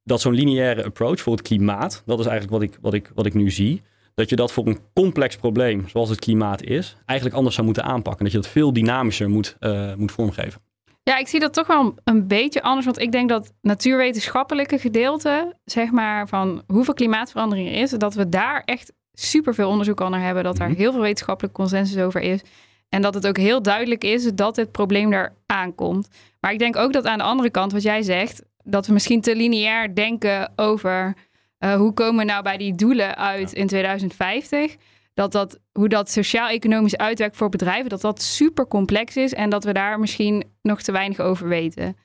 dat 0.02 0.20
zo'n 0.20 0.34
lineaire 0.34 0.84
approach 0.84 1.20
voor 1.20 1.32
het 1.32 1.42
klimaat, 1.42 2.02
dat 2.06 2.18
is 2.18 2.26
eigenlijk 2.26 2.58
wat 2.58 2.70
ik, 2.70 2.78
wat, 2.80 2.94
ik, 2.94 3.10
wat 3.14 3.26
ik 3.26 3.34
nu 3.34 3.50
zie, 3.50 3.82
dat 4.14 4.28
je 4.28 4.36
dat 4.36 4.52
voor 4.52 4.66
een 4.66 4.78
complex 4.94 5.36
probleem 5.36 5.88
zoals 5.88 6.08
het 6.08 6.18
klimaat 6.18 6.62
is, 6.62 6.96
eigenlijk 7.06 7.38
anders 7.38 7.54
zou 7.54 7.66
moeten 7.66 7.84
aanpakken. 7.84 8.24
Dat 8.24 8.32
je 8.32 8.40
dat 8.40 8.50
veel 8.50 8.72
dynamischer 8.72 9.30
moet, 9.30 9.56
uh, 9.60 9.94
moet 9.94 10.12
vormgeven. 10.12 10.60
Ja, 11.02 11.18
ik 11.18 11.28
zie 11.28 11.40
dat 11.40 11.52
toch 11.52 11.66
wel 11.66 11.94
een 12.04 12.26
beetje 12.26 12.62
anders. 12.62 12.84
Want 12.84 12.98
ik 12.98 13.12
denk 13.12 13.28
dat 13.28 13.52
natuurwetenschappelijke 13.60 14.78
gedeelte, 14.78 15.56
zeg 15.64 15.90
maar, 15.90 16.28
van 16.28 16.62
hoeveel 16.66 16.94
klimaatverandering 16.94 17.68
er 17.68 17.80
is, 17.80 17.90
dat 17.90 18.14
we 18.14 18.28
daar 18.28 18.62
echt 18.64 18.92
superveel 19.12 19.68
onderzoek 19.68 20.00
al 20.00 20.08
naar 20.08 20.22
hebben. 20.22 20.44
Dat 20.44 20.56
daar 20.56 20.68
mhm. 20.68 20.78
heel 20.78 20.92
veel 20.92 21.00
wetenschappelijke 21.00 21.56
consensus 21.56 22.02
over 22.02 22.20
is. 22.20 22.40
En 22.88 23.02
dat 23.02 23.14
het 23.14 23.26
ook 23.26 23.38
heel 23.38 23.62
duidelijk 23.62 24.04
is 24.04 24.24
dat 24.34 24.54
dit 24.54 24.72
probleem 24.72 25.10
daar 25.10 25.34
aankomt. 25.46 26.08
Maar 26.40 26.52
ik 26.52 26.58
denk 26.58 26.76
ook 26.76 26.92
dat 26.92 27.06
aan 27.06 27.18
de 27.18 27.24
andere 27.24 27.50
kant, 27.50 27.72
wat 27.72 27.82
jij 27.82 28.02
zegt, 28.02 28.42
dat 28.64 28.86
we 28.86 28.92
misschien 28.92 29.20
te 29.20 29.36
lineair 29.36 29.94
denken 29.94 30.52
over 30.56 31.16
uh, 31.58 31.74
hoe 31.74 31.92
komen 31.92 32.26
we 32.26 32.32
nou 32.32 32.42
bij 32.42 32.56
die 32.56 32.74
doelen 32.74 33.16
uit 33.16 33.52
in 33.52 33.66
2050 33.66 34.76
dat 35.14 35.32
dat, 35.32 35.58
hoe 35.72 35.88
dat 35.88 36.10
sociaal-economisch 36.10 36.96
uitwerkt 36.96 37.36
voor 37.36 37.48
bedrijven, 37.48 37.88
dat 37.88 38.00
dat 38.00 38.22
super 38.22 38.68
complex 38.68 39.16
is 39.16 39.34
en 39.34 39.50
dat 39.50 39.64
we 39.64 39.72
daar 39.72 40.00
misschien 40.00 40.44
nog 40.62 40.82
te 40.82 40.92
weinig 40.92 41.20
over 41.20 41.48
weten. 41.48 41.96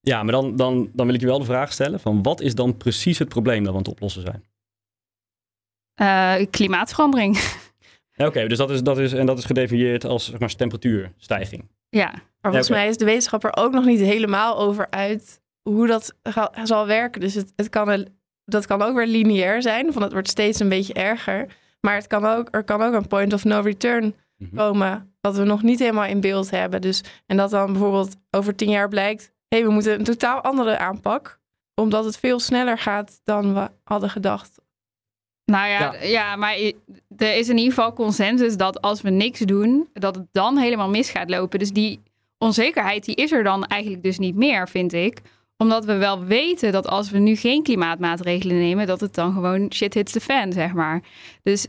Ja, 0.00 0.22
maar 0.22 0.32
dan, 0.32 0.56
dan, 0.56 0.90
dan 0.92 1.06
wil 1.06 1.14
ik 1.14 1.20
je 1.20 1.26
wel 1.26 1.38
de 1.38 1.44
vraag 1.44 1.72
stellen 1.72 2.00
van 2.00 2.22
wat 2.22 2.40
is 2.40 2.54
dan 2.54 2.76
precies 2.76 3.18
het 3.18 3.28
probleem 3.28 3.58
dat 3.58 3.72
we 3.72 3.78
aan 3.78 3.84
het 3.84 3.88
oplossen 3.88 4.22
zijn? 4.22 4.44
Uh, 6.02 6.46
klimaatverandering. 6.50 7.38
Oké, 8.16 8.46
dus 8.46 8.58
dat 8.58 8.70
is, 8.70 8.82
dat 8.82 8.98
is, 8.98 9.12
en 9.12 9.26
dat 9.26 9.38
is 9.38 9.44
gedefinieerd 9.44 10.04
als 10.04 10.30
zeg 10.30 10.38
maar, 10.38 10.54
temperatuurstijging. 10.54 11.68
Ja. 11.88 12.10
Maar 12.10 12.52
volgens 12.52 12.68
mij 12.68 12.88
is 12.88 12.96
de 12.96 13.04
wetenschapper 13.04 13.56
ook 13.56 13.72
nog 13.72 13.84
niet 13.84 14.00
helemaal 14.00 14.58
over 14.58 14.86
uit 14.90 15.40
hoe 15.62 15.86
dat 15.86 16.14
zal 16.62 16.86
werken. 16.86 17.20
Dus 17.20 17.34
het, 17.34 17.52
het 17.56 17.68
kan, 17.68 18.08
dat 18.44 18.66
kan 18.66 18.82
ook 18.82 18.96
weer 18.96 19.06
lineair 19.06 19.62
zijn, 19.62 19.92
van 19.92 20.02
het 20.02 20.12
wordt 20.12 20.28
steeds 20.28 20.60
een 20.60 20.68
beetje 20.68 20.92
erger. 20.92 21.46
Maar 21.80 21.94
het 21.94 22.06
kan 22.06 22.24
ook, 22.24 22.48
er 22.50 22.64
kan 22.64 22.82
ook 22.82 22.94
een 22.94 23.06
point 23.06 23.32
of 23.32 23.44
no 23.44 23.60
return 23.60 24.14
mhm. 24.36 24.56
komen, 24.56 25.14
wat 25.20 25.36
we 25.36 25.44
nog 25.44 25.62
niet 25.62 25.78
helemaal 25.78 26.04
in 26.04 26.20
beeld 26.20 26.50
hebben. 26.50 26.80
Dus, 26.80 27.02
en 27.26 27.36
dat 27.36 27.50
dan 27.50 27.72
bijvoorbeeld 27.72 28.16
over 28.30 28.54
tien 28.54 28.70
jaar 28.70 28.88
blijkt, 28.88 29.32
hé, 29.48 29.56
hey, 29.56 29.66
we 29.66 29.72
moeten 29.72 29.98
een 29.98 30.04
totaal 30.04 30.40
andere 30.40 30.78
aanpak, 30.78 31.40
omdat 31.74 32.04
het 32.04 32.18
veel 32.18 32.40
sneller 32.40 32.78
gaat 32.78 33.20
dan 33.24 33.54
we 33.54 33.70
hadden 33.84 34.10
gedacht. 34.10 34.60
Nou 35.44 35.68
ja, 35.68 35.94
ja, 36.02 36.36
maar 36.36 36.54
er 37.16 37.36
is 37.36 37.48
in 37.48 37.56
ieder 37.56 37.74
geval 37.74 37.92
consensus 37.92 38.56
dat 38.56 38.80
als 38.80 39.00
we 39.00 39.10
niks 39.10 39.38
doen, 39.38 39.88
dat 39.92 40.14
het 40.14 40.26
dan 40.32 40.56
helemaal 40.56 40.88
mis 40.88 41.10
gaat 41.10 41.30
lopen. 41.30 41.58
Dus 41.58 41.70
die 41.70 42.00
onzekerheid 42.38 43.04
die 43.04 43.14
is 43.14 43.32
er 43.32 43.44
dan 43.44 43.64
eigenlijk 43.64 44.02
dus 44.02 44.18
niet 44.18 44.34
meer, 44.34 44.68
vind 44.68 44.92
ik 44.92 45.20
omdat 45.56 45.84
we 45.84 45.96
wel 45.96 46.24
weten 46.24 46.72
dat 46.72 46.86
als 46.86 47.10
we 47.10 47.18
nu 47.18 47.36
geen 47.36 47.62
klimaatmaatregelen 47.62 48.58
nemen, 48.58 48.86
dat 48.86 49.00
het 49.00 49.14
dan 49.14 49.32
gewoon 49.32 49.72
shit 49.72 49.94
hits 49.94 50.12
the 50.12 50.20
fan, 50.20 50.52
zeg 50.52 50.72
maar. 50.72 51.02
Dus 51.42 51.66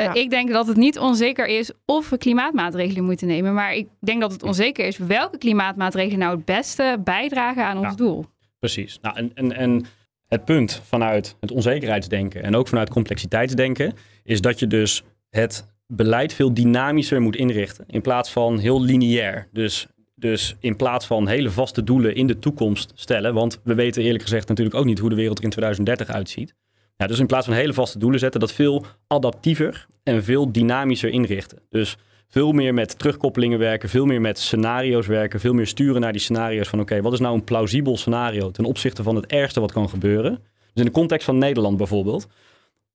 uh, 0.00 0.14
ik 0.14 0.30
denk 0.30 0.50
dat 0.50 0.66
het 0.66 0.76
niet 0.76 0.98
onzeker 0.98 1.46
is 1.46 1.70
of 1.84 2.10
we 2.10 2.18
klimaatmaatregelen 2.18 3.04
moeten 3.04 3.26
nemen. 3.26 3.54
Maar 3.54 3.74
ik 3.74 3.88
denk 4.00 4.20
dat 4.20 4.32
het 4.32 4.42
onzeker 4.42 4.86
is 4.86 4.96
welke 4.96 5.38
klimaatmaatregelen 5.38 6.18
nou 6.18 6.36
het 6.36 6.44
beste 6.44 7.00
bijdragen 7.04 7.64
aan 7.64 7.78
ons 7.78 7.96
doel. 7.96 8.26
Precies. 8.58 8.98
Nou, 9.02 9.16
en, 9.16 9.30
en, 9.34 9.52
en 9.56 9.84
het 10.32 10.44
punt 10.44 10.80
vanuit 10.84 11.36
het 11.40 11.50
onzekerheidsdenken 11.50 12.42
en 12.42 12.56
ook 12.56 12.68
vanuit 12.68 12.90
complexiteitsdenken 12.90 13.92
is 14.22 14.40
dat 14.40 14.58
je 14.58 14.66
dus 14.66 15.02
het 15.30 15.66
beleid 15.86 16.32
veel 16.32 16.54
dynamischer 16.54 17.20
moet 17.20 17.36
inrichten 17.36 17.84
in 17.86 18.00
plaats 18.00 18.30
van 18.30 18.58
heel 18.58 18.82
lineair. 18.82 19.48
Dus 19.52 19.86
dus 20.14 20.56
in 20.60 20.76
plaats 20.76 21.06
van 21.06 21.28
hele 21.28 21.50
vaste 21.50 21.84
doelen 21.84 22.14
in 22.14 22.26
de 22.26 22.38
toekomst 22.38 22.92
stellen, 22.94 23.34
want 23.34 23.60
we 23.64 23.74
weten 23.74 24.02
eerlijk 24.02 24.22
gezegd 24.22 24.48
natuurlijk 24.48 24.76
ook 24.76 24.84
niet 24.84 24.98
hoe 24.98 25.08
de 25.08 25.14
wereld 25.14 25.38
er 25.38 25.44
in 25.44 25.50
2030 25.50 26.14
uitziet. 26.14 26.54
Dus 26.96 27.18
in 27.18 27.26
plaats 27.26 27.46
van 27.46 27.54
hele 27.54 27.72
vaste 27.72 27.98
doelen 27.98 28.20
zetten, 28.20 28.40
dat 28.40 28.52
veel 28.52 28.84
adaptiever 29.06 29.86
en 30.02 30.24
veel 30.24 30.52
dynamischer 30.52 31.10
inrichten. 31.10 31.58
Dus 31.68 31.96
veel 32.32 32.52
meer 32.52 32.74
met 32.74 32.98
terugkoppelingen 32.98 33.58
werken, 33.58 33.88
veel 33.88 34.06
meer 34.06 34.20
met 34.20 34.38
scenario's 34.38 35.06
werken, 35.06 35.40
veel 35.40 35.52
meer 35.52 35.66
sturen 35.66 36.00
naar 36.00 36.12
die 36.12 36.20
scenario's 36.20 36.68
van 36.68 36.80
oké, 36.80 37.02
wat 37.02 37.12
is 37.12 37.20
nou 37.20 37.34
een 37.34 37.44
plausibel 37.44 37.96
scenario 37.96 38.50
ten 38.50 38.64
opzichte 38.64 39.02
van 39.02 39.16
het 39.16 39.26
ergste 39.26 39.60
wat 39.60 39.72
kan 39.72 39.88
gebeuren. 39.88 40.32
Dus 40.72 40.82
in 40.82 40.84
de 40.84 40.90
context 40.90 41.24
van 41.24 41.38
Nederland 41.38 41.76
bijvoorbeeld. 41.76 42.28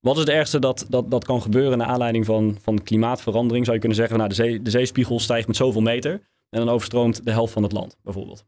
Wat 0.00 0.14
is 0.14 0.20
het 0.20 0.30
ergste 0.30 0.58
dat, 0.58 0.86
dat, 0.88 1.10
dat 1.10 1.24
kan 1.24 1.42
gebeuren 1.42 1.78
naar 1.78 1.86
aanleiding 1.86 2.24
van, 2.24 2.58
van 2.62 2.82
klimaatverandering? 2.82 3.64
Zou 3.64 3.76
je 3.76 3.82
kunnen 3.82 3.98
zeggen, 3.98 4.16
nou, 4.16 4.28
de, 4.28 4.34
zee, 4.34 4.62
de 4.62 4.70
zeespiegel 4.70 5.20
stijgt 5.20 5.46
met 5.46 5.56
zoveel 5.56 5.80
meter. 5.80 6.12
En 6.50 6.58
dan 6.58 6.68
overstroomt 6.68 7.24
de 7.24 7.30
helft 7.30 7.52
van 7.52 7.62
het 7.62 7.72
land, 7.72 7.96
bijvoorbeeld. 8.02 8.44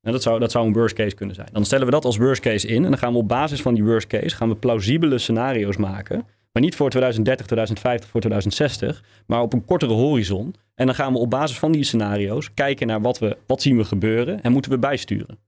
En 0.00 0.12
dat 0.12 0.22
zou, 0.22 0.40
dat 0.40 0.50
zou 0.50 0.66
een 0.66 0.72
worst 0.72 0.94
case 0.94 1.14
kunnen 1.14 1.34
zijn. 1.34 1.48
Dan 1.52 1.64
stellen 1.64 1.84
we 1.84 1.90
dat 1.90 2.04
als 2.04 2.16
worst 2.16 2.42
case 2.42 2.66
in. 2.66 2.84
En 2.84 2.90
dan 2.90 2.98
gaan 2.98 3.12
we 3.12 3.18
op 3.18 3.28
basis 3.28 3.62
van 3.62 3.74
die 3.74 3.84
worst 3.84 4.06
case 4.06 4.36
gaan 4.36 4.48
we 4.48 4.54
plausibele 4.54 5.18
scenario's 5.18 5.76
maken. 5.76 6.26
Maar 6.54 6.62
niet 6.62 6.76
voor 6.76 6.90
2030, 6.90 7.46
2050, 7.46 8.10
voor 8.10 8.20
2060. 8.20 9.04
Maar 9.26 9.40
op 9.40 9.52
een 9.52 9.64
kortere 9.64 9.92
horizon. 9.92 10.54
En 10.74 10.86
dan 10.86 10.94
gaan 10.94 11.12
we 11.12 11.18
op 11.18 11.30
basis 11.30 11.58
van 11.58 11.72
die 11.72 11.84
scenario's 11.84 12.54
kijken 12.54 12.86
naar 12.86 13.00
wat, 13.00 13.18
we, 13.18 13.36
wat 13.46 13.62
zien 13.62 13.76
we 13.76 13.84
gebeuren. 13.84 14.42
En 14.42 14.52
moeten 14.52 14.70
we 14.70 14.78
bijsturen. 14.78 15.38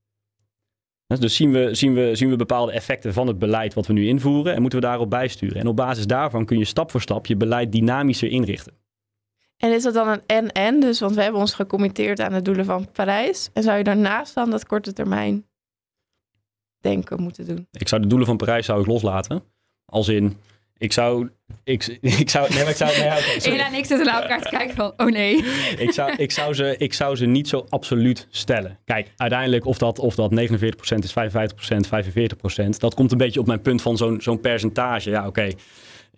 Dus 1.06 1.36
zien 1.36 1.52
we, 1.52 1.74
zien, 1.74 1.94
we, 1.94 2.14
zien 2.14 2.30
we 2.30 2.36
bepaalde 2.36 2.72
effecten 2.72 3.12
van 3.12 3.26
het 3.26 3.38
beleid 3.38 3.74
wat 3.74 3.86
we 3.86 3.92
nu 3.92 4.06
invoeren. 4.06 4.54
En 4.54 4.60
moeten 4.60 4.80
we 4.80 4.86
daarop 4.86 5.10
bijsturen. 5.10 5.56
En 5.56 5.66
op 5.66 5.76
basis 5.76 6.06
daarvan 6.06 6.44
kun 6.44 6.58
je 6.58 6.64
stap 6.64 6.90
voor 6.90 7.00
stap 7.00 7.26
je 7.26 7.36
beleid 7.36 7.72
dynamischer 7.72 8.28
inrichten. 8.28 8.72
En 9.56 9.72
is 9.72 9.82
dat 9.82 9.94
dan 9.94 10.08
een 10.08 10.22
en-en? 10.26 10.80
Dus, 10.80 11.00
want 11.00 11.14
we 11.14 11.22
hebben 11.22 11.40
ons 11.40 11.54
gecommitteerd 11.54 12.20
aan 12.20 12.32
de 12.32 12.42
doelen 12.42 12.64
van 12.64 12.90
Parijs. 12.92 13.50
En 13.52 13.62
zou 13.62 13.78
je 13.78 13.84
daarnaast 13.84 14.34
dan 14.34 14.50
dat 14.50 14.66
korte 14.66 14.92
termijn 14.92 15.46
denken 16.80 17.22
moeten 17.22 17.46
doen? 17.46 17.66
Ik 17.70 17.88
zou 17.88 18.02
de 18.02 18.08
doelen 18.08 18.26
van 18.26 18.36
Parijs 18.36 18.66
zou 18.66 18.80
ik 18.80 18.86
loslaten. 18.86 19.42
Als 19.84 20.08
in, 20.08 20.36
ik 20.78 20.92
zou... 20.92 21.28
Ik, 21.64 21.98
ik 22.00 22.30
zou, 22.30 22.48
nee, 22.48 22.62
maar 22.62 22.70
ik 22.70 22.76
zou... 22.76 22.90
Nee, 22.98 23.54
okay, 23.54 23.66
en 23.66 23.74
ik 23.74 23.84
zitten 23.84 24.06
naar 24.06 24.22
elkaar 24.22 24.42
te 24.42 24.48
kijken 24.48 24.76
van, 24.76 24.92
oh 24.96 25.06
nee. 25.06 25.36
ik, 25.78 25.90
zou, 25.92 26.12
ik, 26.16 26.30
zou 26.30 26.54
ze, 26.54 26.74
ik 26.78 26.94
zou 26.94 27.16
ze 27.16 27.26
niet 27.26 27.48
zo 27.48 27.66
absoluut 27.68 28.26
stellen. 28.30 28.78
Kijk, 28.84 29.12
uiteindelijk 29.16 29.66
of 29.66 29.78
dat, 29.78 29.98
of 29.98 30.14
dat 30.14 30.30
49% 30.30 30.34
is, 30.98 31.14
55%, 31.14 32.64
45%, 32.64 32.68
dat 32.78 32.94
komt 32.94 33.12
een 33.12 33.18
beetje 33.18 33.40
op 33.40 33.46
mijn 33.46 33.62
punt 33.62 33.82
van 33.82 33.96
zo'n 33.96 34.20
zo'n 34.20 34.40
percentage. 34.40 35.10
Ja, 35.10 35.26
oké. 35.26 35.50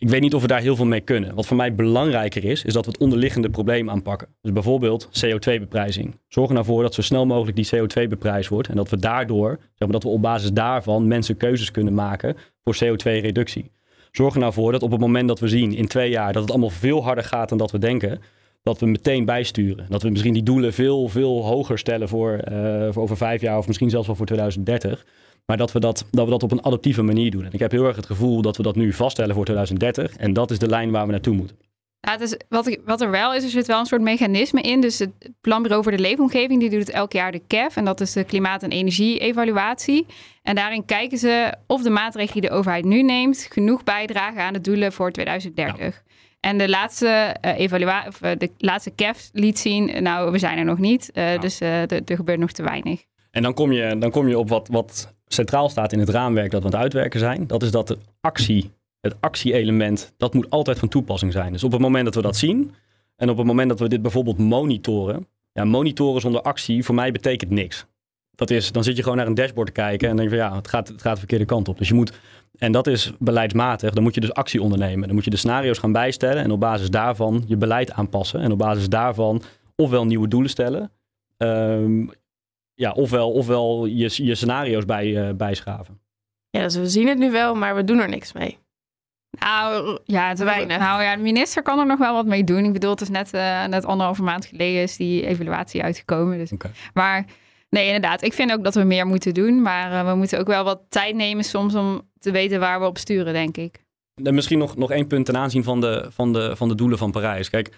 Ik 0.00 0.08
weet 0.08 0.20
niet 0.20 0.34
of 0.34 0.42
we 0.42 0.48
daar 0.48 0.60
heel 0.60 0.76
veel 0.76 0.86
mee 0.86 1.00
kunnen. 1.00 1.34
Wat 1.34 1.46
voor 1.46 1.56
mij 1.56 1.74
belangrijker 1.74 2.44
is, 2.44 2.64
is 2.64 2.72
dat 2.72 2.84
we 2.84 2.90
het 2.90 3.00
onderliggende 3.00 3.50
probleem 3.50 3.90
aanpakken. 3.90 4.28
Dus 4.40 4.52
bijvoorbeeld 4.52 5.08
CO2-beprijzing. 5.24 6.18
Zorg 6.28 6.48
er 6.48 6.54
nou 6.54 6.66
voor 6.66 6.82
dat 6.82 6.94
zo 6.94 7.02
snel 7.02 7.26
mogelijk 7.26 7.56
die 7.56 7.68
CO2 7.74 8.08
beprijs 8.08 8.48
wordt. 8.48 8.68
En 8.68 8.76
dat 8.76 8.90
we 8.90 8.96
daardoor, 8.96 9.48
zeg 9.48 9.78
maar, 9.78 9.90
dat 9.90 10.02
we 10.02 10.08
op 10.08 10.22
basis 10.22 10.52
daarvan 10.52 11.08
mensen 11.08 11.36
keuzes 11.36 11.70
kunnen 11.70 11.94
maken 11.94 12.36
voor 12.64 12.76
CO2-reductie. 12.84 13.70
Zorg 14.18 14.34
er 14.34 14.40
nou 14.40 14.52
voor 14.52 14.72
dat 14.72 14.82
op 14.82 14.90
het 14.90 15.00
moment 15.00 15.28
dat 15.28 15.40
we 15.40 15.48
zien 15.48 15.74
in 15.74 15.86
twee 15.86 16.10
jaar 16.10 16.32
dat 16.32 16.42
het 16.42 16.50
allemaal 16.50 16.70
veel 16.70 17.04
harder 17.04 17.24
gaat 17.24 17.48
dan 17.48 17.58
dat 17.58 17.70
we 17.70 17.78
denken, 17.78 18.20
dat 18.62 18.80
we 18.80 18.86
meteen 18.86 19.24
bijsturen. 19.24 19.86
Dat 19.88 20.02
we 20.02 20.10
misschien 20.10 20.32
die 20.32 20.42
doelen 20.42 20.72
veel, 20.72 21.08
veel 21.08 21.44
hoger 21.44 21.78
stellen 21.78 22.08
voor, 22.08 22.40
uh, 22.52 22.88
voor 22.90 23.02
over 23.02 23.16
vijf 23.16 23.40
jaar 23.40 23.58
of 23.58 23.66
misschien 23.66 23.90
zelfs 23.90 24.06
wel 24.06 24.16
voor 24.16 24.26
2030. 24.26 25.06
Maar 25.46 25.56
dat 25.56 25.72
we 25.72 25.80
dat, 25.80 26.06
dat 26.10 26.24
we 26.24 26.30
dat 26.30 26.42
op 26.42 26.52
een 26.52 26.64
adaptieve 26.64 27.02
manier 27.02 27.30
doen. 27.30 27.44
En 27.44 27.52
ik 27.52 27.58
heb 27.58 27.70
heel 27.70 27.84
erg 27.84 27.96
het 27.96 28.06
gevoel 28.06 28.42
dat 28.42 28.56
we 28.56 28.62
dat 28.62 28.76
nu 28.76 28.92
vaststellen 28.92 29.34
voor 29.34 29.44
2030. 29.44 30.16
En 30.16 30.32
dat 30.32 30.50
is 30.50 30.58
de 30.58 30.68
lijn 30.68 30.90
waar 30.90 31.06
we 31.06 31.12
naartoe 31.12 31.34
moeten. 31.34 31.56
Ja, 32.00 32.18
is, 32.20 32.36
wat, 32.48 32.66
ik, 32.66 32.80
wat 32.84 33.00
er 33.00 33.10
wel 33.10 33.34
is, 33.34 33.44
er 33.44 33.50
zit 33.50 33.66
wel 33.66 33.78
een 33.78 33.86
soort 33.86 34.00
mechanisme 34.00 34.60
in. 34.60 34.80
Dus 34.80 34.98
het 34.98 35.10
Planbureau 35.40 35.82
voor 35.82 35.92
de 35.92 35.98
Leefomgeving, 35.98 36.60
die 36.60 36.70
doet 36.70 36.80
het 36.80 36.90
elk 36.90 37.12
jaar 37.12 37.32
de 37.32 37.42
CAF. 37.46 37.76
En 37.76 37.84
dat 37.84 38.00
is 38.00 38.12
de 38.12 38.24
Klimaat- 38.24 38.62
en 38.62 38.70
Energie-evaluatie. 38.70 40.06
En 40.42 40.54
daarin 40.54 40.84
kijken 40.84 41.18
ze 41.18 41.54
of 41.66 41.82
de 41.82 41.90
maatregelen 41.90 42.40
die 42.40 42.50
de 42.50 42.56
overheid 42.56 42.84
nu 42.84 43.02
neemt... 43.02 43.46
genoeg 43.50 43.84
bijdragen 43.84 44.42
aan 44.42 44.52
de 44.52 44.60
doelen 44.60 44.92
voor 44.92 45.12
2030. 45.12 46.02
En 46.40 46.58
de 46.58 46.68
laatste, 46.68 47.36
uh, 47.44 47.58
evaluatie, 47.58 48.08
of, 48.08 48.22
uh, 48.22 48.30
de 48.38 48.50
laatste 48.58 48.94
CAF 48.94 49.28
liet 49.32 49.58
zien, 49.58 50.02
nou, 50.02 50.30
we 50.30 50.38
zijn 50.38 50.58
er 50.58 50.64
nog 50.64 50.78
niet. 50.78 51.10
Uh, 51.14 51.40
Dus 51.40 51.60
er 51.60 52.02
gebeurt 52.06 52.38
nog 52.38 52.52
te 52.52 52.62
weinig. 52.62 53.04
En 53.30 53.42
dan 53.42 53.54
kom 53.54 53.72
je, 53.72 53.98
dan 53.98 54.10
kom 54.10 54.28
je 54.28 54.38
op 54.38 54.48
wat, 54.48 54.68
wat 54.68 55.14
centraal 55.26 55.68
staat 55.68 55.92
in 55.92 55.98
het 55.98 56.08
raamwerk 56.08 56.50
dat 56.50 56.60
we 56.60 56.66
aan 56.66 56.72
het 56.72 56.82
uitwerken 56.82 57.20
zijn. 57.20 57.46
Dat 57.46 57.62
is 57.62 57.70
dat 57.70 57.88
de 57.88 57.98
actie, 58.20 58.70
het 59.00 59.16
actie-element, 59.20 60.12
dat 60.16 60.34
moet 60.34 60.50
altijd 60.50 60.78
van 60.78 60.88
toepassing 60.88 61.32
zijn. 61.32 61.52
Dus 61.52 61.64
op 61.64 61.72
het 61.72 61.80
moment 61.80 62.04
dat 62.04 62.14
we 62.14 62.22
dat 62.22 62.36
zien 62.36 62.74
en 63.16 63.30
op 63.30 63.36
het 63.36 63.46
moment 63.46 63.68
dat 63.68 63.78
we 63.78 63.88
dit 63.88 64.02
bijvoorbeeld 64.02 64.38
monitoren. 64.38 65.26
Ja, 65.52 65.64
monitoren 65.64 66.20
zonder 66.20 66.42
actie 66.42 66.84
voor 66.84 66.94
mij 66.94 67.12
betekent 67.12 67.50
niks. 67.50 67.86
Dat 68.34 68.50
is, 68.50 68.72
dan 68.72 68.84
zit 68.84 68.96
je 68.96 69.02
gewoon 69.02 69.18
naar 69.18 69.26
een 69.26 69.34
dashboard 69.34 69.66
te 69.66 69.72
kijken 69.72 70.08
en 70.08 70.16
denk 70.16 70.30
je 70.30 70.36
van 70.36 70.46
ja, 70.46 70.56
het 70.56 70.68
gaat, 70.68 70.88
het 70.88 71.00
gaat 71.00 71.12
de 71.12 71.18
verkeerde 71.18 71.44
kant 71.44 71.68
op. 71.68 71.78
Dus 71.78 71.88
je 71.88 71.94
moet, 71.94 72.12
en 72.58 72.72
dat 72.72 72.86
is 72.86 73.12
beleidsmatig, 73.18 73.92
dan 73.92 74.02
moet 74.02 74.14
je 74.14 74.20
dus 74.20 74.32
actie 74.32 74.62
ondernemen. 74.62 75.06
Dan 75.06 75.14
moet 75.14 75.24
je 75.24 75.30
de 75.30 75.36
scenario's 75.36 75.78
gaan 75.78 75.92
bijstellen 75.92 76.42
en 76.42 76.50
op 76.50 76.60
basis 76.60 76.90
daarvan 76.90 77.44
je 77.46 77.56
beleid 77.56 77.92
aanpassen. 77.92 78.40
En 78.40 78.52
op 78.52 78.58
basis 78.58 78.88
daarvan 78.88 79.42
ofwel 79.76 80.06
nieuwe 80.06 80.28
doelen 80.28 80.50
stellen, 80.50 80.90
um, 81.36 82.10
ja, 82.74 82.92
ofwel, 82.92 83.32
ofwel 83.32 83.86
je, 83.86 84.24
je 84.24 84.34
scenario's 84.34 84.84
bij, 84.84 85.28
uh, 85.28 85.34
bijschaven. 85.34 86.00
Ja, 86.50 86.62
dus 86.62 86.76
we 86.76 86.88
zien 86.88 87.08
het 87.08 87.18
nu 87.18 87.30
wel, 87.30 87.54
maar 87.54 87.74
we 87.74 87.84
doen 87.84 87.98
er 87.98 88.08
niks 88.08 88.32
mee. 88.32 88.58
Nou, 89.40 89.98
ja, 90.04 90.34
Te 90.34 90.44
weinig. 90.44 90.78
Nou 90.78 91.02
ja, 91.02 91.16
de 91.16 91.22
minister 91.22 91.62
kan 91.62 91.78
er 91.78 91.86
nog 91.86 91.98
wel 91.98 92.14
wat 92.14 92.26
mee 92.26 92.44
doen. 92.44 92.64
Ik 92.64 92.72
bedoel, 92.72 92.90
het 92.90 93.00
is 93.00 93.08
net, 93.08 93.32
eh, 93.32 93.64
net 93.64 93.84
anderhalve 93.84 94.22
maand 94.22 94.46
geleden 94.46 94.82
is 94.82 94.96
die 94.96 95.26
evaluatie 95.26 95.82
uitgekomen. 95.82 96.38
Dus. 96.38 96.52
Maar 96.94 97.24
nee, 97.70 97.86
inderdaad. 97.86 98.22
Ik 98.22 98.32
vind 98.32 98.52
ook 98.52 98.64
dat 98.64 98.74
we 98.74 98.82
meer 98.82 99.06
moeten 99.06 99.34
doen. 99.34 99.62
Maar 99.62 99.92
eh, 99.92 100.10
we 100.10 100.16
moeten 100.16 100.38
ook 100.38 100.46
wel 100.46 100.64
wat 100.64 100.80
tijd 100.88 101.14
nemen 101.14 101.44
soms 101.44 101.74
om 101.74 102.02
te 102.18 102.30
weten 102.30 102.60
waar 102.60 102.80
we 102.80 102.86
op 102.86 102.98
sturen, 102.98 103.32
denk 103.32 103.56
ik. 103.56 103.86
En 104.22 104.34
misschien 104.34 104.58
nog, 104.58 104.76
nog 104.76 104.90
één 104.90 105.06
punt 105.06 105.26
ten 105.26 105.36
aanzien 105.36 105.64
van 105.64 105.80
de, 105.80 106.06
van, 106.10 106.32
de, 106.32 106.56
van 106.56 106.68
de 106.68 106.74
doelen 106.74 106.98
van 106.98 107.10
Parijs. 107.10 107.50
Kijk, 107.50 107.70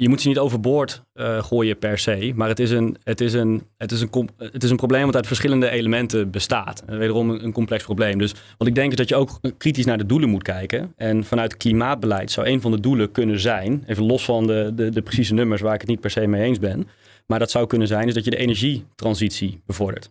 je 0.00 0.08
moet 0.08 0.20
ze 0.20 0.28
niet 0.28 0.38
overboord 0.38 1.02
eh, 1.12 1.42
gooien 1.42 1.78
per 1.78 1.98
se. 1.98 2.32
Maar 2.34 2.48
het 2.48 2.58
is, 2.58 2.70
een, 2.70 2.96
het, 3.04 3.20
is 3.20 3.32
een, 3.32 3.66
het, 3.76 3.92
is 3.92 4.00
een, 4.00 4.30
het 4.36 4.62
is 4.62 4.70
een 4.70 4.76
probleem 4.76 5.04
wat 5.06 5.14
uit 5.14 5.26
verschillende 5.26 5.70
elementen 5.70 6.30
bestaat. 6.30 6.82
En 6.86 6.98
wederom 6.98 7.30
een, 7.30 7.44
een 7.44 7.52
complex 7.52 7.84
probleem. 7.84 8.18
Dus 8.18 8.34
wat 8.58 8.68
ik 8.68 8.74
denk 8.74 8.90
is 8.90 8.96
dat 8.96 9.08
je 9.08 9.16
ook 9.16 9.40
kritisch 9.58 9.84
naar 9.84 9.98
de 9.98 10.06
doelen 10.06 10.28
moet 10.28 10.42
kijken. 10.42 10.92
En 10.96 11.24
vanuit 11.24 11.56
klimaatbeleid 11.56 12.30
zou 12.30 12.46
een 12.46 12.60
van 12.60 12.70
de 12.70 12.80
doelen 12.80 13.12
kunnen 13.12 13.40
zijn... 13.40 13.84
even 13.86 14.04
los 14.04 14.24
van 14.24 14.46
de, 14.46 14.72
de, 14.74 14.88
de 14.88 15.02
precieze 15.02 15.34
nummers 15.34 15.60
waar 15.60 15.74
ik 15.74 15.80
het 15.80 15.90
niet 15.90 16.00
per 16.00 16.10
se 16.10 16.26
mee 16.26 16.42
eens 16.42 16.58
ben... 16.58 16.88
maar 17.26 17.38
dat 17.38 17.50
zou 17.50 17.66
kunnen 17.66 17.88
zijn 17.88 18.08
is 18.08 18.14
dat 18.14 18.24
je 18.24 18.30
de 18.30 18.36
energietransitie 18.36 19.60
bevordert. 19.66 20.10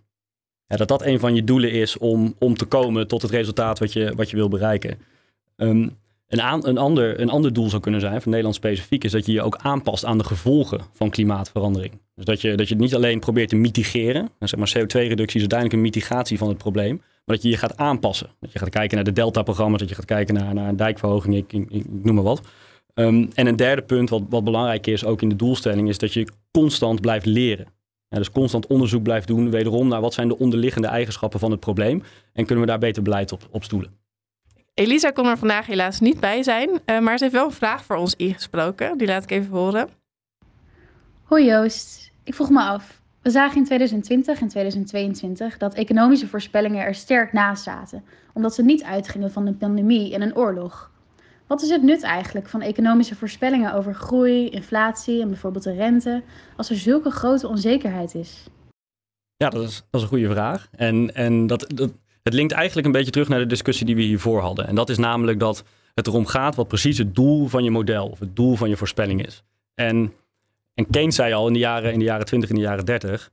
Ja, 0.65 0.78
dat 0.78 0.88
dat 0.88 1.06
een 1.06 1.19
van 1.19 1.36
je 1.36 1.43
doelen 1.43 1.71
is 1.71 1.97
om, 1.97 2.36
om 2.39 2.58
te 2.58 2.65
komen 2.65 3.08
tot 3.08 3.21
het 3.21 3.32
resultaat 3.32 3.80
wat 3.80 3.93
je, 3.93 4.13
wat 4.15 4.30
je 4.30 4.36
wil 4.36 4.49
bereiken. 4.49 4.97
Ehm, 5.56 5.88
een, 6.30 6.68
een, 6.68 6.78
ander, 6.78 7.20
een 7.20 7.30
ander 7.30 7.54
doel 7.54 7.70
zou 7.70 7.82
kunnen 7.82 8.02
zijn, 8.02 8.22
voor 8.22 8.30
Nederland 8.30 8.56
specifiek, 8.56 9.04
is 9.04 9.12
dat 9.12 9.26
je 9.26 9.32
je 9.32 9.42
ook 9.42 9.58
aanpast 9.62 10.06
aan 10.06 10.18
de 10.18 10.24
gevolgen 10.24 10.82
van 10.94 11.10
klimaatverandering. 11.10 11.94
Dus 12.15 12.26
dat 12.26 12.42
je, 12.42 12.56
dat 12.56 12.68
je 12.68 12.74
het 12.74 12.84
niet 12.84 12.96
alleen 12.96 13.20
probeert 13.20 13.50
te 13.50 13.56
mitigeren. 13.56 14.30
En 14.39 14.48
zeg 14.48 14.60
maar 14.60 14.74
CO2-reductie 14.78 15.36
is 15.36 15.48
uiteindelijk 15.50 15.74
een 15.74 15.82
mitigatie 15.82 16.38
van 16.38 16.48
het 16.48 16.58
probleem. 16.58 16.96
Maar 16.98 17.36
dat 17.36 17.42
je 17.42 17.50
je 17.50 17.58
gaat 17.58 17.78
aanpassen. 17.78 18.30
Dat 18.39 18.52
je 18.52 18.60
gaat 18.60 18.70
kijken 18.70 18.96
naar 18.96 19.06
de 19.06 19.13
Delta-programma's, 19.13 19.80
dat 19.80 19.89
je 19.89 19.96
gaat 19.96 20.06
kijken 20.06 20.34
naar, 20.34 20.54
naar 20.54 20.76
dijkverhoging, 20.76 21.36
ik, 21.36 21.54
ik, 21.54 21.86
noem 22.04 22.15
maar 22.15 22.24
wat. 22.24 22.42
Ehm, 22.94 23.26
en 23.34 23.48
een 23.48 23.56
derde 23.56 23.82
punt, 23.82 24.10
wat, 24.10 24.22
wat 24.30 24.44
belangrijk 24.44 24.88
is, 24.88 25.06
ook 25.06 25.22
in 25.22 25.30
de 25.30 25.36
doelstelling, 25.36 25.89
is 25.89 25.98
dat 25.98 26.13
je 26.13 26.28
constant 26.52 27.02
blijft 27.02 27.26
leren. 27.26 27.68
Dus 28.10 28.32
constant 28.32 28.68
onderzoek 28.68 29.04
blijft 29.04 29.28
doen, 29.28 29.50
wederom 29.50 29.88
naar 29.88 30.02
wat 30.02 30.13
zijn 30.13 30.28
de 30.28 30.38
onderliggende 30.38 30.88
eigenschappen 30.88 31.39
van 31.39 31.52
het 31.52 31.60
probleem. 31.60 32.04
En 32.34 32.46
kunnen 32.46 32.63
we 32.63 32.70
daar 32.70 32.80
beter 32.80 33.04
beleid 33.04 33.32
op, 33.32 33.48
op 33.52 33.63
stoelen. 33.63 33.99
Elisa 34.80 35.12
kon 35.12 35.26
er 35.26 35.38
vandaag 35.38 35.65
helaas 35.65 36.00
niet 36.00 36.20
bij 36.20 36.44
zijn, 36.44 36.70
eh, 36.86 37.00
maar 37.00 37.18
ze 37.18 37.24
heeft 37.24 37.36
wel 37.36 37.46
een 37.46 37.52
vraag 37.52 37.84
voor 37.84 37.96
ons 37.96 38.15
ingesproken. 38.15 38.98
Die 38.98 39.08
laat 39.08 39.24
ik 39.24 39.32
even 39.32 39.58
horen. 39.58 39.89
Hoi 41.24 41.46
Joost, 41.46 42.12
ik 42.24 42.34
vroeg 42.34 42.50
me 42.50 42.62
af. 42.62 43.02
We 43.22 43.30
zagen 43.30 43.58
in 43.58 43.63
2020 43.63 44.42
en 44.42 44.48
2022 44.48 45.58
dat 45.58 45.74
economische 45.74 46.28
voorspellingen 46.28 46.86
er 46.86 46.96
sterk 46.96 47.34
naast 47.34 47.63
zaten, 47.63 48.04
omdat 48.34 48.56
ze 48.56 48.63
niet 48.63 48.84
uitgingen 48.84 49.32
van 49.32 49.48
een 49.48 49.58
pandemie 49.58 50.13
en 50.13 50.22
een 50.22 50.36
oorlog. 50.36 50.92
Wat 51.48 51.62
is 51.62 51.70
het 51.70 51.84
nut 51.84 52.04
eigenlijk 52.04 52.48
van 52.48 52.62
economische 52.62 53.15
voorspellingen 53.15 53.74
over 53.74 53.94
groei, 53.94 54.50
inflatie 54.50 55.22
en 55.22 55.28
bijvoorbeeld 55.28 55.63
de 55.63 55.74
rente, 55.74 56.24
als 56.56 56.70
er 56.70 56.76
zulke 56.76 57.12
grote 57.12 57.48
onzekerheid 57.48 58.15
is? 58.15 58.46
Ja, 59.36 59.50
dat 59.50 59.63
is, 59.63 59.76
dat 59.76 59.86
is 59.92 60.02
een 60.02 60.08
goede 60.08 60.30
vraag. 60.30 60.68
En, 60.72 61.15
en 61.15 61.48
dat, 61.48 61.65
dat, 61.76 61.92
het 62.24 62.34
linkt 62.34 62.54
eigenlijk 62.54 62.88
een 62.88 62.94
beetje 62.94 63.12
terug 63.12 63.28
naar 63.28 63.40
de 63.40 63.46
discussie 63.46 63.86
die 63.86 63.96
we 63.96 64.02
hiervoor 64.02 64.42
hadden. 64.42 64.68
En 64.68 64.76
dat 64.76 64.90
is 64.90 64.98
namelijk 64.98 65.40
dat 65.40 65.64
het 65.94 66.08
erom 66.08 66.26
gaat 66.26 66.56
wat 66.56 66.68
precies 66.68 66.98
het 66.98 67.16
doel 67.16 67.48
van 67.48 67.64
je 67.64 67.72
model 67.72 68.08
of 68.08 68.20
het 68.20 68.36
doel 68.36 68.56
van 68.56 68.70
je 68.70 68.78
voorspelling 68.78 69.26
is. 69.26 69.44
En, 69.76 70.14
en 70.74 70.90
Keynes 70.90 71.16
zei 71.16 71.34
al 71.34 71.48
in 71.48 71.54
de, 71.54 71.60
jaren, 71.60 71.94
in 71.94 72.00
de 72.00 72.06
jaren 72.06 72.26
20 72.26 72.50
en 72.50 72.56
de 72.56 72.62
jaren 72.62 72.86
30, 72.86 73.32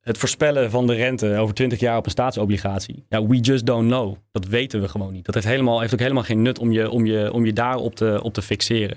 het 0.00 0.18
voorspellen 0.18 0.70
van 0.70 0.86
de 0.86 0.94
rente 0.94 1.36
over 1.36 1.54
20 1.54 1.80
jaar 1.80 1.96
op 1.96 2.04
een 2.04 2.10
staatsobligatie. 2.10 3.04
Ja, 3.08 3.26
we 3.26 3.36
just 3.36 3.66
don't 3.66 3.86
know. 3.86 4.16
Dat 4.32 4.46
weten 4.46 4.80
we 4.80 4.88
gewoon 4.88 5.12
niet. 5.12 5.24
Dat 5.24 5.34
heeft, 5.34 5.46
helemaal, 5.46 5.80
heeft 5.80 5.92
ook 5.92 6.00
helemaal 6.00 6.22
geen 6.22 6.42
nut 6.42 6.58
om 6.58 6.72
je, 6.72 6.90
om 6.90 7.06
je, 7.06 7.32
om 7.32 7.44
je 7.44 7.52
daarop 7.52 7.94
te, 7.94 8.20
op 8.22 8.34
te 8.34 8.42
fixeren. 8.42 8.96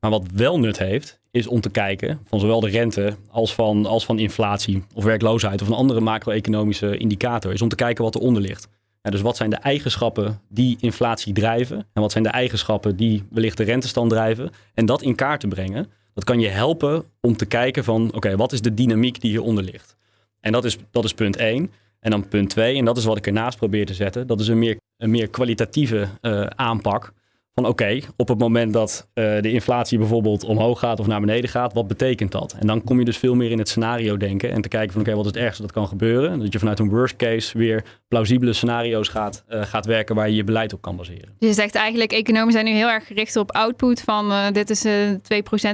Maar 0.00 0.10
wat 0.10 0.26
wel 0.34 0.58
nut 0.58 0.78
heeft, 0.78 1.20
is 1.30 1.46
om 1.46 1.60
te 1.60 1.70
kijken 1.70 2.20
van 2.24 2.40
zowel 2.40 2.60
de 2.60 2.68
rente 2.68 3.16
als 3.30 3.54
van, 3.54 3.86
als 3.86 4.04
van 4.04 4.18
inflatie 4.18 4.82
of 4.94 5.04
werkloosheid 5.04 5.62
of 5.62 5.68
een 5.68 5.74
andere 5.74 6.00
macro-economische 6.00 6.96
indicator, 6.96 7.52
is 7.52 7.62
om 7.62 7.68
te 7.68 7.76
kijken 7.76 8.04
wat 8.04 8.14
eronder 8.14 8.42
ligt. 8.42 8.68
Ja, 9.02 9.10
dus 9.10 9.20
wat 9.20 9.36
zijn 9.36 9.50
de 9.50 9.56
eigenschappen 9.56 10.40
die 10.48 10.76
inflatie 10.80 11.32
drijven 11.32 11.86
en 11.92 12.02
wat 12.02 12.12
zijn 12.12 12.24
de 12.24 12.30
eigenschappen 12.30 12.96
die 12.96 13.24
wellicht 13.30 13.56
de 13.56 13.64
rentestand 13.64 14.10
drijven 14.10 14.50
en 14.74 14.86
dat 14.86 15.02
in 15.02 15.14
kaart 15.14 15.40
te 15.40 15.48
brengen. 15.48 15.86
Dat 16.14 16.24
kan 16.24 16.40
je 16.40 16.48
helpen 16.48 17.04
om 17.20 17.36
te 17.36 17.46
kijken 17.46 17.84
van 17.84 18.10
oké, 18.14 18.36
wat 18.36 18.52
is 18.52 18.60
de 18.60 18.74
dynamiek 18.74 19.20
die 19.20 19.30
hieronder 19.30 19.64
ligt. 19.64 19.96
En 20.40 20.52
dat 20.52 20.64
is, 20.64 20.76
dat 20.90 21.04
is 21.04 21.14
punt 21.14 21.36
1. 21.36 21.70
En 22.00 22.10
dan 22.10 22.28
punt 22.28 22.50
2, 22.50 22.76
en 22.76 22.84
dat 22.84 22.96
is 22.96 23.04
wat 23.04 23.16
ik 23.16 23.26
ernaast 23.26 23.58
probeer 23.58 23.86
te 23.86 23.94
zetten, 23.94 24.26
dat 24.26 24.40
is 24.40 24.48
een 24.48 24.58
meer, 24.58 24.76
een 24.96 25.10
meer 25.10 25.28
kwalitatieve 25.28 26.08
uh, 26.22 26.46
aanpak 26.46 27.12
van 27.58 27.66
oké, 27.66 28.00
op 28.16 28.28
het 28.28 28.38
moment 28.38 28.72
dat 28.72 29.08
uh, 29.14 29.24
de 29.40 29.52
inflatie 29.52 29.98
bijvoorbeeld 29.98 30.44
omhoog 30.44 30.78
gaat 30.78 31.00
of 31.00 31.06
naar 31.06 31.20
beneden 31.20 31.50
gaat, 31.50 31.72
wat 31.72 31.88
betekent 31.88 32.32
dat? 32.32 32.56
En 32.58 32.66
dan 32.66 32.84
kom 32.84 32.98
je 32.98 33.04
dus 33.04 33.18
veel 33.18 33.34
meer 33.34 33.50
in 33.50 33.58
het 33.58 33.68
scenario 33.68 34.16
denken 34.16 34.50
en 34.50 34.60
te 34.60 34.68
kijken 34.68 34.92
van 34.92 35.00
oké, 35.00 35.14
wat 35.14 35.24
is 35.24 35.30
het 35.30 35.40
ergste 35.40 35.62
dat 35.62 35.72
kan 35.72 35.88
gebeuren? 35.88 36.30
En 36.30 36.38
dat 36.38 36.52
je 36.52 36.58
vanuit 36.58 36.78
een 36.78 36.88
worst 36.88 37.16
case 37.16 37.58
weer 37.58 37.84
plausibele 38.08 38.52
scenario's 38.52 39.08
gaat, 39.08 39.44
uh, 39.48 39.62
gaat 39.62 39.86
werken 39.86 40.14
waar 40.14 40.28
je 40.28 40.34
je 40.34 40.44
beleid 40.44 40.72
op 40.72 40.82
kan 40.82 40.96
baseren. 40.96 41.34
Je 41.38 41.52
zegt 41.52 41.74
eigenlijk, 41.74 42.12
economen 42.12 42.52
zijn 42.52 42.64
nu 42.64 42.70
heel 42.70 42.88
erg 42.88 43.06
gericht 43.06 43.36
op 43.36 43.52
output 43.52 44.00
van 44.00 44.30
uh, 44.30 44.46
dit 44.52 44.70
is 44.70 44.86
2% 44.86 44.88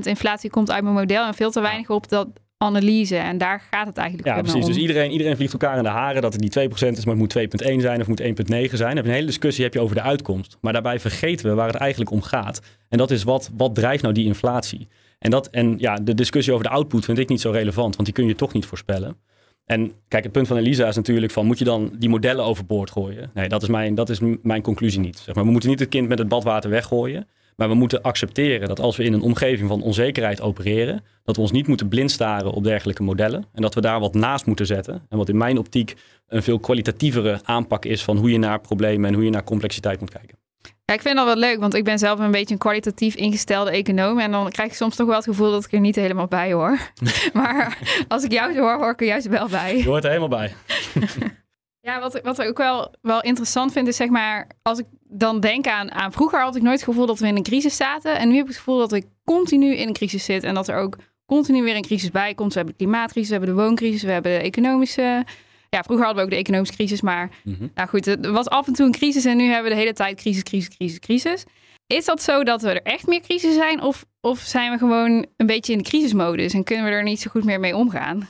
inflatie 0.03 0.51
komt 0.51 0.71
uit 0.71 0.83
mijn 0.83 0.95
model 0.95 1.27
en 1.27 1.35
veel 1.35 1.51
te 1.51 1.61
weinig 1.61 1.91
op 1.91 2.09
dat 2.09 2.29
analyse. 2.59 3.17
En 3.17 3.39
daar 3.39 3.63
gaat 3.71 3.87
het 3.87 3.97
eigenlijk 3.97 4.29
Ja, 4.29 4.41
precies. 4.41 4.63
om. 4.63 4.69
Dus 4.69 4.77
iedereen, 4.77 5.11
iedereen 5.11 5.37
vliegt 5.37 5.53
elkaar 5.53 5.77
in 5.77 5.83
de 5.83 5.89
haren 5.89 6.23
dat 6.23 6.33
het 6.33 6.43
niet 6.43 6.59
2% 6.59 6.63
is, 6.73 7.05
maar 7.05 7.17
het 7.17 7.35
moet 7.35 7.63
2,1 7.67 7.81
zijn 7.81 8.01
of 8.01 8.07
moet 8.07 8.23
1,9 8.23 8.75
zijn. 8.75 8.97
Heb 8.97 9.05
een 9.05 9.11
hele 9.11 9.27
discussie 9.27 9.65
heb 9.65 9.75
je 9.75 9.81
over 9.81 9.95
de 9.95 10.03
uitkomst. 10.03 10.57
Maar 10.61 10.73
daarbij 10.73 11.01
vergeten 11.01 11.47
we 11.47 11.55
waar 11.55 11.67
het 11.67 11.77
eigenlijk 11.77 12.11
om 12.11 12.23
gaat. 12.23 12.61
En 12.89 12.99
dat 12.99 13.11
is 13.11 13.23
wat, 13.23 13.51
wat 13.57 13.75
drijft 13.75 14.03
nou 14.03 14.15
die 14.15 14.27
inflatie? 14.27 14.89
En, 15.19 15.31
dat, 15.31 15.49
en 15.49 15.75
ja, 15.79 15.95
de 15.97 16.15
discussie 16.15 16.53
over 16.53 16.65
de 16.65 16.73
output 16.73 17.05
vind 17.05 17.19
ik 17.19 17.29
niet 17.29 17.41
zo 17.41 17.51
relevant, 17.51 17.95
want 17.95 18.05
die 18.05 18.15
kun 18.15 18.27
je 18.27 18.35
toch 18.35 18.53
niet 18.53 18.67
voorspellen. 18.67 19.17
En 19.65 19.93
kijk, 20.09 20.23
het 20.25 20.33
punt 20.33 20.47
van 20.47 20.57
Elisa 20.57 20.89
is 20.89 20.97
natuurlijk 20.97 21.33
van, 21.33 21.47
moet 21.47 21.59
je 21.59 21.65
dan 21.65 21.93
die 21.99 22.09
modellen 22.09 22.45
overboord 22.45 22.91
gooien? 22.91 23.31
Nee, 23.35 23.49
dat 23.49 23.63
is 23.63 23.69
mijn, 23.69 23.95
dat 23.95 24.11
is 24.11 24.21
mijn 24.43 24.63
conclusie 24.63 25.01
niet. 25.01 25.19
Zeg 25.19 25.35
maar, 25.35 25.45
we 25.45 25.51
moeten 25.51 25.69
niet 25.71 25.79
het 25.79 25.89
kind 25.89 26.09
met 26.09 26.19
het 26.19 26.29
badwater 26.29 26.71
weggooien. 26.71 27.29
Maar 27.57 27.69
we 27.69 27.75
moeten 27.75 28.03
accepteren 28.03 28.69
dat 28.69 28.81
als 28.81 28.97
we 28.97 29.05
in 29.05 29.13
een 29.13 29.21
omgeving 29.21 29.69
van 29.69 29.83
onzekerheid 29.83 30.41
opereren, 30.41 31.05
dat 31.25 31.37
we 31.37 31.43
ons 31.43 31.53
niet 31.53 31.67
moeten 31.67 31.89
blind 31.89 32.11
staren 32.11 32.53
op 32.53 32.65
dergelijke 32.65 33.03
modellen. 33.03 33.45
En 33.53 33.63
dat 33.63 33.75
we 33.75 33.81
daar 33.81 34.01
wat 34.01 34.15
naast 34.15 34.47
moeten 34.47 34.67
zetten. 34.67 35.07
En 35.09 35.19
wat 35.19 35.29
in 35.29 35.37
mijn 35.37 35.59
optiek 35.59 35.95
een 36.29 36.43
veel 36.43 36.59
kwalitatievere 36.59 37.41
aanpak 37.43 37.85
is 37.85 38.03
van 38.03 38.17
hoe 38.17 38.31
je 38.31 38.39
naar 38.39 38.61
problemen 38.61 39.09
en 39.09 39.15
hoe 39.15 39.25
je 39.25 39.31
naar 39.31 39.45
complexiteit 39.45 40.01
moet 40.01 40.11
kijken. 40.11 40.39
Ja, 40.85 40.95
ik 40.95 41.03
vind 41.03 41.17
dat 41.17 41.27
wel 41.27 41.37
leuk, 41.37 41.61
want 41.61 41.75
ik 41.75 41.85
ben 41.85 41.99
zelf 41.99 42.19
een 42.19 42.31
beetje 42.31 42.53
een 42.53 42.61
kwalitatief 42.61 43.15
ingestelde 43.15 43.71
econoom. 43.71 44.19
En 44.19 44.31
dan 44.31 44.51
krijg 44.51 44.69
ik 44.69 44.75
soms 44.75 44.97
toch 44.97 45.07
wel 45.07 45.17
het 45.17 45.25
gevoel 45.25 45.51
dat 45.51 45.65
ik 45.65 45.73
er 45.73 45.81
niet 45.81 45.97
helemaal 45.97 46.27
bij 46.27 46.53
hoor. 46.53 46.79
maar 47.33 47.79
als 48.09 48.25
ik 48.25 48.33
jou 48.33 48.53
zo 48.53 48.61
hoor, 48.61 48.79
hoor 48.79 48.91
ik 48.91 49.01
er 49.01 49.07
juist 49.07 49.29
wel 49.29 49.49
bij. 49.49 49.77
Je 49.77 49.85
hoort 49.85 50.05
er 50.05 50.11
helemaal 50.11 50.39
bij. 50.39 50.53
Ja, 51.85 52.01
wat, 52.01 52.21
wat 52.23 52.39
ik 52.39 52.49
ook 52.49 52.59
wel, 52.59 52.95
wel 53.03 53.23
interessant 53.23 53.73
vind, 53.73 53.89
is 53.89 53.97
zeg 53.97 54.09
maar, 54.09 54.47
als 54.63 54.79
ik 54.79 54.87
dan 55.09 55.41
denk 55.41 55.67
aan, 55.67 55.93
aan 55.93 56.13
vroeger 56.13 56.41
had 56.41 56.57
ik 56.57 56.63
nooit 56.63 56.81
het 56.81 56.89
gevoel 56.89 57.07
dat 57.07 57.19
we 57.19 57.27
in 57.27 57.37
een 57.37 57.43
crisis 57.43 57.77
zaten. 57.77 58.19
En 58.19 58.29
nu 58.29 58.35
heb 58.35 58.43
ik 58.43 58.49
het 58.49 58.57
gevoel 58.57 58.79
dat 58.79 58.93
ik 58.93 59.07
continu 59.25 59.75
in 59.75 59.89
een 59.89 59.95
crisis 59.95 60.25
zit. 60.25 60.45
En 60.45 60.55
dat 60.55 60.69
er 60.69 60.77
ook 60.77 60.97
continu 61.27 61.63
weer 61.63 61.77
een 61.77 61.83
crisis 61.83 62.11
bij 62.11 62.35
komt. 62.35 62.53
We 62.53 62.59
hebben 62.59 62.77
de 62.79 62.85
klimaatcrisis, 62.85 63.31
we 63.31 63.37
hebben 63.37 63.57
de 63.57 63.63
wooncrisis, 63.63 64.03
we 64.03 64.11
hebben 64.11 64.33
de 64.33 64.39
economische. 64.39 65.25
Ja, 65.71 65.83
vroeger 65.83 66.07
hadden 66.07 66.25
we 66.25 66.31
ook 66.31 66.37
de 66.37 66.43
economische 66.43 66.75
crisis. 66.75 67.01
Maar 67.01 67.31
nou 67.75 67.89
goed, 67.89 68.07
er 68.07 68.33
was 68.33 68.49
af 68.49 68.67
en 68.67 68.73
toe 68.73 68.87
een 68.87 68.93
crisis 68.93 69.25
en 69.25 69.37
nu 69.37 69.45
hebben 69.45 69.65
we 69.65 69.77
de 69.77 69.81
hele 69.81 69.93
tijd 69.93 70.21
crisis, 70.21 70.43
crisis, 70.43 70.77
crisis, 70.77 70.99
crisis. 70.99 71.45
Is 71.87 72.05
dat 72.05 72.23
zo 72.23 72.45
dat 72.45 72.63
we 72.63 72.69
er 72.69 72.83
echt 72.83 73.07
meer 73.07 73.21
crisis 73.21 73.55
zijn? 73.55 73.83
Of, 73.83 74.05
of 74.21 74.39
zijn 74.39 74.71
we 74.71 74.79
gewoon 74.79 75.27
een 75.37 75.47
beetje 75.47 75.73
in 75.73 75.79
de 75.79 75.85
crisismodus 75.85 76.53
en 76.53 76.65
kunnen 76.65 76.85
we 76.85 76.91
er 76.91 77.03
niet 77.03 77.21
zo 77.21 77.31
goed 77.31 77.45
meer 77.45 77.61
mee 77.61 77.77
omgaan? 77.77 78.29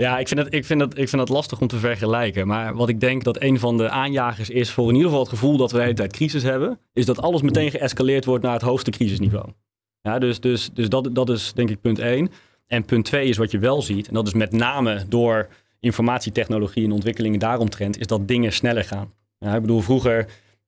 Ja, 0.00 0.18
ik 0.18 0.28
vind, 0.28 0.40
het, 0.40 0.54
ik, 0.54 0.64
vind 0.64 0.80
het, 0.80 0.98
ik 0.98 1.08
vind 1.08 1.20
het 1.20 1.30
lastig 1.30 1.60
om 1.60 1.66
te 1.66 1.78
vergelijken. 1.78 2.46
Maar 2.46 2.74
wat 2.74 2.88
ik 2.88 3.00
denk 3.00 3.24
dat 3.24 3.42
een 3.42 3.58
van 3.58 3.76
de 3.76 3.90
aanjagers 3.90 4.50
is 4.50 4.70
voor 4.70 4.88
in 4.88 4.94
ieder 4.94 5.08
geval 5.08 5.22
het 5.24 5.32
gevoel 5.32 5.56
dat 5.56 5.70
we 5.70 5.76
de 5.76 5.82
hele 5.82 5.94
tijd 5.94 6.12
crisis 6.12 6.42
hebben, 6.42 6.78
is 6.92 7.06
dat 7.06 7.22
alles 7.22 7.42
meteen 7.42 7.70
geëscaleerd 7.70 8.24
wordt 8.24 8.44
naar 8.44 8.52
het 8.52 8.62
hoogste 8.62 8.90
crisisniveau. 8.90 9.48
Ja, 10.02 10.18
dus 10.18 10.40
dus, 10.40 10.70
dus 10.72 10.88
dat, 10.88 11.08
dat 11.12 11.30
is 11.30 11.52
denk 11.52 11.70
ik 11.70 11.80
punt 11.80 11.98
één. 11.98 12.30
En 12.66 12.84
punt 12.84 13.04
twee 13.04 13.28
is 13.28 13.36
wat 13.36 13.50
je 13.50 13.58
wel 13.58 13.82
ziet, 13.82 14.08
en 14.08 14.14
dat 14.14 14.26
is 14.26 14.34
met 14.34 14.52
name 14.52 15.04
door 15.08 15.48
informatietechnologie 15.80 16.84
en 16.84 16.92
ontwikkelingen 16.92 17.38
daaromtrent, 17.38 17.98
is 17.98 18.06
dat 18.06 18.28
dingen 18.28 18.52
sneller 18.52 18.84
gaan. 18.84 19.12
Ja, 19.38 19.54
ik 19.54 19.60
bedoel, 19.60 19.80
vroeger 19.80 20.26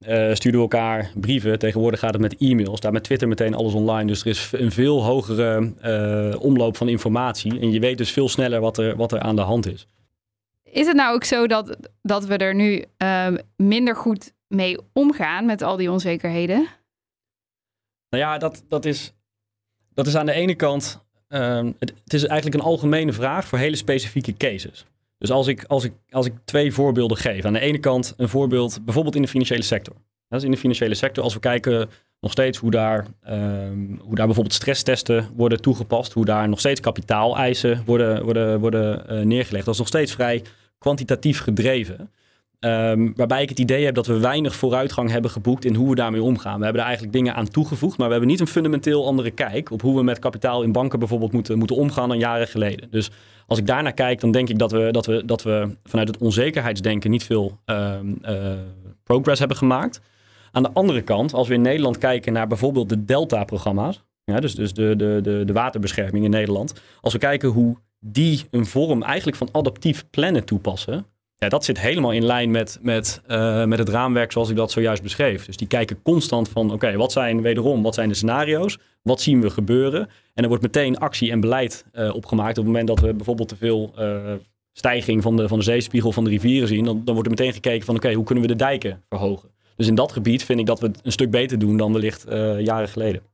uh, 0.08 0.34
stuurden 0.34 0.60
we 0.60 0.68
elkaar 0.68 1.10
brieven. 1.14 1.58
Tegenwoordig 1.58 2.00
gaat 2.00 2.12
het 2.12 2.22
met 2.22 2.36
e-mails. 2.36 2.80
Daar 2.80 2.92
met 2.92 3.04
Twitter 3.04 3.28
meteen 3.28 3.54
alles 3.54 3.72
online. 3.72 4.06
Dus 4.06 4.20
er 4.20 4.26
is 4.26 4.50
een 4.52 4.72
veel 4.72 5.04
hogere 5.04 5.72
uh, 5.84 6.42
omloop 6.42 6.76
van 6.76 6.88
informatie. 6.88 7.60
En 7.60 7.72
je 7.72 7.80
weet 7.80 7.98
dus 7.98 8.10
veel 8.10 8.28
sneller 8.28 8.60
wat 8.60 8.78
er, 8.78 8.96
wat 8.96 9.12
er 9.12 9.20
aan 9.20 9.36
de 9.36 9.42
hand 9.42 9.66
is. 9.66 9.86
Is 10.62 10.86
het 10.86 10.96
nou 10.96 11.14
ook 11.14 11.24
zo 11.24 11.46
dat, 11.46 11.76
dat 12.02 12.24
we 12.24 12.36
er 12.36 12.54
nu 12.54 12.84
uh, 12.98 13.28
minder 13.56 13.96
goed 13.96 14.32
mee 14.48 14.78
omgaan 14.92 15.46
met 15.46 15.62
al 15.62 15.76
die 15.76 15.90
onzekerheden? 15.90 16.66
Nou 18.08 18.22
ja, 18.22 18.38
dat, 18.38 18.64
dat, 18.68 18.84
is, 18.84 19.12
dat 19.94 20.06
is 20.06 20.16
aan 20.16 20.26
de 20.26 20.32
ene 20.32 20.54
kant. 20.54 21.00
Het, 21.28 21.92
het 22.04 22.12
is 22.12 22.24
eigenlijk 22.24 22.54
een 22.60 22.70
algemene 22.70 23.12
vraag 23.12 23.46
voor 23.46 23.58
hele 23.58 23.76
specifieke 23.76 24.36
cases. 24.36 24.86
Dus 25.22 25.30
als 25.30 25.46
ik, 25.46 25.64
als, 25.64 25.84
ik, 25.84 25.92
als 26.10 26.26
ik 26.26 26.32
twee 26.44 26.72
voorbeelden 26.72 27.16
geef. 27.16 27.44
Aan 27.44 27.52
de 27.52 27.60
ene 27.60 27.78
kant 27.78 28.14
een 28.16 28.28
voorbeeld 28.28 28.80
bijvoorbeeld 28.84 29.14
in 29.14 29.22
de 29.22 29.28
financiële 29.28 29.62
sector. 29.62 29.94
Dat 30.28 30.38
is 30.38 30.44
in 30.44 30.50
de 30.50 30.56
financiële 30.56 30.94
sector. 30.94 31.24
Als 31.24 31.34
we 31.34 31.40
kijken 31.40 31.90
nog 32.20 32.30
steeds 32.30 32.58
hoe 32.58 32.70
daar, 32.70 33.06
ehm, 33.22 33.96
hoe 33.98 34.14
daar 34.14 34.26
bijvoorbeeld 34.26 34.54
stresstesten 34.54 35.28
worden 35.36 35.60
toegepast, 35.60 36.12
hoe 36.12 36.24
daar 36.24 36.48
nog 36.48 36.58
steeds 36.58 36.80
kapitaaleisen 36.80 37.82
worden, 37.86 38.24
worden, 38.24 38.60
worden 38.60 39.04
uh, 39.10 39.24
neergelegd. 39.24 39.64
Dat 39.64 39.74
is 39.74 39.80
nog 39.80 39.88
steeds 39.88 40.12
vrij 40.12 40.42
kwantitatief 40.78 41.40
gedreven. 41.40 42.10
Um, 42.60 43.12
waarbij 43.16 43.42
ik 43.42 43.48
het 43.48 43.58
idee 43.58 43.84
heb 43.84 43.94
dat 43.94 44.06
we 44.06 44.18
weinig 44.18 44.54
vooruitgang 44.54 45.10
hebben 45.10 45.30
geboekt 45.30 45.64
in 45.64 45.74
hoe 45.74 45.88
we 45.88 45.94
daarmee 45.94 46.22
omgaan. 46.22 46.58
We 46.58 46.64
hebben 46.64 46.80
er 46.80 46.86
eigenlijk 46.86 47.16
dingen 47.16 47.34
aan 47.34 47.48
toegevoegd, 47.48 47.98
maar 47.98 48.06
we 48.06 48.12
hebben 48.12 48.30
niet 48.30 48.40
een 48.40 48.46
fundamenteel 48.46 49.06
andere 49.06 49.30
kijk 49.30 49.70
op 49.70 49.82
hoe 49.82 49.96
we 49.96 50.02
met 50.02 50.18
kapitaal 50.18 50.62
in 50.62 50.72
banken 50.72 50.98
bijvoorbeeld 50.98 51.32
moeten, 51.32 51.58
moeten 51.58 51.76
omgaan 51.76 52.08
dan 52.08 52.18
jaren 52.18 52.48
geleden. 52.48 52.90
Dus 52.90 53.10
als 53.52 53.60
ik 53.60 53.66
daarnaar 53.66 53.92
kijk, 53.92 54.20
dan 54.20 54.30
denk 54.30 54.48
ik 54.48 54.58
dat 54.58 54.72
we, 54.72 54.88
dat 54.90 55.06
we, 55.06 55.24
dat 55.24 55.42
we 55.42 55.76
vanuit 55.84 56.08
het 56.08 56.18
onzekerheidsdenken 56.18 57.10
niet 57.10 57.24
veel 57.24 57.58
uh, 57.66 57.94
uh, 58.22 58.52
progress 59.02 59.38
hebben 59.38 59.56
gemaakt. 59.56 60.00
Aan 60.52 60.62
de 60.62 60.70
andere 60.72 61.02
kant, 61.02 61.34
als 61.34 61.48
we 61.48 61.54
in 61.54 61.60
Nederland 61.60 61.98
kijken 61.98 62.32
naar 62.32 62.46
bijvoorbeeld 62.46 62.88
de 62.88 63.04
Delta-programma's, 63.04 64.02
ja, 64.24 64.40
dus, 64.40 64.54
dus 64.54 64.74
de, 64.74 64.96
de, 64.96 65.18
de, 65.22 65.42
de 65.44 65.52
waterbescherming 65.52 66.24
in 66.24 66.30
Nederland. 66.30 66.74
Als 67.00 67.12
we 67.12 67.18
kijken 67.18 67.48
hoe 67.48 67.76
die 68.00 68.44
een 68.50 68.66
vorm 68.66 69.02
eigenlijk 69.02 69.36
van 69.36 69.48
adaptief 69.52 70.04
plannen 70.10 70.44
toepassen, 70.44 71.06
ja, 71.42 71.48
dat 71.48 71.64
zit 71.64 71.80
helemaal 71.80 72.12
in 72.12 72.24
lijn 72.24 72.50
met, 72.50 72.78
met, 72.82 73.22
uh, 73.28 73.64
met 73.64 73.78
het 73.78 73.88
raamwerk 73.88 74.32
zoals 74.32 74.50
ik 74.50 74.56
dat 74.56 74.70
zojuist 74.70 75.02
beschreef. 75.02 75.44
Dus 75.44 75.56
die 75.56 75.66
kijken 75.66 76.02
constant 76.02 76.48
van, 76.48 76.72
oké, 76.72 76.96
wat 76.96 77.12
zijn 77.12 77.42
wederom, 77.42 77.82
wat 77.82 77.94
zijn 77.94 78.08
de 78.08 78.14
scenario's? 78.14 78.78
Wat 79.02 79.20
zien 79.20 79.40
we 79.40 79.50
gebeuren? 79.50 80.08
En 80.34 80.42
er 80.42 80.48
wordt 80.48 80.62
meteen 80.62 80.98
actie 80.98 81.30
en 81.30 81.40
beleid 81.40 81.84
uh, 81.92 82.14
opgemaakt. 82.14 82.58
Op 82.58 82.64
het 82.64 82.66
moment 82.66 82.86
dat 82.86 83.00
we 83.00 83.14
bijvoorbeeld 83.14 83.48
te 83.48 83.56
veel 83.56 83.92
uh, 83.98 84.32
stijging 84.72 85.22
van 85.22 85.36
de, 85.36 85.48
van 85.48 85.58
de 85.58 85.64
zeespiegel 85.64 86.12
van 86.12 86.24
de 86.24 86.30
rivieren 86.30 86.68
zien, 86.68 86.84
dan, 86.84 87.02
dan 87.04 87.14
wordt 87.14 87.30
er 87.30 87.36
meteen 87.36 87.52
gekeken 87.52 87.86
van, 87.86 87.96
oké, 87.96 88.12
hoe 88.12 88.24
kunnen 88.24 88.44
we 88.44 88.50
de 88.50 88.56
dijken 88.56 89.02
verhogen? 89.08 89.48
Dus 89.76 89.86
in 89.86 89.94
dat 89.94 90.12
gebied 90.12 90.44
vind 90.44 90.60
ik 90.60 90.66
dat 90.66 90.80
we 90.80 90.86
het 90.86 91.00
een 91.02 91.12
stuk 91.12 91.30
beter 91.30 91.58
doen 91.58 91.76
dan 91.76 91.92
wellicht 91.92 92.24
jaren 92.58 92.88
geleden. 92.88 93.31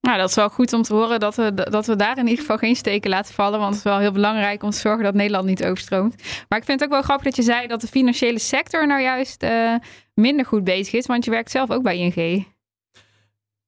Nou, 0.00 0.18
dat 0.18 0.28
is 0.28 0.34
wel 0.34 0.48
goed 0.48 0.72
om 0.72 0.82
te 0.82 0.94
horen 0.94 1.20
dat 1.20 1.34
we, 1.34 1.54
dat 1.54 1.86
we 1.86 1.96
daar 1.96 2.18
in 2.18 2.26
ieder 2.26 2.40
geval 2.40 2.56
geen 2.56 2.76
steken 2.76 3.10
laten 3.10 3.34
vallen. 3.34 3.58
Want 3.58 3.74
het 3.74 3.84
is 3.84 3.90
wel 3.90 3.98
heel 3.98 4.12
belangrijk 4.12 4.62
om 4.62 4.70
te 4.70 4.78
zorgen 4.78 5.04
dat 5.04 5.14
Nederland 5.14 5.46
niet 5.46 5.64
overstroomt. 5.64 6.14
Maar 6.48 6.58
ik 6.58 6.64
vind 6.64 6.80
het 6.80 6.88
ook 6.88 6.94
wel 6.94 7.02
grappig 7.02 7.24
dat 7.24 7.36
je 7.36 7.42
zei 7.42 7.66
dat 7.66 7.80
de 7.80 7.86
financiële 7.86 8.38
sector 8.38 8.86
nou 8.86 9.02
juist 9.02 9.42
uh, 9.42 9.74
minder 10.14 10.46
goed 10.46 10.64
bezig 10.64 10.94
is. 10.94 11.06
Want 11.06 11.24
je 11.24 11.30
werkt 11.30 11.50
zelf 11.50 11.70
ook 11.70 11.82
bij 11.82 11.98
ING. 11.98 12.46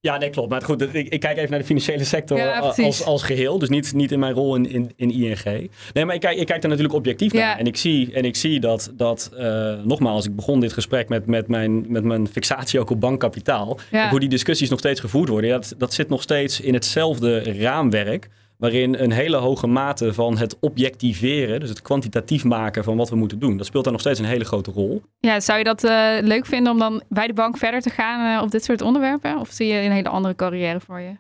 Ja, 0.03 0.17
nee, 0.17 0.31
klopt. 0.31 0.51
Maar 0.51 0.63
goed, 0.63 0.95
ik, 0.95 1.09
ik 1.09 1.21
kijk 1.21 1.37
even 1.37 1.51
naar 1.51 1.59
de 1.59 1.65
financiële 1.65 2.05
sector 2.05 2.39
ja, 2.39 2.59
als, 2.59 3.05
als 3.05 3.23
geheel. 3.23 3.59
Dus 3.59 3.69
niet, 3.69 3.95
niet 3.95 4.13
in 4.13 4.19
mijn 4.19 4.33
rol 4.33 4.55
in, 4.55 4.71
in, 4.71 4.93
in 4.97 5.11
ING. 5.11 5.71
Nee, 5.93 6.05
maar 6.05 6.15
ik 6.15 6.21
kijk, 6.21 6.39
ik 6.39 6.47
kijk 6.47 6.61
daar 6.61 6.71
natuurlijk 6.71 6.99
objectief 6.99 7.33
naar. 7.33 7.59
En 7.59 7.67
ik 7.67 7.77
zie, 7.77 8.13
en 8.13 8.25
ik 8.25 8.37
zie 8.37 8.61
dat, 8.61 8.93
dat 8.95 9.31
uh, 9.39 9.73
nogmaals, 9.85 10.27
ik 10.27 10.37
begon 10.37 10.61
dit 10.61 10.73
gesprek 10.73 11.09
met, 11.09 11.27
met, 11.27 11.49
mijn, 11.49 11.85
met 11.89 12.05
mijn 12.05 12.29
fixatie 12.29 12.81
ook 12.81 12.91
op 12.91 13.01
bankkapitaal. 13.01 13.79
Hoe 14.11 14.21
die 14.21 14.29
discussies 14.29 14.69
nog 14.69 14.79
steeds 14.79 15.01
gevoerd 15.01 15.29
worden. 15.29 15.51
Dat, 15.51 15.75
dat 15.79 15.95
zit 15.95 16.09
nog 16.09 16.23
steeds 16.23 16.61
in 16.61 16.75
hetzelfde 16.75 17.43
raamwerk 17.43 18.29
waarin 18.61 18.95
een 18.95 19.13
hele 19.13 19.37
hoge 19.37 19.67
mate 19.67 20.15
van 20.15 20.39
het 20.39 20.57
objectiveren, 20.61 21.61
dus 21.61 21.69
het 21.69 21.83
kwantitatief 21.83 22.45
maken 22.45 22.85
van 22.85 22.97
wat 22.97 23.11
we 23.11 23.17
moeten 23.17 23.39
doen, 23.39 23.57
dat 23.57 23.67
speelt 23.67 23.85
daar 23.85 23.93
nog 23.93 24.03
steeds 24.03 24.19
een 24.19 24.25
hele 24.25 24.45
grote 24.45 24.71
rol. 24.71 25.03
Ja, 25.19 25.41
zou 25.41 25.59
je 25.59 25.65
dat 25.65 25.85
uh, 25.85 26.17
leuk 26.21 26.47
vinden 26.47 26.73
om 26.73 26.79
dan 26.79 27.03
bij 27.09 27.27
de 27.27 27.33
bank 27.33 27.59
verder 27.59 27.81
te 27.81 27.91
gaan 27.91 28.37
uh, 28.37 28.43
op 28.43 28.51
dit 28.51 28.65
soort 28.65 28.83
onderwerpen? 28.83 29.39
Of 29.39 29.51
zie 29.51 29.67
je 29.67 29.81
een 29.81 29.93
hele 29.93 30.09
andere 30.09 30.35
carrière 30.35 30.81
voor 30.81 31.01
je? 31.01 31.17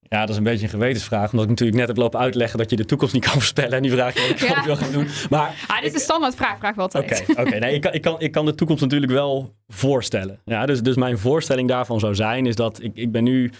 Ja, 0.00 0.20
dat 0.20 0.28
is 0.28 0.36
een 0.36 0.42
beetje 0.42 0.64
een 0.64 0.70
gewetensvraag. 0.70 1.30
Omdat 1.30 1.42
ik 1.42 1.48
natuurlijk 1.48 1.78
net 1.78 1.88
heb 1.88 1.96
lopen 1.96 2.20
uitleggen 2.20 2.58
dat 2.58 2.70
je 2.70 2.76
de 2.76 2.84
toekomst 2.84 3.14
niet 3.14 3.24
kan 3.24 3.32
voorspellen. 3.40 3.72
En 3.72 3.82
die 3.82 3.90
vraag 3.90 4.14
wat 4.14 4.30
ik 4.30 4.38
ja. 4.38 4.64
wil 4.64 4.76
gaan 4.76 4.92
doen. 4.92 5.06
Maar 5.30 5.64
ah, 5.66 5.76
dit 5.76 5.86
is 5.86 5.94
een 5.94 6.00
standaard 6.00 6.34
vraag, 6.34 6.58
vraag 6.58 6.74
wel 6.74 6.84
altijd. 6.84 7.24
Oké, 7.28 7.40
okay, 7.40 7.58
nee, 7.58 7.74
ik, 7.74 7.80
kan, 7.80 7.92
ik, 7.92 8.02
kan, 8.02 8.16
ik 8.18 8.32
kan 8.32 8.44
de 8.44 8.54
toekomst 8.54 8.82
natuurlijk 8.82 9.12
wel 9.12 9.54
voorstellen. 9.68 10.40
Ja, 10.44 10.66
dus, 10.66 10.82
dus 10.82 10.96
mijn 10.96 11.18
voorstelling 11.18 11.68
daarvan 11.68 12.00
zou 12.00 12.14
zijn, 12.14 12.46
is 12.46 12.56
dat 12.56 12.82
ik, 12.82 12.92
ik 12.94 13.12
ben 13.12 13.24
nu 13.24 13.50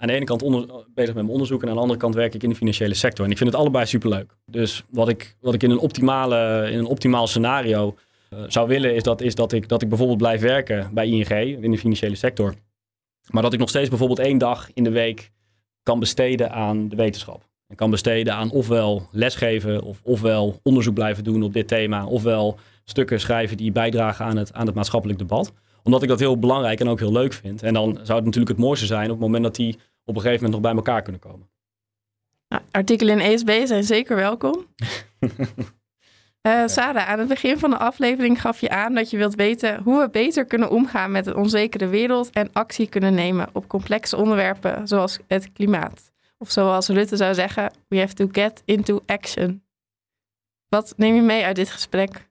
aan 0.00 0.08
de 0.08 0.14
ene 0.14 0.24
kant 0.24 0.42
bezig 0.94 1.14
met 1.14 1.14
mijn 1.14 1.28
onderzoek 1.28 1.62
en 1.62 1.68
aan 1.68 1.74
de 1.74 1.80
andere 1.80 1.98
kant 1.98 2.14
werk 2.14 2.34
ik 2.34 2.42
in 2.42 2.48
de 2.48 2.54
financiële 2.54 2.94
sector. 2.94 3.24
En 3.24 3.30
ik 3.30 3.36
vind 3.36 3.50
het 3.50 3.58
allebei 3.58 3.86
superleuk. 3.86 4.36
Dus 4.46 4.84
wat 4.90 5.08
ik, 5.08 5.36
wat 5.40 5.54
ik 5.54 5.62
in, 5.62 5.70
een 5.70 5.78
optimale, 5.78 6.68
in 6.70 6.78
een 6.78 6.86
optimaal 6.86 7.26
scenario 7.26 7.96
uh, 8.30 8.40
zou 8.48 8.68
willen, 8.68 8.94
is, 8.94 9.02
dat, 9.02 9.20
is 9.20 9.34
dat, 9.34 9.52
ik, 9.52 9.68
dat 9.68 9.82
ik 9.82 9.88
bijvoorbeeld 9.88 10.18
blijf 10.18 10.40
werken 10.40 10.90
bij 10.94 11.06
ING 11.06 11.30
in 11.62 11.70
de 11.70 11.78
financiële 11.78 12.14
sector. 12.14 12.54
Maar 13.30 13.42
dat 13.42 13.52
ik 13.52 13.58
nog 13.58 13.68
steeds 13.68 13.88
bijvoorbeeld 13.88 14.18
één 14.18 14.38
dag 14.38 14.70
in 14.74 14.84
de 14.84 14.90
week 14.90 15.30
kan 15.82 15.98
besteden 15.98 16.50
aan 16.52 16.88
de 16.88 16.96
wetenschap. 16.96 17.48
En 17.66 17.76
kan 17.76 17.90
besteden 17.90 18.34
aan 18.34 18.50
ofwel 18.50 19.08
lesgeven, 19.12 19.82
of, 19.82 20.00
ofwel 20.02 20.60
onderzoek 20.62 20.94
blijven 20.94 21.24
doen 21.24 21.42
op 21.42 21.52
dit 21.52 21.68
thema, 21.68 22.06
ofwel 22.06 22.58
stukken 22.84 23.20
schrijven 23.20 23.56
die 23.56 23.72
bijdragen 23.72 24.24
aan 24.24 24.36
het, 24.36 24.52
aan 24.52 24.66
het 24.66 24.74
maatschappelijk 24.74 25.18
debat 25.18 25.52
omdat 25.82 26.02
ik 26.02 26.08
dat 26.08 26.18
heel 26.18 26.38
belangrijk 26.38 26.80
en 26.80 26.88
ook 26.88 26.98
heel 26.98 27.12
leuk 27.12 27.32
vind. 27.32 27.62
En 27.62 27.74
dan 27.74 27.92
zou 28.02 28.16
het 28.16 28.24
natuurlijk 28.24 28.48
het 28.48 28.66
mooiste 28.66 28.86
zijn 28.86 29.04
op 29.04 29.10
het 29.10 29.20
moment 29.20 29.42
dat 29.42 29.54
die 29.54 29.78
op 30.10 30.16
een 30.16 30.22
gegeven 30.22 30.44
moment 30.44 30.62
nog 30.62 30.72
bij 30.72 30.82
elkaar 30.82 31.02
kunnen 31.02 31.20
komen. 31.20 31.50
Nou, 32.48 32.62
artikelen 32.70 33.20
in 33.20 33.32
ESB 33.32 33.66
zijn 33.66 33.84
zeker 33.84 34.16
welkom. 34.16 34.66
uh, 36.46 36.66
Sarah, 36.74 37.08
aan 37.08 37.18
het 37.18 37.28
begin 37.28 37.58
van 37.58 37.70
de 37.70 37.78
aflevering 37.78 38.40
gaf 38.40 38.60
je 38.60 38.70
aan 38.70 38.94
dat 38.94 39.10
je 39.10 39.16
wilt 39.16 39.34
weten 39.34 39.82
hoe 39.82 40.00
we 40.00 40.10
beter 40.10 40.44
kunnen 40.44 40.70
omgaan 40.70 41.10
met 41.10 41.26
een 41.26 41.36
onzekere 41.36 41.88
wereld 41.88 42.30
en 42.30 42.52
actie 42.52 42.88
kunnen 42.88 43.14
nemen 43.14 43.48
op 43.52 43.68
complexe 43.68 44.16
onderwerpen 44.16 44.88
zoals 44.88 45.18
het 45.26 45.52
klimaat. 45.52 46.12
Of 46.38 46.50
zoals 46.50 46.88
Rutte 46.88 47.16
zou 47.16 47.34
zeggen, 47.34 47.72
we 47.88 47.98
have 47.98 48.14
to 48.14 48.28
get 48.32 48.62
into 48.64 49.02
action. 49.06 49.64
Wat 50.68 50.94
neem 50.96 51.14
je 51.14 51.22
mee 51.22 51.44
uit 51.44 51.56
dit 51.56 51.70
gesprek? 51.70 52.29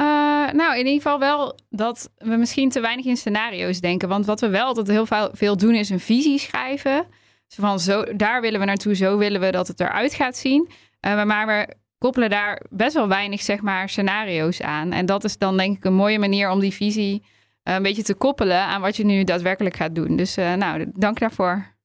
Uh, 0.00 0.50
nou, 0.52 0.72
in 0.72 0.86
ieder 0.86 1.02
geval 1.02 1.18
wel 1.18 1.58
dat 1.70 2.10
we 2.16 2.36
misschien 2.36 2.70
te 2.70 2.80
weinig 2.80 3.04
in 3.04 3.16
scenario's 3.16 3.80
denken. 3.80 4.08
Want 4.08 4.26
wat 4.26 4.40
we 4.40 4.48
wel 4.48 4.66
altijd 4.66 4.88
heel 4.88 5.30
veel, 5.32 5.56
doen 5.56 5.74
is 5.74 5.90
een 5.90 6.00
visie 6.00 6.38
schrijven. 6.38 7.06
van 7.48 7.80
zo, 7.80 8.04
daar 8.16 8.40
willen 8.40 8.60
we 8.60 8.66
naartoe, 8.66 8.94
zo 8.94 9.18
willen 9.18 9.40
we 9.40 9.50
dat 9.50 9.68
het 9.68 9.80
eruit 9.80 10.14
gaat 10.14 10.36
zien. 10.36 10.68
Uh, 11.06 11.24
maar 11.24 11.46
we 11.46 11.74
koppelen 11.98 12.30
daar 12.30 12.62
best 12.70 12.94
wel 12.94 13.08
weinig, 13.08 13.42
zeg 13.42 13.60
maar, 13.60 13.88
scenario's 13.88 14.60
aan. 14.60 14.92
En 14.92 15.06
dat 15.06 15.24
is 15.24 15.38
dan 15.38 15.56
denk 15.56 15.76
ik 15.76 15.84
een 15.84 15.94
mooie 15.94 16.18
manier 16.18 16.50
om 16.50 16.60
die 16.60 16.74
visie 16.74 17.22
uh, 17.64 17.74
een 17.74 17.82
beetje 17.82 18.02
te 18.02 18.14
koppelen 18.14 18.60
aan 18.60 18.80
wat 18.80 18.96
je 18.96 19.04
nu 19.04 19.24
daadwerkelijk 19.24 19.76
gaat 19.76 19.94
doen. 19.94 20.16
Dus 20.16 20.34
nou, 20.34 20.90
dank 20.94 21.18
daarvoor. 21.18 21.76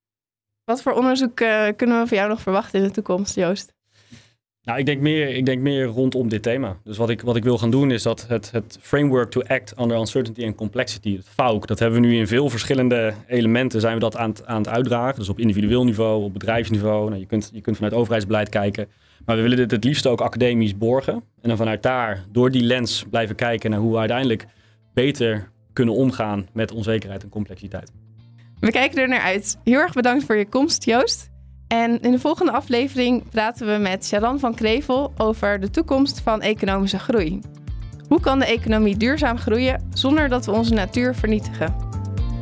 Wat 0.64 0.82
voor 0.82 0.91
onderzoek 0.91 1.36
kunnen 1.76 1.99
we 1.99 2.07
van 2.07 2.18
jou 2.18 2.30
nog 2.30 2.41
verwachten 2.41 2.80
in 2.80 2.86
de 2.88 2.93
toekomst, 2.93 3.36
Joost? 3.36 3.74
Nou, 4.64 4.80
ik 4.80 4.86
denk, 4.86 5.01
meer, 5.01 5.30
ik 5.30 5.45
denk 5.45 5.61
meer 5.61 5.86
rondom 5.86 6.30
dit 6.30 6.43
thema. 6.43 6.78
Dus 6.84 6.97
wat 6.97 7.09
ik, 7.09 7.22
wat 7.22 7.36
ik 7.36 7.43
wil 7.43 7.57
gaan 7.57 7.72
doen 7.72 7.91
is 7.91 8.03
dat 8.03 8.28
het, 8.28 8.51
het 8.51 8.78
Framework 8.82 9.32
to 9.32 9.41
Act 9.41 9.80
Under 9.80 9.97
Uncertainty 9.97 10.45
and 10.45 10.55
Complexity, 10.55 11.16
het 11.16 11.30
FAUC, 11.30 11.68
dat 11.68 11.80
hebben 11.80 12.01
we 12.01 12.07
nu 12.07 12.18
in 12.18 12.28
veel 12.28 12.49
verschillende 12.49 13.14
elementen 13.28 13.82
zijn 13.82 13.93
we 13.93 13.99
dat 13.99 14.18
aan, 14.18 14.34
aan 14.45 14.57
het 14.57 14.68
uitdragen. 14.68 15.20
Dus 15.20 15.30
op 15.30 15.39
individueel 15.39 15.84
niveau, 15.84 16.24
op 16.24 16.34
bedrijfsniveau. 16.34 17.09
Nou, 17.09 17.20
je, 17.20 17.26
kunt, 17.26 17.49
je 17.53 17.61
kunt 17.61 17.76
vanuit 17.76 17.93
overheidsbeleid 17.93 18.49
kijken. 18.49 18.88
Maar 19.26 19.36
we 19.36 19.41
willen 19.41 19.57
dit 19.57 19.72
het 19.72 19.84
liefst 19.84 20.07
ook 20.07 20.22
academisch 20.22 20.78
borgen. 20.78 21.14
En 21.14 21.47
dan 21.49 21.57
vanuit 21.57 21.84
daar, 21.84 22.26
door 22.32 22.51
die 22.51 22.64
lens, 22.64 23.05
blijven 23.09 23.36
kijken 23.36 23.70
naar 23.70 23.80
hoe 23.80 23.91
we 23.91 23.97
uiteindelijk 23.97 24.45
beter 24.93 25.51
kunnen 25.74 25.93
omgaan 25.93 26.47
met 26.53 26.72
onzekerheid 26.72 27.24
en 27.24 27.30
complexiteit. 27.30 27.91
We 28.59 28.72
kijken 28.72 29.01
er 29.01 29.07
naar 29.07 29.22
uit. 29.22 29.59
Heel 29.64 29.80
erg 29.80 29.93
bedankt 29.93 30.24
voor 30.24 30.36
je 30.36 30.49
komst, 30.49 30.86
Joost. 30.86 31.32
En 31.74 32.01
in 32.01 32.11
de 32.11 32.19
volgende 32.19 32.51
aflevering 32.51 33.30
praten 33.30 33.67
we 33.67 33.78
met 33.78 34.05
Sharon 34.05 34.39
van 34.39 34.55
Krevel 34.55 35.13
over 35.17 35.59
de 35.59 35.69
toekomst 35.69 36.21
van 36.21 36.41
economische 36.41 36.99
groei. 36.99 37.39
Hoe 38.07 38.19
kan 38.19 38.39
de 38.39 38.45
economie 38.45 38.97
duurzaam 38.97 39.38
groeien 39.38 39.89
zonder 39.93 40.30
dat 40.30 40.45
we 40.45 40.51
onze 40.51 40.74
natuur 40.74 41.15
vernietigen? 41.15 41.76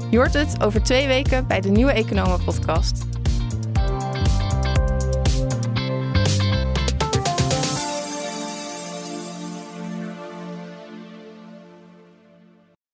Je 0.10 0.18
hoort 0.18 0.34
het 0.34 0.64
over 0.64 0.84
twee 0.84 1.08
weken 1.08 1.48
bij 1.48 1.62
de 1.62 1.70
Nieuwe 1.70 1.92
Economen 1.92 2.44
podcast. 2.44 3.06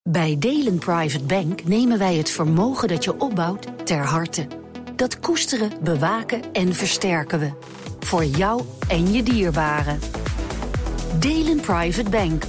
Bij 0.10 0.36
Delen 0.40 0.78
Private 0.78 1.24
Bank 1.24 1.64
nemen 1.64 1.98
wij 1.98 2.16
het 2.16 2.30
vermogen 2.30 2.88
dat 2.88 3.04
je 3.04 3.20
opbouwt 3.20 3.86
ter 3.86 4.06
harte. 4.06 4.67
Dat 4.98 5.20
koesteren, 5.20 5.72
bewaken 5.84 6.54
en 6.54 6.74
versterken 6.74 7.40
we. 7.40 7.52
Voor 8.00 8.24
jou 8.24 8.64
en 8.88 9.12
je 9.12 9.24
dierbaren. 9.24 10.00
Delen 11.20 11.60
Private 11.60 12.10
Bank. 12.10 12.44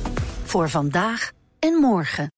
Voor 0.44 0.68
vandaag 0.68 1.30
en 1.58 1.74
morgen. 1.74 2.32